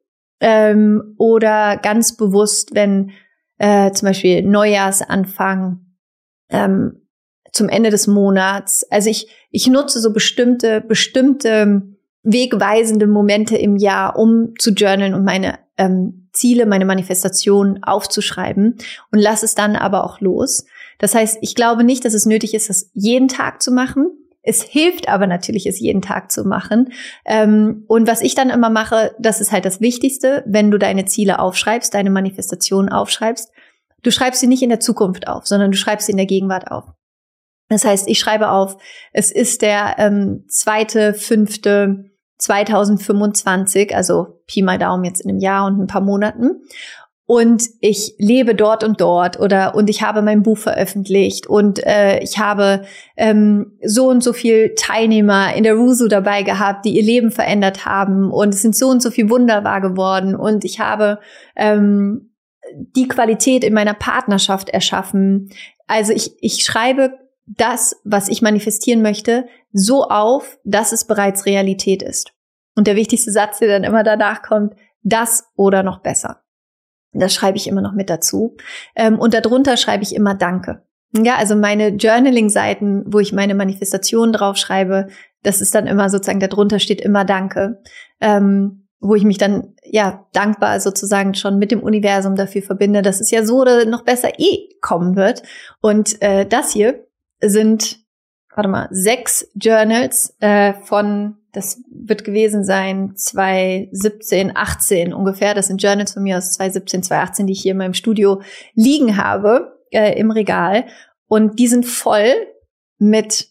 ähm, 0.42 1.14
oder 1.18 1.76
ganz 1.76 2.16
bewusst, 2.16 2.74
wenn 2.74 3.12
äh, 3.58 3.92
zum 3.92 4.08
Beispiel 4.08 4.42
Neujahrsanfang 4.42 5.80
ähm, 6.50 7.02
zum 7.52 7.68
Ende 7.68 7.90
des 7.90 8.08
Monats. 8.08 8.84
Also 8.90 9.08
ich, 9.08 9.28
ich 9.50 9.68
nutze 9.68 10.00
so 10.00 10.12
bestimmte, 10.12 10.80
bestimmte 10.80 11.82
wegweisende 12.24 13.06
Momente 13.06 13.56
im 13.56 13.76
Jahr, 13.76 14.18
um 14.18 14.54
zu 14.58 14.70
journalen 14.70 15.14
und 15.14 15.24
meine 15.24 15.58
ähm, 15.78 16.28
Ziele, 16.32 16.66
meine 16.66 16.86
Manifestation 16.86 17.82
aufzuschreiben 17.82 18.78
und 19.12 19.18
lass 19.18 19.42
es 19.42 19.54
dann 19.54 19.76
aber 19.76 20.04
auch 20.04 20.20
los. 20.20 20.64
Das 20.98 21.14
heißt, 21.14 21.38
ich 21.40 21.54
glaube 21.54 21.84
nicht, 21.84 22.04
dass 22.04 22.14
es 22.14 22.26
nötig 22.26 22.54
ist, 22.54 22.68
das 22.68 22.90
jeden 22.94 23.28
Tag 23.28 23.62
zu 23.62 23.70
machen. 23.70 24.10
Es 24.42 24.62
hilft 24.62 25.08
aber 25.08 25.26
natürlich, 25.26 25.66
es 25.66 25.78
jeden 25.78 26.02
Tag 26.02 26.32
zu 26.32 26.44
machen. 26.44 26.92
Ähm, 27.24 27.84
und 27.86 28.08
was 28.08 28.22
ich 28.22 28.34
dann 28.34 28.50
immer 28.50 28.70
mache, 28.70 29.14
das 29.18 29.40
ist 29.40 29.52
halt 29.52 29.64
das 29.64 29.80
Wichtigste, 29.80 30.42
wenn 30.46 30.70
du 30.70 30.78
deine 30.78 31.04
Ziele 31.04 31.38
aufschreibst, 31.38 31.94
deine 31.94 32.10
Manifestation 32.10 32.88
aufschreibst. 32.88 33.50
Du 34.02 34.10
schreibst 34.10 34.40
sie 34.40 34.48
nicht 34.48 34.62
in 34.62 34.68
der 34.68 34.80
Zukunft 34.80 35.28
auf, 35.28 35.46
sondern 35.46 35.70
du 35.70 35.76
schreibst 35.76 36.06
sie 36.06 36.12
in 36.12 36.18
der 36.18 36.26
Gegenwart 36.26 36.70
auf. 36.70 36.84
Das 37.68 37.84
heißt, 37.84 38.08
ich 38.08 38.18
schreibe 38.18 38.50
auf, 38.50 38.76
es 39.12 39.30
ist 39.30 39.62
der 39.62 39.94
ähm, 39.98 40.44
zweite, 40.48 41.14
fünfte 41.14 42.10
2025, 42.38 43.94
also 43.94 44.42
Pi 44.46 44.62
mal 44.62 44.78
Daumen 44.78 45.04
jetzt 45.04 45.20
in 45.20 45.30
einem 45.30 45.38
Jahr 45.38 45.66
und 45.66 45.80
ein 45.80 45.86
paar 45.86 46.00
Monaten. 46.00 46.62
Und 47.24 47.64
ich 47.80 48.14
lebe 48.18 48.54
dort 48.54 48.82
und 48.82 49.00
dort 49.00 49.38
oder 49.38 49.74
und 49.74 49.88
ich 49.88 50.02
habe 50.02 50.22
mein 50.22 50.42
Buch 50.42 50.58
veröffentlicht 50.58 51.46
und 51.46 51.78
äh, 51.86 52.18
ich 52.18 52.38
habe 52.38 52.82
ähm, 53.16 53.78
so 53.82 54.08
und 54.08 54.24
so 54.24 54.32
viel 54.32 54.74
Teilnehmer 54.76 55.54
in 55.54 55.62
der 55.62 55.74
Rusu 55.74 56.08
dabei 56.08 56.42
gehabt, 56.42 56.84
die 56.84 56.96
ihr 56.96 57.02
Leben 57.02 57.30
verändert 57.30 57.86
haben 57.86 58.30
und 58.30 58.52
es 58.52 58.60
sind 58.60 58.76
so 58.76 58.88
und 58.88 59.00
so 59.00 59.10
viel 59.10 59.30
Wunder 59.30 59.62
wahr 59.62 59.80
geworden 59.80 60.34
und 60.34 60.64
ich 60.64 60.80
habe 60.80 61.20
ähm, 61.54 62.32
die 62.74 63.08
Qualität 63.08 63.64
in 63.64 63.72
meiner 63.72 63.94
Partnerschaft 63.94 64.68
erschaffen. 64.68 65.50
Also 65.86 66.12
ich, 66.12 66.32
ich 66.40 66.64
schreibe 66.64 67.12
das, 67.46 68.00
was 68.04 68.28
ich 68.28 68.42
manifestieren 68.42 69.02
möchte, 69.02 69.46
so 69.72 70.04
auf, 70.04 70.58
dass 70.64 70.92
es 70.92 71.06
bereits 71.06 71.46
Realität 71.46 72.02
ist. 72.02 72.32
Und 72.74 72.86
der 72.86 72.96
wichtigste 72.96 73.30
Satz, 73.30 73.58
der 73.58 73.68
dann 73.68 73.84
immer 73.84 74.02
danach 74.02 74.42
kommt, 74.42 74.74
das 75.02 75.44
oder 75.56 75.82
noch 75.82 76.00
besser. 76.00 76.41
Das 77.12 77.34
schreibe 77.34 77.56
ich 77.56 77.66
immer 77.66 77.82
noch 77.82 77.92
mit 77.92 78.10
dazu. 78.10 78.56
Ähm, 78.96 79.18
und 79.18 79.34
darunter 79.34 79.76
schreibe 79.76 80.02
ich 80.02 80.14
immer 80.14 80.34
Danke. 80.34 80.82
Ja, 81.14 81.36
also 81.36 81.54
meine 81.54 81.88
Journaling-Seiten, 81.88 83.04
wo 83.06 83.18
ich 83.18 83.32
meine 83.32 83.54
Manifestationen 83.54 84.32
draufschreibe, 84.32 85.08
das 85.42 85.60
ist 85.60 85.74
dann 85.74 85.86
immer 85.86 86.08
sozusagen, 86.08 86.40
darunter 86.40 86.78
steht 86.78 87.00
immer 87.00 87.24
Danke. 87.24 87.82
Ähm, 88.20 88.82
wo 89.02 89.16
ich 89.16 89.24
mich 89.24 89.36
dann 89.36 89.74
ja 89.84 90.26
dankbar 90.32 90.78
sozusagen 90.78 91.34
schon 91.34 91.58
mit 91.58 91.72
dem 91.72 91.82
Universum 91.82 92.36
dafür 92.36 92.62
verbinde, 92.62 93.02
dass 93.02 93.20
es 93.20 93.32
ja 93.32 93.44
so 93.44 93.60
oder 93.60 93.84
noch 93.84 94.04
besser 94.04 94.38
eh 94.38 94.68
kommen 94.80 95.16
wird. 95.16 95.42
Und 95.80 96.22
äh, 96.22 96.46
das 96.46 96.72
hier 96.72 97.04
sind, 97.40 97.98
warte 98.54 98.70
mal, 98.70 98.88
sechs 98.92 99.48
Journals 99.54 100.36
äh, 100.38 100.74
von, 100.84 101.36
das 101.52 101.82
wird 101.90 102.24
gewesen 102.24 102.64
sein, 102.64 103.14
2017, 103.14 104.56
18 104.56 105.12
ungefähr. 105.12 105.54
Das 105.54 105.66
sind 105.66 105.82
Journals 105.82 106.14
von 106.14 106.22
mir 106.22 106.38
aus 106.38 106.54
2017, 106.54 107.02
2018, 107.02 107.46
die 107.46 107.52
ich 107.52 107.60
hier 107.60 107.72
in 107.72 107.78
meinem 107.78 107.94
Studio 107.94 108.40
liegen 108.74 109.18
habe, 109.18 109.78
äh, 109.90 110.18
im 110.18 110.30
Regal. 110.30 110.86
Und 111.26 111.58
die 111.58 111.68
sind 111.68 111.84
voll 111.84 112.32
mit 112.98 113.48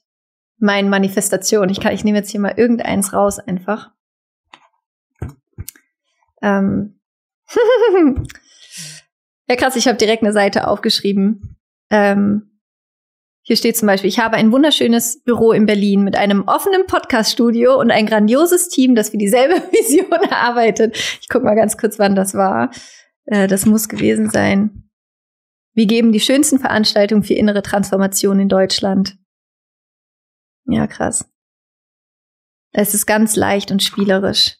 meinen 0.58 0.90
Manifestationen. 0.90 1.70
Ich 1.70 1.80
kann, 1.80 1.94
ich 1.94 2.04
nehme 2.04 2.18
jetzt 2.18 2.32
hier 2.32 2.40
mal 2.40 2.56
irgendeins 2.58 3.14
raus 3.14 3.40
einfach. 3.40 3.92
Ähm. 6.42 7.00
ja, 9.48 9.56
krass, 9.56 9.76
ich 9.76 9.88
habe 9.88 9.98
direkt 9.98 10.24
eine 10.24 10.34
Seite 10.34 10.68
aufgeschrieben. 10.68 11.58
Ähm, 11.92 12.51
hier 13.52 13.58
steht 13.58 13.76
zum 13.76 13.88
Beispiel, 13.88 14.08
ich 14.08 14.20
habe 14.20 14.38
ein 14.38 14.54
wunderschönes 14.54 15.24
Büro 15.26 15.52
in 15.52 15.66
Berlin 15.66 16.06
mit 16.06 16.16
einem 16.16 16.48
offenen 16.48 16.86
Podcast-Studio 16.88 17.78
und 17.78 17.92
ein 17.92 18.06
grandioses 18.06 18.70
Team, 18.70 18.96
das 18.96 19.10
für 19.10 19.18
dieselbe 19.18 19.56
Vision 19.74 20.10
arbeitet. 20.32 20.96
Ich 21.20 21.28
guck 21.28 21.44
mal 21.44 21.56
ganz 21.56 21.76
kurz, 21.78 22.00
wann 22.00 22.16
das 22.16 22.34
war. 22.34 22.72
Äh, 23.26 23.50
das 23.50 23.66
muss 23.66 23.90
gewesen 23.90 24.30
sein. 24.30 24.90
Wir 25.74 25.86
geben 25.86 26.14
die 26.14 26.22
schönsten 26.22 26.60
Veranstaltungen 26.60 27.24
für 27.24 27.34
innere 27.34 27.62
Transformation 27.62 28.40
in 28.40 28.48
Deutschland. 28.48 29.18
Ja, 30.64 30.88
krass. 30.88 31.30
Es 32.72 32.94
ist 32.94 33.06
ganz 33.06 33.36
leicht 33.36 33.70
und 33.70 33.84
spielerisch. 33.84 34.60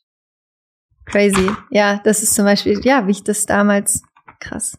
Crazy. 1.06 1.50
Ja, 1.70 2.02
das 2.04 2.24
ist 2.24 2.36
zum 2.36 2.44
Beispiel, 2.44 2.82
ja, 2.84 3.08
wie 3.08 3.12
ich 3.12 3.24
das 3.24 3.46
damals, 3.46 4.04
krass. 4.42 4.78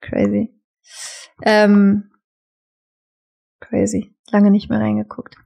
Crazy. 0.00 0.54
Ähm, 1.42 2.08
Crazy. 3.68 4.14
Lange 4.30 4.50
nicht 4.50 4.70
mehr 4.70 4.80
reingeguckt. 4.80 5.36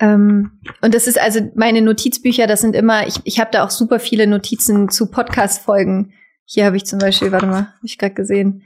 Ähm, 0.00 0.60
und 0.80 0.94
das 0.94 1.08
ist 1.08 1.20
also 1.20 1.40
meine 1.54 1.82
Notizbücher, 1.82 2.46
das 2.46 2.60
sind 2.60 2.76
immer, 2.76 3.06
ich, 3.06 3.20
ich 3.24 3.40
habe 3.40 3.50
da 3.50 3.64
auch 3.64 3.70
super 3.70 3.98
viele 3.98 4.26
Notizen 4.26 4.88
zu 4.88 5.10
Podcast-Folgen. 5.10 6.12
Hier 6.44 6.64
habe 6.66 6.76
ich 6.76 6.86
zum 6.86 7.00
Beispiel, 7.00 7.32
warte 7.32 7.46
mal, 7.46 7.66
habe 7.66 7.86
ich 7.86 7.98
gerade 7.98 8.14
gesehen. 8.14 8.64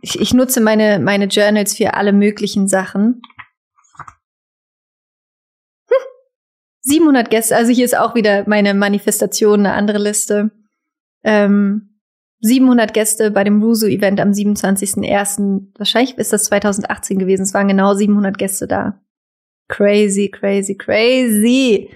Ich, 0.00 0.20
ich 0.20 0.32
nutze 0.32 0.60
meine, 0.60 1.00
meine 1.00 1.24
Journals 1.24 1.76
für 1.76 1.94
alle 1.94 2.12
möglichen 2.12 2.68
Sachen. 2.68 3.22
Hm, 5.88 6.06
700 6.82 7.28
Gäste, 7.28 7.56
also 7.56 7.72
hier 7.72 7.84
ist 7.84 7.96
auch 7.96 8.14
wieder 8.14 8.48
meine 8.48 8.74
Manifestation, 8.74 9.60
eine 9.60 9.72
andere 9.72 9.98
Liste. 9.98 10.52
Ähm, 11.24 11.97
700 12.40 12.94
Gäste 12.94 13.30
bei 13.30 13.42
dem 13.44 13.62
Rusu-Event 13.62 14.20
am 14.20 14.30
27.01. 14.30 15.72
Wahrscheinlich 15.76 16.16
ist 16.18 16.32
das 16.32 16.44
2018 16.44 17.18
gewesen. 17.18 17.42
Es 17.42 17.54
waren 17.54 17.68
genau 17.68 17.94
700 17.94 18.38
Gäste 18.38 18.68
da. 18.68 19.00
Crazy, 19.68 20.30
crazy, 20.30 20.76
crazy. 20.76 21.90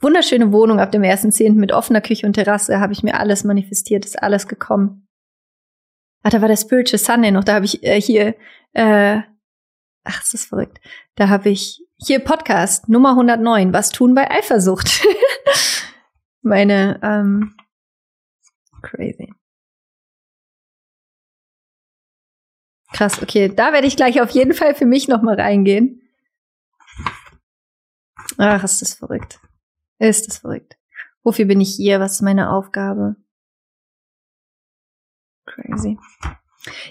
Wunderschöne 0.00 0.52
Wohnung 0.52 0.78
ab 0.78 0.92
dem 0.92 1.02
1.10. 1.02 1.54
mit 1.54 1.72
offener 1.72 2.00
Küche 2.00 2.26
und 2.26 2.34
Terrasse. 2.34 2.78
Habe 2.78 2.92
ich 2.92 3.02
mir 3.02 3.18
alles 3.18 3.42
manifestiert, 3.42 4.04
ist 4.04 4.22
alles 4.22 4.46
gekommen. 4.46 5.08
Ah, 6.22 6.30
da 6.30 6.40
war 6.40 6.48
der 6.48 6.56
Spiritual 6.56 6.98
Sunday 6.98 7.32
noch. 7.32 7.44
Da 7.44 7.54
habe 7.54 7.64
ich 7.64 7.82
äh, 7.82 8.00
hier, 8.00 8.36
äh, 8.72 9.20
ach, 10.04 10.22
ist 10.22 10.34
das 10.34 10.44
verrückt. 10.44 10.78
Da 11.16 11.28
habe 11.28 11.50
ich 11.50 11.82
hier 11.96 12.20
Podcast 12.20 12.88
Nummer 12.88 13.10
109. 13.10 13.72
Was 13.72 13.90
tun 13.90 14.14
bei 14.14 14.30
Eifersucht? 14.30 15.02
Meine, 16.42 17.00
ähm, 17.02 17.56
crazy. 18.82 19.32
Krass, 22.92 23.22
okay. 23.22 23.48
Da 23.54 23.72
werde 23.72 23.86
ich 23.86 23.96
gleich 23.96 24.20
auf 24.20 24.30
jeden 24.30 24.54
Fall 24.54 24.74
für 24.74 24.86
mich 24.86 25.08
noch 25.08 25.22
mal 25.22 25.38
reingehen. 25.38 26.02
Ach, 28.38 28.62
ist 28.64 28.82
das 28.82 28.94
verrückt. 28.94 29.40
Ist 29.98 30.28
das 30.28 30.38
verrückt. 30.38 30.76
Wofür 31.22 31.44
bin 31.44 31.60
ich 31.60 31.74
hier? 31.74 32.00
Was 32.00 32.14
ist 32.14 32.22
meine 32.22 32.50
Aufgabe? 32.50 33.16
Crazy. 35.46 35.98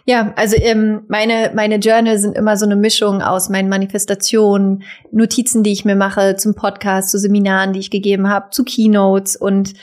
Ja, 0.06 0.34
also 0.36 0.56
ähm, 0.58 1.04
meine, 1.08 1.52
meine 1.54 1.78
Journal 1.78 2.18
sind 2.18 2.36
immer 2.36 2.58
so 2.58 2.66
eine 2.66 2.76
Mischung 2.76 3.22
aus 3.22 3.50
meinen 3.50 3.70
Manifestationen, 3.70 4.84
Notizen, 5.12 5.64
die 5.64 5.72
ich 5.72 5.86
mir 5.86 5.96
mache 5.96 6.36
zum 6.36 6.56
Podcast, 6.56 7.12
zu 7.12 7.20
Seminaren, 7.20 7.74
die 7.74 7.80
ich 7.80 7.92
gegeben 7.92 8.30
habe, 8.30 8.50
zu 8.52 8.64
Keynotes 8.64 9.36
und 9.36 9.74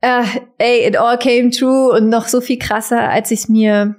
äh, 0.00 0.22
ey, 0.58 0.86
it 0.86 0.96
all 0.96 1.18
came 1.18 1.50
true 1.50 1.90
und 1.90 2.08
noch 2.08 2.28
so 2.28 2.40
viel 2.40 2.58
krasser, 2.58 3.08
als 3.08 3.30
ich 3.30 3.40
es 3.40 3.48
mir 3.48 3.96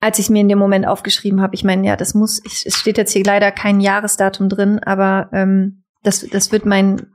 als 0.00 0.18
ich 0.18 0.30
mir 0.30 0.40
in 0.40 0.48
dem 0.48 0.58
Moment 0.58 0.86
aufgeschrieben 0.86 1.40
habe. 1.40 1.54
Ich 1.54 1.64
meine, 1.64 1.86
ja, 1.86 1.96
das 1.96 2.14
muss, 2.14 2.44
ich, 2.44 2.66
es 2.66 2.76
steht 2.76 2.98
jetzt 2.98 3.12
hier 3.12 3.24
leider 3.24 3.50
kein 3.50 3.80
Jahresdatum 3.80 4.48
drin, 4.48 4.78
aber 4.80 5.30
ähm, 5.32 5.84
das, 6.02 6.20
das 6.20 6.52
wird 6.52 6.66
mein 6.66 7.14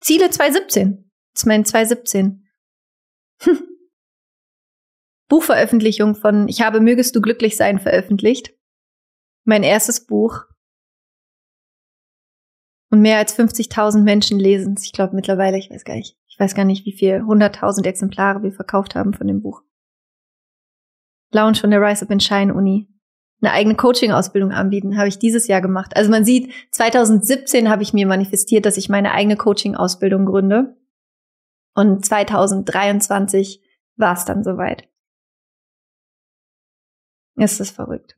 Ziele 0.00 0.30
2017. 0.30 1.10
Das 1.32 1.42
ist 1.42 1.46
mein 1.46 1.64
2017. 1.64 2.46
Hm. 3.42 3.58
Buchveröffentlichung 5.28 6.14
von 6.14 6.46
Ich 6.48 6.62
habe 6.62 6.80
Mögest 6.80 7.16
du 7.16 7.20
glücklich 7.20 7.56
sein 7.56 7.80
veröffentlicht. 7.80 8.54
Mein 9.44 9.62
erstes 9.62 10.06
Buch. 10.06 10.44
Und 12.90 13.00
mehr 13.00 13.18
als 13.18 13.36
50.000 13.36 14.02
Menschen 14.02 14.38
lesen 14.38 14.74
es. 14.76 14.84
Ich 14.84 14.92
glaube 14.92 15.16
mittlerweile, 15.16 15.58
ich 15.58 15.70
weiß 15.70 15.84
gar 15.84 15.94
nicht, 15.94 16.16
ich 16.28 16.38
weiß 16.38 16.54
gar 16.54 16.64
nicht, 16.64 16.86
wie 16.86 16.92
viel, 16.92 17.16
100.000 17.16 17.84
Exemplare 17.86 18.42
wir 18.42 18.52
verkauft 18.52 18.94
haben 18.94 19.14
von 19.14 19.26
dem 19.26 19.42
Buch. 19.42 19.62
Lounge 21.36 21.58
von 21.58 21.70
der 21.70 21.80
Rise 21.80 22.04
Up 22.04 22.10
in 22.10 22.20
Shine 22.20 22.54
Uni. 22.54 22.88
Eine 23.42 23.52
eigene 23.52 23.74
Coaching-Ausbildung 23.74 24.52
anbieten, 24.52 24.96
habe 24.96 25.08
ich 25.08 25.18
dieses 25.18 25.46
Jahr 25.46 25.60
gemacht. 25.60 25.94
Also 25.94 26.10
man 26.10 26.24
sieht, 26.24 26.52
2017 26.70 27.68
habe 27.68 27.82
ich 27.82 27.92
mir 27.92 28.06
manifestiert, 28.06 28.64
dass 28.64 28.78
ich 28.78 28.88
meine 28.88 29.12
eigene 29.12 29.36
Coaching-Ausbildung 29.36 30.24
gründe. 30.24 30.76
Und 31.74 32.04
2023 32.04 33.62
war 33.96 34.14
es 34.14 34.24
dann 34.24 34.42
soweit. 34.42 34.88
Ist 37.36 37.60
das 37.60 37.70
verrückt. 37.70 38.16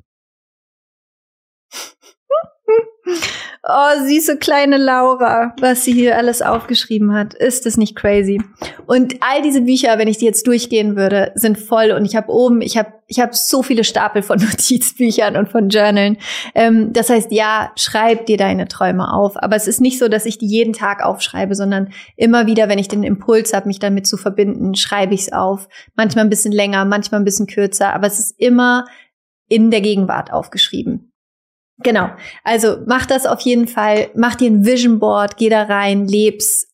Oh, 3.65 4.07
süße 4.07 4.37
kleine 4.37 4.77
Laura, 4.77 5.55
was 5.61 5.85
sie 5.85 5.93
hier 5.93 6.17
alles 6.17 6.43
aufgeschrieben 6.43 7.13
hat. 7.13 7.35
Ist 7.35 7.67
es 7.67 7.77
nicht 7.77 7.97
crazy? 7.97 8.41
Und 8.87 9.17
all 9.21 9.43
diese 9.43 9.63
Bücher, 9.63 9.99
wenn 9.99 10.07
ich 10.07 10.19
die 10.19 10.27
jetzt 10.27 10.47
durchgehen 10.47 10.97
würde, 10.97 11.33
sind 11.35 11.59
voll. 11.59 11.91
Und 11.91 12.05
ich 12.05 12.15
habe 12.15 12.31
oben, 12.31 12.63
ich 12.63 12.79
habe 12.79 12.93
ich 13.09 13.19
hab 13.19 13.35
so 13.35 13.63
viele 13.63 13.83
Stapel 13.83 14.23
von 14.23 14.39
Notizbüchern 14.41 15.37
und 15.37 15.49
von 15.49 15.71
Journalen. 15.71 16.19
Ähm, 16.55 16.93
das 16.93 17.11
heißt, 17.11 17.33
ja, 17.33 17.73
schreib 17.77 18.27
dir 18.27 18.37
deine 18.37 18.69
Träume 18.69 19.13
auf. 19.13 19.37
Aber 19.37 19.57
es 19.57 19.67
ist 19.67 19.81
nicht 19.81 19.99
so, 19.99 20.09
dass 20.09 20.25
ich 20.25 20.39
die 20.39 20.47
jeden 20.47 20.73
Tag 20.73 21.03
aufschreibe, 21.05 21.55
sondern 21.55 21.91
immer 22.17 22.47
wieder, 22.47 22.69
wenn 22.69 22.79
ich 22.79 22.89
den 22.89 23.03
Impuls 23.03 23.53
habe, 23.53 23.67
mich 23.67 23.81
damit 23.81 24.07
zu 24.07 24.17
verbinden, 24.17 24.77
schreibe 24.77 25.15
ich 25.15 25.23
es 25.23 25.33
auf. 25.33 25.69
Manchmal 25.97 26.25
ein 26.25 26.31
bisschen 26.31 26.53
länger, 26.53 26.85
manchmal 26.85 27.21
ein 27.21 27.25
bisschen 27.25 27.49
kürzer. 27.49 27.93
Aber 27.93 28.07
es 28.07 28.21
ist 28.21 28.39
immer 28.39 28.85
in 29.49 29.71
der 29.71 29.81
Gegenwart 29.81 30.33
aufgeschrieben. 30.33 31.08
Genau. 31.79 32.11
Also 32.45 32.79
mach 32.87 33.07
das 33.07 33.27
auf 33.27 33.41
jeden 33.41 33.69
Fall. 33.69 34.11
Mach 34.15 34.35
dir 34.35 34.51
ein 34.51 34.65
Vision 34.65 34.99
Board, 34.99 35.37
geh 35.37 35.49
da 35.49 35.65
rein, 35.65 36.07
leb's. 36.07 36.67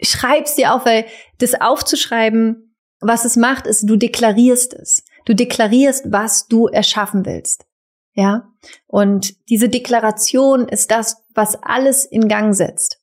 Schreib's 0.00 0.54
dir 0.54 0.74
auf, 0.74 0.84
weil 0.84 1.06
das 1.38 1.60
aufzuschreiben, 1.60 2.76
was 3.00 3.24
es 3.24 3.36
macht, 3.36 3.66
ist, 3.66 3.88
du 3.88 3.96
deklarierst 3.96 4.74
es. 4.74 5.04
Du 5.24 5.34
deklarierst, 5.34 6.10
was 6.10 6.46
du 6.46 6.68
erschaffen 6.68 7.26
willst. 7.26 7.66
Ja. 8.14 8.48
Und 8.86 9.48
diese 9.48 9.68
Deklaration 9.68 10.68
ist 10.68 10.90
das, 10.90 11.24
was 11.34 11.60
alles 11.62 12.04
in 12.04 12.28
Gang 12.28 12.54
setzt. 12.54 13.00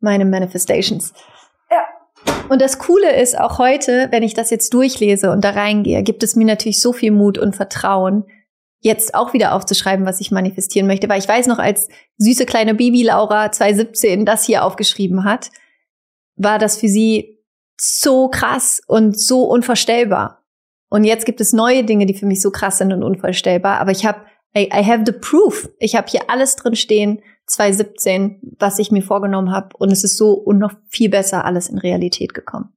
Meine 0.00 0.24
Manifestations. 0.24 1.14
Ja. 1.70 1.84
Und 2.48 2.60
das 2.60 2.78
Coole 2.78 3.18
ist 3.20 3.38
auch 3.38 3.58
heute, 3.58 4.08
wenn 4.10 4.22
ich 4.22 4.34
das 4.34 4.50
jetzt 4.50 4.74
durchlese 4.74 5.30
und 5.30 5.42
da 5.42 5.50
reingehe, 5.50 6.02
gibt 6.02 6.22
es 6.22 6.36
mir 6.36 6.44
natürlich 6.44 6.80
so 6.80 6.92
viel 6.92 7.10
Mut 7.10 7.38
und 7.38 7.56
Vertrauen, 7.56 8.24
jetzt 8.84 9.14
auch 9.14 9.32
wieder 9.32 9.54
aufzuschreiben, 9.54 10.04
was 10.04 10.20
ich 10.20 10.30
manifestieren 10.30 10.86
möchte, 10.86 11.08
weil 11.08 11.18
ich 11.18 11.26
weiß 11.26 11.46
noch, 11.46 11.58
als 11.58 11.88
süße 12.18 12.44
kleine 12.44 12.74
Baby 12.74 13.02
Laura 13.02 13.50
2017 13.50 14.26
das 14.26 14.44
hier 14.44 14.62
aufgeschrieben 14.62 15.24
hat, 15.24 15.50
war 16.36 16.58
das 16.58 16.78
für 16.78 16.88
sie 16.88 17.42
so 17.80 18.28
krass 18.28 18.82
und 18.86 19.18
so 19.18 19.44
unvorstellbar. 19.44 20.44
Und 20.90 21.04
jetzt 21.04 21.24
gibt 21.24 21.40
es 21.40 21.54
neue 21.54 21.82
Dinge, 21.82 22.04
die 22.04 22.14
für 22.14 22.26
mich 22.26 22.42
so 22.42 22.50
krass 22.50 22.78
sind 22.78 22.92
und 22.92 23.02
unvorstellbar, 23.02 23.80
aber 23.80 23.90
ich 23.90 24.04
habe 24.04 24.20
I, 24.56 24.66
I 24.66 24.84
have 24.84 25.02
the 25.06 25.12
proof. 25.12 25.68
Ich 25.78 25.96
habe 25.96 26.06
hier 26.08 26.28
alles 26.28 26.54
drin 26.54 26.76
stehen, 26.76 27.22
2017, 27.46 28.54
was 28.58 28.78
ich 28.78 28.90
mir 28.90 29.02
vorgenommen 29.02 29.50
habe 29.50 29.76
und 29.78 29.90
es 29.90 30.04
ist 30.04 30.18
so 30.18 30.32
und 30.32 30.58
noch 30.58 30.72
viel 30.88 31.08
besser 31.08 31.44
alles 31.46 31.70
in 31.70 31.78
Realität 31.78 32.34
gekommen. 32.34 32.74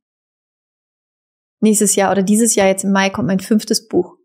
Nächstes 1.60 1.96
Jahr 1.96 2.12
oder 2.12 2.24
dieses 2.24 2.56
Jahr 2.56 2.68
jetzt 2.68 2.86
im 2.86 2.92
Mai 2.92 3.10
kommt 3.10 3.28
mein 3.28 3.40
fünftes 3.42 3.88
Buch. 3.88 4.16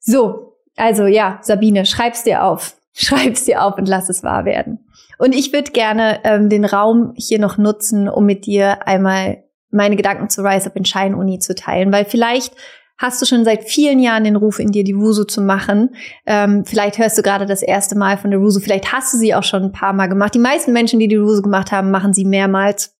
So, 0.00 0.53
also 0.76 1.06
ja, 1.06 1.38
Sabine, 1.42 1.86
schreib's 1.86 2.24
dir 2.24 2.44
auf. 2.44 2.76
Schreib's 2.96 3.44
dir 3.44 3.64
auf 3.64 3.76
und 3.76 3.88
lass 3.88 4.08
es 4.08 4.22
wahr 4.22 4.44
werden. 4.44 4.86
Und 5.18 5.34
ich 5.34 5.52
würde 5.52 5.72
gerne 5.72 6.20
ähm, 6.22 6.48
den 6.48 6.64
Raum 6.64 7.12
hier 7.16 7.40
noch 7.40 7.58
nutzen, 7.58 8.08
um 8.08 8.24
mit 8.24 8.46
dir 8.46 8.86
einmal 8.86 9.42
meine 9.70 9.96
Gedanken 9.96 10.28
zur 10.28 10.44
Rise 10.44 10.66
Up 10.66 10.76
in 10.76 10.84
Shine 10.84 11.16
Uni 11.16 11.40
zu 11.40 11.56
teilen, 11.56 11.92
weil 11.92 12.04
vielleicht 12.04 12.54
hast 12.96 13.20
du 13.20 13.26
schon 13.26 13.44
seit 13.44 13.64
vielen 13.64 13.98
Jahren 13.98 14.22
den 14.24 14.36
Ruf 14.36 14.60
in 14.60 14.70
dir, 14.70 14.84
die 14.84 14.96
Wusu 14.96 15.24
zu 15.24 15.40
machen. 15.40 15.96
Ähm, 16.26 16.64
vielleicht 16.64 16.98
hörst 16.98 17.18
du 17.18 17.22
gerade 17.22 17.46
das 17.46 17.62
erste 17.62 17.98
Mal 17.98 18.16
von 18.16 18.30
der 18.30 18.40
Wusu, 18.40 18.60
vielleicht 18.60 18.92
hast 18.92 19.12
du 19.12 19.18
sie 19.18 19.34
auch 19.34 19.42
schon 19.42 19.64
ein 19.64 19.72
paar 19.72 19.92
Mal 19.92 20.06
gemacht. 20.06 20.34
Die 20.34 20.38
meisten 20.38 20.72
Menschen, 20.72 21.00
die 21.00 21.08
die 21.08 21.20
Wusu 21.20 21.42
gemacht 21.42 21.72
haben, 21.72 21.90
machen 21.90 22.12
sie 22.12 22.24
mehrmals. 22.24 22.96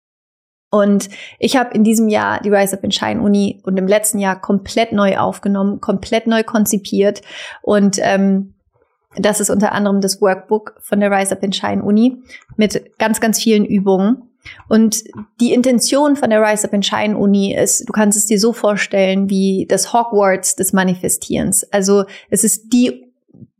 Und 0.74 1.08
ich 1.38 1.56
habe 1.56 1.72
in 1.72 1.84
diesem 1.84 2.08
Jahr 2.08 2.40
die 2.40 2.48
Rise 2.48 2.76
Up 2.76 2.82
in 2.82 2.90
Shine 2.90 3.22
Uni 3.22 3.60
und 3.62 3.76
im 3.76 3.86
letzten 3.86 4.18
Jahr 4.18 4.40
komplett 4.40 4.90
neu 4.90 5.16
aufgenommen, 5.18 5.80
komplett 5.80 6.26
neu 6.26 6.42
konzipiert. 6.42 7.22
Und 7.62 7.98
ähm, 8.02 8.54
das 9.14 9.38
ist 9.38 9.50
unter 9.50 9.70
anderem 9.70 10.00
das 10.00 10.20
Workbook 10.20 10.74
von 10.80 10.98
der 10.98 11.12
Rise 11.12 11.36
Up 11.36 11.44
in 11.44 11.52
Shine 11.52 11.84
Uni 11.84 12.16
mit 12.56 12.98
ganz, 12.98 13.20
ganz 13.20 13.40
vielen 13.40 13.64
Übungen. 13.64 14.30
Und 14.68 15.04
die 15.40 15.54
Intention 15.54 16.16
von 16.16 16.30
der 16.30 16.42
Rise 16.42 16.66
Up 16.66 16.74
in 16.74 16.82
Shine 16.82 17.18
Uni 17.18 17.54
ist, 17.54 17.88
du 17.88 17.92
kannst 17.92 18.18
es 18.18 18.26
dir 18.26 18.40
so 18.40 18.52
vorstellen 18.52 19.30
wie 19.30 19.66
das 19.68 19.92
Hogwarts 19.92 20.56
des 20.56 20.72
Manifestierens. 20.72 21.62
Also 21.72 22.02
es 22.30 22.42
ist 22.42 22.72
die 22.72 23.13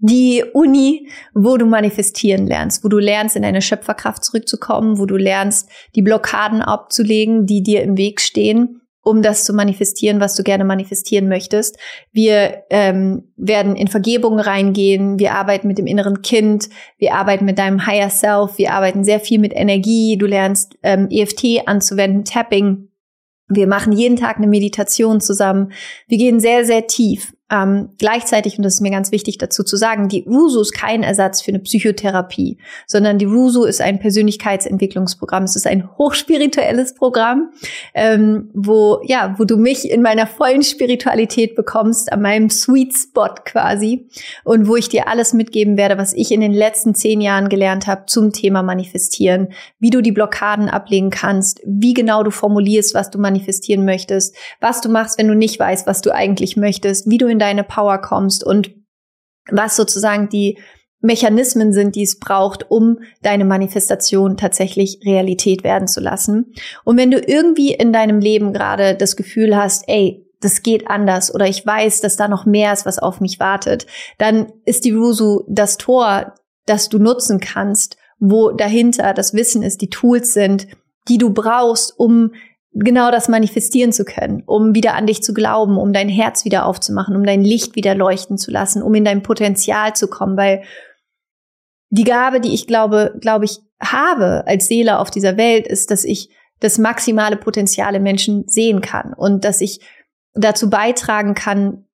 die 0.06 0.44
Uni, 0.52 1.08
wo 1.32 1.56
du 1.56 1.64
manifestieren 1.64 2.46
lernst, 2.46 2.84
wo 2.84 2.88
du 2.88 2.98
lernst, 2.98 3.36
in 3.36 3.42
deine 3.42 3.62
Schöpferkraft 3.62 4.22
zurückzukommen, 4.22 4.98
wo 4.98 5.06
du 5.06 5.16
lernst, 5.16 5.70
die 5.94 6.02
Blockaden 6.02 6.60
abzulegen, 6.60 7.46
die 7.46 7.62
dir 7.62 7.82
im 7.82 7.96
Weg 7.96 8.20
stehen, 8.20 8.82
um 9.02 9.22
das 9.22 9.44
zu 9.44 9.54
manifestieren, 9.54 10.20
was 10.20 10.36
du 10.36 10.42
gerne 10.42 10.66
manifestieren 10.66 11.26
möchtest. 11.26 11.78
Wir 12.12 12.64
ähm, 12.68 13.32
werden 13.36 13.76
in 13.76 13.88
Vergebung 13.88 14.38
reingehen, 14.38 15.18
wir 15.18 15.32
arbeiten 15.32 15.68
mit 15.68 15.78
dem 15.78 15.86
inneren 15.86 16.20
Kind, 16.20 16.68
wir 16.98 17.14
arbeiten 17.14 17.46
mit 17.46 17.58
deinem 17.58 17.86
Higher 17.86 18.10
Self, 18.10 18.58
wir 18.58 18.74
arbeiten 18.74 19.04
sehr 19.04 19.20
viel 19.20 19.38
mit 19.38 19.54
Energie, 19.54 20.18
du 20.18 20.26
lernst 20.26 20.76
ähm, 20.82 21.08
EFT 21.10 21.66
anzuwenden, 21.66 22.26
Tapping. 22.26 22.90
Wir 23.48 23.66
machen 23.66 23.92
jeden 23.92 24.16
Tag 24.16 24.36
eine 24.36 24.48
Meditation 24.48 25.22
zusammen. 25.22 25.72
Wir 26.08 26.18
gehen 26.18 26.40
sehr, 26.40 26.66
sehr 26.66 26.86
tief. 26.86 27.32
Ähm, 27.54 27.90
gleichzeitig, 27.98 28.58
und 28.58 28.64
das 28.64 28.74
ist 28.74 28.80
mir 28.80 28.90
ganz 28.90 29.12
wichtig 29.12 29.38
dazu 29.38 29.62
zu 29.62 29.76
sagen, 29.76 30.08
die 30.08 30.24
RUSU 30.26 30.60
ist 30.60 30.72
kein 30.72 31.02
Ersatz 31.02 31.40
für 31.40 31.52
eine 31.52 31.60
Psychotherapie, 31.60 32.58
sondern 32.86 33.18
die 33.18 33.26
RUSU 33.26 33.64
ist 33.64 33.80
ein 33.80 34.00
Persönlichkeitsentwicklungsprogramm. 34.00 35.44
Es 35.44 35.54
ist 35.54 35.66
ein 35.66 35.88
hochspirituelles 35.96 36.94
Programm, 36.94 37.50
ähm, 37.94 38.50
wo, 38.54 39.00
ja, 39.04 39.36
wo 39.38 39.44
du 39.44 39.56
mich 39.56 39.88
in 39.88 40.02
meiner 40.02 40.26
vollen 40.26 40.62
Spiritualität 40.62 41.54
bekommst, 41.54 42.12
an 42.12 42.22
meinem 42.22 42.50
Sweet 42.50 42.94
Spot 42.96 43.34
quasi, 43.44 44.08
und 44.42 44.66
wo 44.66 44.76
ich 44.76 44.88
dir 44.88 45.08
alles 45.08 45.32
mitgeben 45.32 45.76
werde, 45.76 45.96
was 45.96 46.12
ich 46.12 46.32
in 46.32 46.40
den 46.40 46.52
letzten 46.52 46.94
zehn 46.94 47.20
Jahren 47.20 47.48
gelernt 47.48 47.86
habe 47.86 48.06
zum 48.06 48.32
Thema 48.32 48.62
Manifestieren, 48.62 49.48
wie 49.78 49.90
du 49.90 50.00
die 50.00 50.12
Blockaden 50.12 50.68
ablegen 50.68 51.10
kannst, 51.10 51.60
wie 51.64 51.94
genau 51.94 52.22
du 52.22 52.30
formulierst, 52.30 52.94
was 52.94 53.10
du 53.10 53.18
manifestieren 53.18 53.84
möchtest, 53.84 54.34
was 54.60 54.80
du 54.80 54.88
machst, 54.88 55.18
wenn 55.18 55.28
du 55.28 55.34
nicht 55.34 55.60
weißt, 55.60 55.86
was 55.86 56.00
du 56.00 56.12
eigentlich 56.12 56.56
möchtest, 56.56 57.08
wie 57.08 57.18
du 57.18 57.26
in 57.26 57.38
deine 57.44 57.62
Power 57.62 57.98
kommst 57.98 58.42
und 58.42 58.74
was 59.50 59.76
sozusagen 59.76 60.30
die 60.30 60.58
Mechanismen 61.00 61.74
sind, 61.74 61.96
die 61.96 62.02
es 62.02 62.18
braucht, 62.18 62.70
um 62.70 63.00
deine 63.20 63.44
Manifestation 63.44 64.38
tatsächlich 64.38 65.00
Realität 65.04 65.62
werden 65.62 65.86
zu 65.86 66.00
lassen. 66.00 66.54
Und 66.84 66.96
wenn 66.96 67.10
du 67.10 67.18
irgendwie 67.18 67.74
in 67.74 67.92
deinem 67.92 68.20
Leben 68.20 68.54
gerade 68.54 68.96
das 68.96 69.14
Gefühl 69.14 69.54
hast, 69.54 69.84
ey, 69.86 70.26
das 70.40 70.62
geht 70.62 70.88
anders 70.88 71.34
oder 71.34 71.46
ich 71.46 71.66
weiß, 71.66 72.00
dass 72.00 72.16
da 72.16 72.26
noch 72.26 72.46
mehr 72.46 72.72
ist, 72.72 72.86
was 72.86 72.98
auf 72.98 73.20
mich 73.20 73.38
wartet, 73.38 73.86
dann 74.16 74.50
ist 74.64 74.86
die 74.86 74.92
Rusu 74.92 75.42
das 75.46 75.76
Tor, 75.76 76.34
das 76.64 76.88
du 76.88 76.98
nutzen 76.98 77.38
kannst, 77.38 77.98
wo 78.18 78.52
dahinter 78.52 79.12
das 79.12 79.34
Wissen 79.34 79.62
ist, 79.62 79.82
die 79.82 79.90
Tools 79.90 80.32
sind, 80.32 80.68
die 81.08 81.18
du 81.18 81.34
brauchst, 81.34 81.98
um 81.98 82.32
genau 82.74 83.10
das 83.10 83.28
manifestieren 83.28 83.92
zu 83.92 84.04
können, 84.04 84.42
um 84.46 84.74
wieder 84.74 84.94
an 84.94 85.06
dich 85.06 85.22
zu 85.22 85.32
glauben, 85.32 85.78
um 85.78 85.92
dein 85.92 86.08
Herz 86.08 86.44
wieder 86.44 86.66
aufzumachen, 86.66 87.16
um 87.16 87.24
dein 87.24 87.42
Licht 87.42 87.76
wieder 87.76 87.94
leuchten 87.94 88.36
zu 88.36 88.50
lassen, 88.50 88.82
um 88.82 88.94
in 88.94 89.04
dein 89.04 89.22
Potenzial 89.22 89.94
zu 89.94 90.08
kommen, 90.08 90.36
weil 90.36 90.62
die 91.90 92.04
Gabe, 92.04 92.40
die 92.40 92.52
ich 92.52 92.66
glaube, 92.66 93.16
glaube 93.20 93.44
ich, 93.44 93.60
habe 93.80 94.44
als 94.46 94.66
Seele 94.66 94.98
auf 94.98 95.10
dieser 95.10 95.36
Welt, 95.36 95.68
ist, 95.68 95.90
dass 95.90 96.04
ich 96.04 96.30
das 96.60 96.78
maximale 96.78 97.36
Potenzial 97.36 97.94
in 97.94 98.02
Menschen 98.02 98.48
sehen 98.48 98.80
kann 98.80 99.12
und 99.12 99.44
dass 99.44 99.60
ich 99.60 99.80
dazu 100.32 100.68
beitragen 100.68 101.34
kann, 101.34 101.86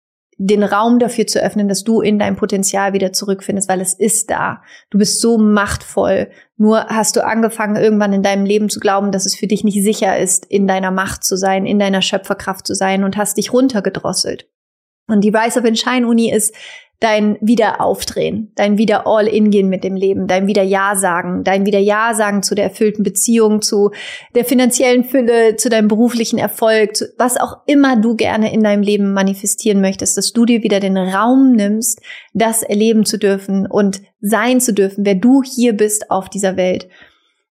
den 0.43 0.63
Raum 0.63 0.99
dafür 0.99 1.27
zu 1.27 1.39
öffnen, 1.39 1.69
dass 1.69 1.85
du 1.85 2.01
in 2.01 2.19
dein 2.19 2.35
Potenzial 2.35 2.95
wieder 2.95 3.13
zurückfindest, 3.13 3.69
weil 3.69 3.83
es 3.83 3.93
ist 3.93 4.31
da. 4.31 4.63
Du 4.89 4.97
bist 4.97 5.21
so 5.21 5.37
machtvoll. 5.37 6.31
Nur 6.57 6.87
hast 6.87 7.17
du 7.17 7.25
angefangen, 7.25 7.77
irgendwann 7.77 8.15
in 8.15 8.23
deinem 8.23 8.47
Leben 8.47 8.71
zu 8.71 8.81
glauben, 8.81 9.13
dass 9.13 9.27
es 9.27 9.37
für 9.37 9.47
dich 9.47 9.65
nicht 9.65 9.83
sicher 9.83 10.19
ist, 10.19 10.47
in 10.47 10.67
deiner 10.67 10.91
Macht 10.91 11.25
zu 11.25 11.37
sein, 11.37 11.67
in 11.67 11.79
deiner 11.79 12.01
Schöpferkraft 12.01 12.67
zu 12.67 12.75
sein 12.75 13.05
und 13.05 13.19
hast 13.19 13.37
dich 13.37 13.53
runtergedrosselt. 13.53 14.49
Und 15.09 15.21
die 15.21 15.29
Rise 15.29 15.61
of 15.61 15.67
Shine 15.77 16.07
Uni 16.07 16.33
ist 16.33 16.55
dein 17.01 17.39
Wiederaufdrehen, 17.41 18.53
dein 18.57 18.77
wieder 18.77 19.07
All-In 19.07 19.51
gehen 19.51 19.71
mit 19.71 19.85
dem 19.85 19.97
Leben, 19.97 20.27
dein 20.27 20.47
wieder 20.47 20.63
Ja 20.63 20.95
sagen, 20.97 21.45
dein 21.45 21.65
wieder 21.65 21.79
Ja 21.79 22.13
sagen 22.13 22.43
zu 22.43 22.55
der 22.55 22.67
erfüllten 22.67 23.03
Beziehung, 23.03 23.63
zu 23.63 23.91
der 24.35 24.45
finanziellen 24.45 25.05
Fülle, 25.05 25.57
zu 25.57 25.71
deinem 25.71 25.89
beruflichen 25.89 26.39
Erfolg, 26.39 26.97
zu 26.97 27.07
was 27.17 27.39
auch 27.39 27.59
immer 27.67 27.97
du 27.97 28.17
gerne 28.17 28.53
in 28.53 28.63
deinem 28.63 28.83
Leben 28.83 29.15
manifestieren 29.15 29.81
möchtest, 29.81 30.19
dass 30.19 30.35
du 30.35 30.45
dir 30.45 30.63
wieder 30.63 30.79
den 30.79 30.99
Raum 30.99 31.53
nimmst, 31.53 32.03
das 32.35 32.63
erleben 32.63 33.07
zu 33.07 33.19
dürfen 33.19 33.67
und 33.67 34.03
sein 34.21 34.61
zu 34.61 34.75
dürfen, 34.75 35.07
wer 35.07 35.15
du 35.15 35.43
hier 35.43 35.73
bist 35.73 36.11
auf 36.11 36.29
dieser 36.29 36.59
Welt. 36.59 36.87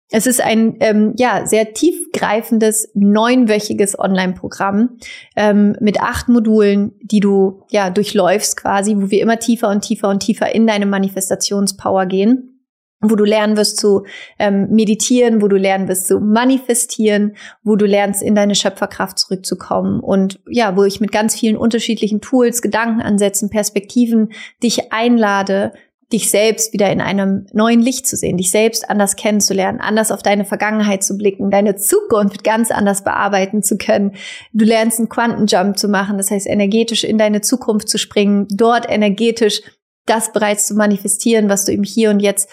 Es 0.09 0.25
ist 0.25 0.41
ein 0.41 0.77
ähm, 0.79 1.13
ja 1.17 1.45
sehr 1.45 1.73
tiefgreifendes 1.73 2.89
neunwöchiges 2.93 3.99
Online-Programm 3.99 4.97
ähm, 5.35 5.75
mit 5.81 5.99
acht 5.99 6.29
Modulen, 6.29 6.93
die 7.01 7.19
du 7.19 7.63
ja 7.69 7.89
durchläufst 7.89 8.55
quasi, 8.55 8.95
wo 8.95 9.11
wir 9.11 9.21
immer 9.21 9.37
tiefer 9.39 9.69
und 9.69 9.81
tiefer 9.81 10.09
und 10.09 10.21
tiefer 10.21 10.53
in 10.53 10.65
deine 10.65 10.85
Manifestationspower 10.85 12.05
gehen 12.05 12.57
wo 13.01 13.15
du 13.15 13.25
lernen 13.25 13.57
wirst 13.57 13.77
zu 13.77 14.05
ähm, 14.39 14.69
meditieren, 14.71 15.41
wo 15.41 15.47
du 15.47 15.55
lernen 15.55 15.87
wirst 15.87 16.07
zu 16.07 16.19
manifestieren, 16.19 17.35
wo 17.63 17.75
du 17.75 17.85
lernst, 17.85 18.23
in 18.23 18.33
deine 18.33 18.55
Schöpferkraft 18.55 19.19
zurückzukommen 19.19 19.99
und 19.99 20.39
ja, 20.49 20.75
wo 20.75 20.83
ich 20.83 20.99
mit 20.99 21.11
ganz 21.11 21.39
vielen 21.39 21.57
unterschiedlichen 21.57 22.21
Tools, 22.21 22.61
Gedankenansätzen, 22.61 23.49
Perspektiven 23.49 24.31
dich 24.63 24.91
einlade, 24.91 25.73
dich 26.13 26.29
selbst 26.29 26.71
wieder 26.71 26.89
in 26.89 27.01
einem 27.01 27.47
neuen 27.51 27.81
Licht 27.81 28.07
zu 28.07 28.15
sehen, 28.15 28.37
dich 28.37 28.49
selbst 28.49 28.89
anders 28.89 29.17
kennenzulernen, 29.17 29.81
anders 29.81 30.11
auf 30.11 30.23
deine 30.23 30.45
Vergangenheit 30.45 31.03
zu 31.03 31.17
blicken, 31.17 31.51
deine 31.51 31.75
Zukunft 31.75 32.45
ganz 32.45 32.71
anders 32.71 33.03
bearbeiten 33.03 33.61
zu 33.61 33.77
können. 33.77 34.13
Du 34.53 34.63
lernst 34.63 34.99
einen 34.99 35.09
Quantenjump 35.09 35.77
zu 35.77 35.89
machen, 35.89 36.17
das 36.17 36.31
heißt 36.31 36.47
energetisch 36.47 37.03
in 37.03 37.17
deine 37.17 37.41
Zukunft 37.41 37.89
zu 37.89 37.97
springen, 37.97 38.47
dort 38.49 38.89
energetisch 38.89 39.61
das 40.05 40.31
bereits 40.31 40.65
zu 40.65 40.75
manifestieren, 40.75 41.49
was 41.49 41.65
du 41.65 41.73
im 41.73 41.83
Hier 41.83 42.09
und 42.09 42.21
Jetzt 42.21 42.49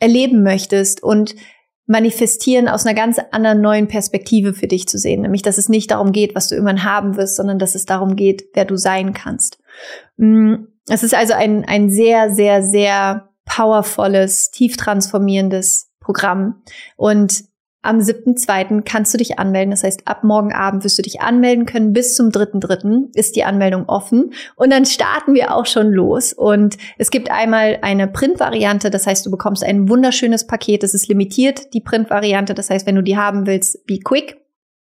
erleben 0.00 0.42
möchtest 0.42 1.02
und 1.02 1.34
manifestieren 1.86 2.68
aus 2.68 2.86
einer 2.86 2.94
ganz 2.94 3.20
anderen 3.32 3.60
neuen 3.60 3.86
Perspektive 3.86 4.54
für 4.54 4.66
dich 4.66 4.88
zu 4.88 4.98
sehen, 4.98 5.22
nämlich 5.22 5.42
dass 5.42 5.58
es 5.58 5.68
nicht 5.68 5.90
darum 5.90 6.12
geht, 6.12 6.34
was 6.34 6.48
du 6.48 6.54
irgendwann 6.54 6.84
haben 6.84 7.16
wirst, 7.16 7.36
sondern 7.36 7.58
dass 7.58 7.74
es 7.74 7.84
darum 7.84 8.16
geht, 8.16 8.44
wer 8.54 8.64
du 8.64 8.76
sein 8.76 9.12
kannst. 9.12 9.58
Mm, 10.16 10.54
es 10.88 11.02
ist 11.02 11.14
also 11.14 11.34
ein, 11.34 11.64
ein 11.64 11.90
sehr, 11.90 12.30
sehr, 12.30 12.62
sehr 12.62 13.28
powervolles, 13.44 14.50
tief 14.50 14.76
transformierendes 14.76 15.90
Programm. 16.00 16.62
Und 16.96 17.44
am 17.84 17.98
7.2. 17.98 18.82
kannst 18.84 19.12
du 19.12 19.18
dich 19.18 19.40
anmelden. 19.40 19.72
Das 19.72 19.82
heißt, 19.82 20.06
ab 20.06 20.22
morgen 20.22 20.52
Abend 20.52 20.84
wirst 20.84 20.98
du 20.98 21.02
dich 21.02 21.20
anmelden 21.20 21.66
können. 21.66 21.92
Bis 21.92 22.14
zum 22.14 22.28
3.3. 22.28 23.08
ist 23.14 23.34
die 23.34 23.42
Anmeldung 23.42 23.88
offen. 23.88 24.32
Und 24.54 24.70
dann 24.70 24.86
starten 24.86 25.34
wir 25.34 25.54
auch 25.54 25.66
schon 25.66 25.90
los. 25.90 26.32
Und 26.32 26.78
es 26.96 27.10
gibt 27.10 27.30
einmal 27.30 27.78
eine 27.82 28.06
Print-Variante. 28.06 28.90
Das 28.90 29.06
heißt, 29.06 29.26
du 29.26 29.32
bekommst 29.32 29.64
ein 29.64 29.88
wunderschönes 29.88 30.46
Paket. 30.46 30.84
Es 30.84 30.94
ist 30.94 31.08
limitiert, 31.08 31.74
die 31.74 31.80
Print-Variante. 31.80 32.54
Das 32.54 32.70
heißt, 32.70 32.86
wenn 32.86 32.94
du 32.94 33.02
die 33.02 33.16
haben 33.16 33.46
willst, 33.46 33.84
be 33.86 33.98
quick 33.98 34.41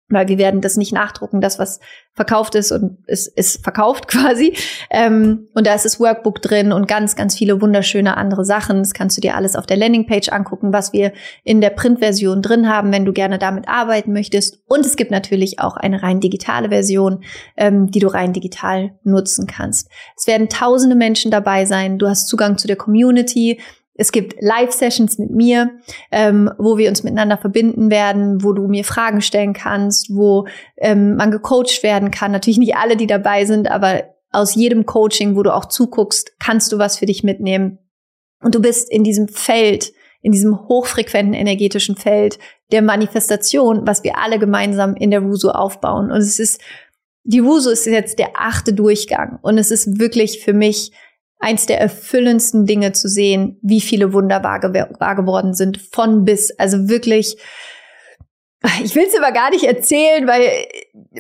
weil 0.08 0.28
wir 0.28 0.38
werden 0.38 0.60
das 0.60 0.76
nicht 0.76 0.92
nachdrucken, 0.92 1.40
das, 1.40 1.58
was 1.58 1.80
verkauft 2.14 2.54
ist 2.54 2.72
und 2.72 2.98
es 3.06 3.26
ist 3.26 3.62
verkauft 3.62 4.08
quasi. 4.08 4.56
Ähm, 4.90 5.48
und 5.54 5.66
da 5.66 5.74
ist 5.74 5.84
das 5.84 6.00
Workbook 6.00 6.42
drin 6.42 6.72
und 6.72 6.88
ganz, 6.88 7.16
ganz 7.16 7.36
viele 7.36 7.60
wunderschöne 7.60 8.16
andere 8.16 8.44
Sachen. 8.44 8.78
Das 8.78 8.94
kannst 8.94 9.16
du 9.16 9.20
dir 9.20 9.36
alles 9.36 9.56
auf 9.56 9.66
der 9.66 9.76
Landingpage 9.76 10.30
angucken, 10.30 10.72
was 10.72 10.92
wir 10.92 11.12
in 11.44 11.60
der 11.60 11.70
Printversion 11.70 12.42
drin 12.42 12.68
haben, 12.68 12.92
wenn 12.92 13.04
du 13.04 13.12
gerne 13.12 13.38
damit 13.38 13.68
arbeiten 13.68 14.12
möchtest. 14.12 14.60
Und 14.66 14.84
es 14.84 14.96
gibt 14.96 15.10
natürlich 15.10 15.60
auch 15.60 15.76
eine 15.76 16.02
rein 16.02 16.20
digitale 16.20 16.70
Version, 16.70 17.22
ähm, 17.56 17.90
die 17.90 18.00
du 18.00 18.08
rein 18.08 18.32
digital 18.32 18.98
nutzen 19.04 19.46
kannst. 19.46 19.88
Es 20.16 20.26
werden 20.26 20.48
tausende 20.48 20.96
Menschen 20.96 21.30
dabei 21.30 21.64
sein. 21.64 21.98
Du 21.98 22.08
hast 22.08 22.28
Zugang 22.28 22.58
zu 22.58 22.66
der 22.66 22.76
Community. 22.76 23.60
Es 23.98 24.12
gibt 24.12 24.40
Live-Sessions 24.40 25.18
mit 25.18 25.30
mir, 25.30 25.72
ähm, 26.12 26.50
wo 26.56 26.78
wir 26.78 26.88
uns 26.88 27.02
miteinander 27.02 27.36
verbinden 27.36 27.90
werden, 27.90 28.44
wo 28.44 28.52
du 28.52 28.68
mir 28.68 28.84
Fragen 28.84 29.20
stellen 29.20 29.54
kannst, 29.54 30.14
wo 30.14 30.46
ähm, 30.76 31.16
man 31.16 31.32
gecoacht 31.32 31.82
werden 31.82 32.12
kann. 32.12 32.30
Natürlich 32.30 32.58
nicht 32.58 32.76
alle, 32.76 32.96
die 32.96 33.08
dabei 33.08 33.44
sind, 33.44 33.68
aber 33.68 34.04
aus 34.30 34.54
jedem 34.54 34.86
Coaching, 34.86 35.34
wo 35.34 35.42
du 35.42 35.52
auch 35.52 35.66
zuguckst, 35.66 36.38
kannst 36.38 36.70
du 36.70 36.78
was 36.78 36.96
für 36.96 37.06
dich 37.06 37.24
mitnehmen. 37.24 37.78
Und 38.40 38.54
du 38.54 38.60
bist 38.60 38.88
in 38.88 39.02
diesem 39.02 39.26
Feld, 39.26 39.92
in 40.22 40.30
diesem 40.30 40.68
hochfrequenten 40.68 41.34
energetischen 41.34 41.96
Feld 41.96 42.38
der 42.70 42.82
Manifestation, 42.82 43.84
was 43.84 44.04
wir 44.04 44.18
alle 44.18 44.38
gemeinsam 44.38 44.94
in 44.94 45.10
der 45.10 45.24
Wusu 45.24 45.48
aufbauen. 45.48 46.12
Und 46.12 46.18
es 46.18 46.38
ist, 46.38 46.60
die 47.24 47.44
Wusu 47.44 47.70
ist 47.70 47.86
jetzt 47.86 48.20
der 48.20 48.30
achte 48.36 48.72
Durchgang. 48.72 49.40
Und 49.42 49.58
es 49.58 49.72
ist 49.72 49.98
wirklich 49.98 50.44
für 50.44 50.52
mich 50.52 50.92
eins 51.38 51.66
der 51.66 51.80
erfüllendsten 51.80 52.66
Dinge 52.66 52.92
zu 52.92 53.08
sehen, 53.08 53.58
wie 53.62 53.80
viele 53.80 54.12
Wunder 54.12 54.42
wahr, 54.42 54.60
geworden 55.16 55.54
sind, 55.54 55.78
von 55.78 56.24
bis. 56.24 56.50
Also 56.58 56.88
wirklich, 56.88 57.36
ich 58.82 58.96
will 58.96 59.04
es 59.06 59.16
aber 59.16 59.30
gar 59.30 59.50
nicht 59.50 59.62
erzählen, 59.62 60.26
weil, 60.26 60.50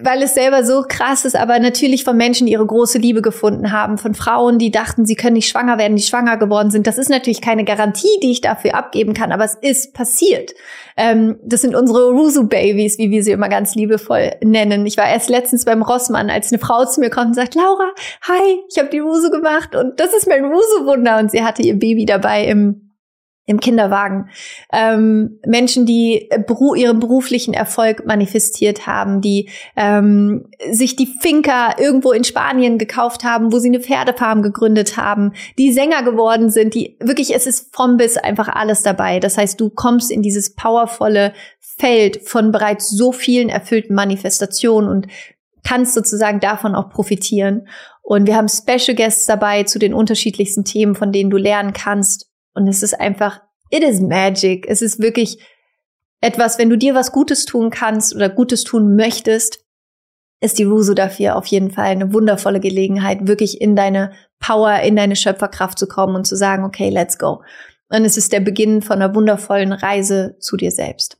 weil 0.02 0.20
es 0.22 0.34
selber 0.34 0.64
so 0.64 0.82
krass 0.82 1.24
ist, 1.24 1.36
aber 1.36 1.60
natürlich 1.60 2.02
von 2.02 2.16
Menschen, 2.16 2.46
die 2.46 2.52
ihre 2.52 2.66
große 2.66 2.98
Liebe 2.98 3.22
gefunden 3.22 3.70
haben, 3.70 3.96
von 3.96 4.14
Frauen, 4.14 4.58
die 4.58 4.72
dachten, 4.72 5.06
sie 5.06 5.14
können 5.14 5.34
nicht 5.34 5.48
schwanger 5.48 5.78
werden, 5.78 5.96
die 5.96 6.02
schwanger 6.02 6.36
geworden 6.36 6.72
sind. 6.72 6.88
Das 6.88 6.98
ist 6.98 7.10
natürlich 7.10 7.40
keine 7.40 7.64
Garantie, 7.64 8.18
die 8.24 8.32
ich 8.32 8.40
dafür 8.40 8.74
abgeben 8.74 9.14
kann, 9.14 9.30
aber 9.30 9.44
es 9.44 9.54
ist 9.54 9.94
passiert. 9.94 10.52
Ähm, 10.96 11.38
das 11.44 11.60
sind 11.60 11.76
unsere 11.76 12.10
Rusu-Babys, 12.10 12.98
wie 12.98 13.10
wir 13.10 13.22
sie 13.22 13.30
immer 13.30 13.48
ganz 13.48 13.76
liebevoll 13.76 14.32
nennen. 14.42 14.84
Ich 14.84 14.96
war 14.96 15.08
erst 15.08 15.30
letztens 15.30 15.64
beim 15.64 15.82
Rossmann, 15.82 16.30
als 16.30 16.50
eine 16.50 16.58
Frau 16.58 16.86
zu 16.86 16.98
mir 16.98 17.10
kommt 17.10 17.28
und 17.28 17.34
sagt, 17.34 17.54
Laura, 17.54 17.92
hi, 18.22 18.58
ich 18.68 18.78
habe 18.78 18.90
die 18.90 18.98
Rusu 18.98 19.30
gemacht 19.30 19.76
und 19.76 20.00
das 20.00 20.12
ist 20.12 20.26
mein 20.26 20.44
Rusu-Wunder. 20.44 21.18
Und 21.18 21.30
sie 21.30 21.44
hatte 21.44 21.62
ihr 21.62 21.78
Baby 21.78 22.04
dabei 22.04 22.46
im 22.46 22.87
im 23.48 23.60
Kinderwagen. 23.60 24.28
Ähm, 24.70 25.40
Menschen, 25.46 25.86
die 25.86 26.28
beru 26.46 26.74
ihren 26.74 27.00
beruflichen 27.00 27.54
Erfolg 27.54 28.06
manifestiert 28.06 28.86
haben, 28.86 29.22
die 29.22 29.48
ähm, 29.74 30.50
sich 30.70 30.96
die 30.96 31.06
Finca 31.06 31.78
irgendwo 31.78 32.12
in 32.12 32.24
Spanien 32.24 32.76
gekauft 32.76 33.24
haben, 33.24 33.50
wo 33.50 33.58
sie 33.58 33.68
eine 33.68 33.80
Pferdefarm 33.80 34.42
gegründet 34.42 34.98
haben, 34.98 35.32
die 35.56 35.72
Sänger 35.72 36.02
geworden 36.02 36.50
sind, 36.50 36.74
die 36.74 36.98
wirklich, 37.00 37.34
es 37.34 37.46
ist 37.46 37.74
vom 37.74 37.96
bis 37.96 38.18
einfach 38.18 38.48
alles 38.48 38.82
dabei. 38.82 39.18
Das 39.18 39.38
heißt, 39.38 39.58
du 39.58 39.70
kommst 39.70 40.10
in 40.10 40.20
dieses 40.20 40.54
powervolle 40.54 41.32
Feld 41.58 42.28
von 42.28 42.52
bereits 42.52 42.90
so 42.90 43.12
vielen 43.12 43.48
erfüllten 43.48 43.94
Manifestationen 43.94 44.90
und 44.90 45.06
kannst 45.64 45.94
sozusagen 45.94 46.40
davon 46.40 46.74
auch 46.74 46.90
profitieren. 46.90 47.66
Und 48.02 48.26
wir 48.26 48.36
haben 48.36 48.48
Special 48.48 48.94
Guests 48.94 49.24
dabei 49.24 49.62
zu 49.62 49.78
den 49.78 49.94
unterschiedlichsten 49.94 50.64
Themen, 50.64 50.94
von 50.94 51.12
denen 51.12 51.30
du 51.30 51.38
lernen 51.38 51.72
kannst 51.72 52.27
und 52.58 52.68
es 52.68 52.82
ist 52.82 53.00
einfach, 53.00 53.40
it 53.70 53.82
is 53.82 54.00
magic. 54.00 54.66
Es 54.68 54.82
ist 54.82 55.00
wirklich 55.00 55.38
etwas, 56.20 56.58
wenn 56.58 56.68
du 56.68 56.76
dir 56.76 56.94
was 56.94 57.12
Gutes 57.12 57.44
tun 57.44 57.70
kannst 57.70 58.14
oder 58.14 58.28
Gutes 58.28 58.64
tun 58.64 58.96
möchtest, 58.96 59.64
ist 60.40 60.58
die 60.58 60.64
Rusu 60.64 60.94
dafür 60.94 61.36
auf 61.36 61.46
jeden 61.46 61.70
Fall 61.70 61.86
eine 61.86 62.12
wundervolle 62.12 62.60
Gelegenheit, 62.60 63.26
wirklich 63.26 63.60
in 63.60 63.76
deine 63.76 64.12
Power, 64.40 64.80
in 64.80 64.96
deine 64.96 65.16
Schöpferkraft 65.16 65.78
zu 65.78 65.86
kommen 65.86 66.16
und 66.16 66.26
zu 66.26 66.36
sagen, 66.36 66.64
okay, 66.64 66.90
let's 66.90 67.18
go. 67.18 67.42
Und 67.88 68.04
es 68.04 68.16
ist 68.16 68.32
der 68.32 68.40
Beginn 68.40 68.82
von 68.82 69.00
einer 69.00 69.14
wundervollen 69.14 69.72
Reise 69.72 70.36
zu 70.40 70.56
dir 70.56 70.70
selbst. 70.70 71.17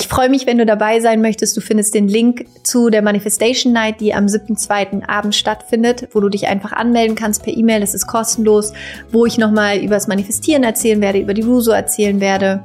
Ich 0.00 0.06
freue 0.06 0.28
mich, 0.28 0.46
wenn 0.46 0.58
du 0.58 0.64
dabei 0.64 1.00
sein 1.00 1.20
möchtest. 1.20 1.56
Du 1.56 1.60
findest 1.60 1.92
den 1.92 2.06
Link 2.06 2.46
zu 2.62 2.88
der 2.88 3.02
Manifestation 3.02 3.72
Night, 3.72 4.00
die 4.00 4.14
am 4.14 4.26
7.2. 4.26 5.08
Abend 5.08 5.34
stattfindet, 5.34 6.10
wo 6.12 6.20
du 6.20 6.28
dich 6.28 6.46
einfach 6.46 6.70
anmelden 6.70 7.16
kannst 7.16 7.42
per 7.42 7.52
E-Mail. 7.52 7.80
Das 7.80 7.94
ist 7.94 8.06
kostenlos, 8.06 8.72
wo 9.10 9.26
ich 9.26 9.38
nochmal 9.38 9.78
über 9.78 9.96
das 9.96 10.06
Manifestieren 10.06 10.62
erzählen 10.62 11.00
werde, 11.00 11.18
über 11.18 11.34
die 11.34 11.42
Ruso 11.42 11.72
erzählen 11.72 12.20
werde, 12.20 12.62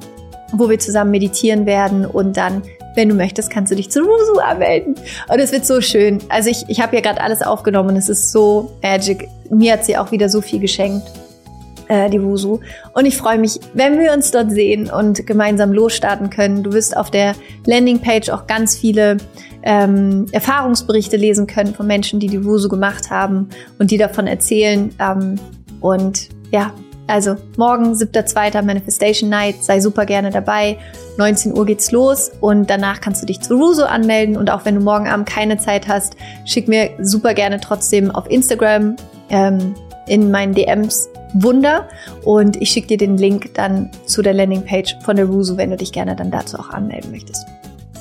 wo 0.52 0.70
wir 0.70 0.78
zusammen 0.78 1.10
meditieren 1.10 1.66
werden 1.66 2.06
und 2.06 2.36
dann 2.36 2.62
wenn 2.94 3.08
du 3.08 3.16
möchtest, 3.16 3.50
kannst 3.50 3.72
du 3.72 3.74
dich 3.74 3.90
zu 3.90 4.02
Wusu 4.04 4.38
anmelden. 4.38 4.94
Und 5.28 5.40
es 5.40 5.50
wird 5.50 5.66
so 5.66 5.80
schön. 5.80 6.20
Also 6.28 6.48
ich, 6.50 6.66
ich 6.68 6.80
habe 6.80 6.94
ja 6.94 7.02
gerade 7.02 7.20
alles 7.20 7.42
aufgenommen 7.42 7.88
und 7.88 7.96
es 7.96 8.08
ist 8.08 8.30
so 8.30 8.70
magic. 8.80 9.28
Mir 9.50 9.72
hat 9.72 9.84
sie 9.84 9.96
auch 9.96 10.12
wieder 10.12 10.28
so 10.28 10.40
viel 10.40 10.60
geschenkt 10.60 11.02
äh, 11.88 12.10
die 12.10 12.22
Wusu. 12.22 12.60
Und 12.92 13.06
ich 13.06 13.16
freue 13.16 13.38
mich, 13.38 13.60
wenn 13.74 13.98
wir 13.98 14.12
uns 14.12 14.30
dort 14.30 14.50
sehen 14.50 14.90
und 14.90 15.26
gemeinsam 15.26 15.72
losstarten 15.72 16.30
können. 16.30 16.62
Du 16.62 16.72
wirst 16.72 16.96
auf 16.96 17.10
der 17.10 17.34
Landingpage 17.66 18.30
auch 18.30 18.46
ganz 18.46 18.76
viele 18.76 19.18
ähm, 19.62 20.26
Erfahrungsberichte 20.32 21.16
lesen 21.16 21.46
können 21.46 21.74
von 21.74 21.86
Menschen, 21.86 22.20
die 22.20 22.28
die 22.28 22.44
Wusu 22.44 22.68
gemacht 22.68 23.10
haben 23.10 23.48
und 23.78 23.90
die 23.90 23.98
davon 23.98 24.26
erzählen. 24.26 24.94
Ähm, 24.98 25.36
und 25.80 26.28
ja, 26.50 26.72
also 27.06 27.36
morgen, 27.56 27.92
7.2. 27.92 28.62
Manifestation 28.62 29.28
Night, 29.28 29.62
sei 29.62 29.80
super 29.80 30.06
gerne 30.06 30.30
dabei. 30.30 30.78
19 31.18 31.56
Uhr 31.56 31.66
geht's 31.66 31.92
los 31.92 32.30
und 32.40 32.70
danach 32.70 33.00
kannst 33.00 33.22
du 33.22 33.26
dich 33.26 33.40
zu 33.40 33.54
Ruso 33.56 33.84
anmelden. 33.84 34.36
Und 34.36 34.50
auch 34.50 34.64
wenn 34.64 34.76
du 34.76 34.80
morgen 34.80 35.06
Abend 35.06 35.28
keine 35.28 35.58
Zeit 35.58 35.86
hast, 35.86 36.16
schick 36.46 36.66
mir 36.66 36.90
super 37.00 37.34
gerne 37.34 37.60
trotzdem 37.60 38.10
auf 38.10 38.30
Instagram 38.30 38.96
ähm, 39.28 39.74
in 40.06 40.30
meinen 40.30 40.54
DMs 40.54 41.08
Wunder 41.34 41.88
und 42.24 42.60
ich 42.62 42.70
schicke 42.70 42.88
dir 42.88 42.96
den 42.96 43.18
Link 43.18 43.54
dann 43.54 43.90
zu 44.06 44.22
der 44.22 44.32
Landingpage 44.32 44.96
von 45.04 45.16
der 45.16 45.26
Rusu, 45.26 45.56
wenn 45.56 45.70
du 45.70 45.76
dich 45.76 45.92
gerne 45.92 46.16
dann 46.16 46.30
dazu 46.30 46.58
auch 46.58 46.70
anmelden 46.70 47.10
möchtest. 47.10 47.44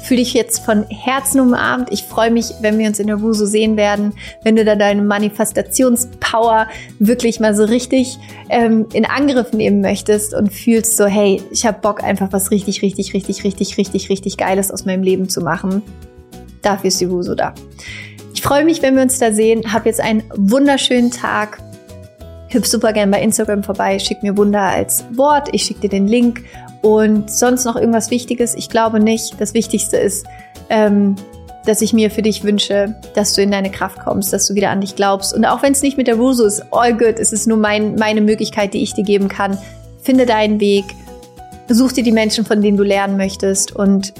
Fühle 0.03 0.19
dich 0.19 0.33
jetzt 0.33 0.59
von 0.59 0.83
Herzen 0.89 1.39
umarmt. 1.39 1.87
Ich 1.91 2.03
freue 2.03 2.29
mich, 2.29 2.51
wenn 2.59 2.77
wir 2.77 2.87
uns 2.87 2.99
in 2.99 3.07
der 3.07 3.21
Wusu 3.21 3.45
sehen 3.45 3.77
werden, 3.77 4.13
wenn 4.43 4.57
du 4.57 4.65
da 4.65 4.75
deine 4.75 5.01
Manifestationspower 5.01 6.67
wirklich 6.99 7.39
mal 7.39 7.55
so 7.55 7.63
richtig 7.63 8.19
ähm, 8.49 8.85
in 8.91 9.05
Angriff 9.05 9.53
nehmen 9.53 9.79
möchtest 9.79 10.33
und 10.33 10.51
fühlst 10.51 10.97
so, 10.97 11.05
hey, 11.05 11.41
ich 11.51 11.65
habe 11.65 11.79
Bock 11.79 12.03
einfach 12.03 12.33
was 12.33 12.51
richtig, 12.51 12.81
richtig, 12.81 13.13
richtig, 13.13 13.45
richtig, 13.45 13.77
richtig, 13.77 14.09
richtig 14.09 14.37
Geiles 14.37 14.71
aus 14.71 14.83
meinem 14.83 15.03
Leben 15.03 15.29
zu 15.29 15.39
machen. 15.39 15.81
Dafür 16.61 16.89
ist 16.89 16.99
die 16.99 17.09
Wusu 17.09 17.33
da. 17.33 17.53
Ich 18.33 18.41
freue 18.41 18.65
mich, 18.65 18.81
wenn 18.81 18.95
wir 18.95 19.03
uns 19.03 19.19
da 19.19 19.31
sehen. 19.31 19.71
Hab 19.71 19.85
jetzt 19.85 20.01
einen 20.01 20.23
wunderschönen 20.35 21.11
Tag 21.11 21.59
hüpf 22.53 22.65
super 22.65 22.93
gern 22.93 23.11
bei 23.11 23.21
Instagram 23.21 23.63
vorbei, 23.63 23.99
schick 23.99 24.23
mir 24.23 24.37
Wunder 24.37 24.61
als 24.61 25.03
Wort, 25.15 25.49
ich 25.51 25.63
schicke 25.63 25.81
dir 25.81 25.89
den 25.89 26.07
Link 26.07 26.43
und 26.81 27.31
sonst 27.31 27.65
noch 27.65 27.75
irgendwas 27.75 28.11
Wichtiges. 28.11 28.55
Ich 28.55 28.69
glaube 28.69 28.99
nicht. 28.99 29.39
Das 29.39 29.53
Wichtigste 29.53 29.97
ist, 29.97 30.25
ähm, 30.69 31.15
dass 31.65 31.81
ich 31.81 31.93
mir 31.93 32.11
für 32.11 32.21
dich 32.21 32.43
wünsche, 32.43 32.95
dass 33.15 33.33
du 33.33 33.41
in 33.41 33.51
deine 33.51 33.71
Kraft 33.71 33.99
kommst, 33.99 34.33
dass 34.33 34.47
du 34.47 34.53
wieder 34.53 34.69
an 34.69 34.81
dich 34.81 34.95
glaubst. 34.95 35.33
Und 35.33 35.45
auch 35.45 35.63
wenn 35.63 35.71
es 35.71 35.81
nicht 35.81 35.97
mit 35.97 36.07
der 36.07 36.15
Ruso 36.15 36.43
ist, 36.43 36.61
all 36.71 36.93
good, 36.93 37.19
es 37.19 37.31
ist 37.31 37.47
nur 37.47 37.57
mein, 37.57 37.95
meine 37.95 38.19
Möglichkeit, 38.19 38.73
die 38.73 38.83
ich 38.83 38.93
dir 38.93 39.05
geben 39.05 39.29
kann. 39.29 39.57
Finde 40.01 40.25
deinen 40.25 40.59
Weg, 40.59 40.83
such 41.69 41.93
dir 41.93 42.03
die 42.03 42.11
Menschen, 42.11 42.45
von 42.45 42.61
denen 42.61 42.75
du 42.75 42.83
lernen 42.83 43.15
möchtest 43.15 43.73
und 43.73 44.13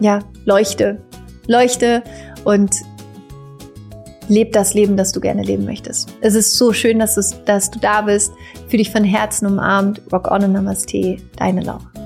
ja, 0.00 0.18
leuchte. 0.44 1.00
Leuchte 1.46 2.02
und 2.44 2.74
leb 4.28 4.52
das 4.52 4.74
Leben, 4.74 4.96
das 4.96 5.12
du 5.12 5.20
gerne 5.20 5.42
leben 5.42 5.64
möchtest. 5.64 6.14
Es 6.20 6.34
ist 6.34 6.56
so 6.56 6.72
schön, 6.72 6.98
dass, 6.98 7.14
dass 7.44 7.70
du 7.70 7.78
da 7.78 8.02
bist. 8.02 8.32
Fühl 8.68 8.78
dich 8.78 8.90
von 8.90 9.04
Herzen 9.04 9.46
umarmt. 9.46 10.00
Rock 10.12 10.30
on 10.30 10.44
und 10.44 10.52
Namaste. 10.52 11.18
Deine 11.36 11.62
Laura. 11.62 12.03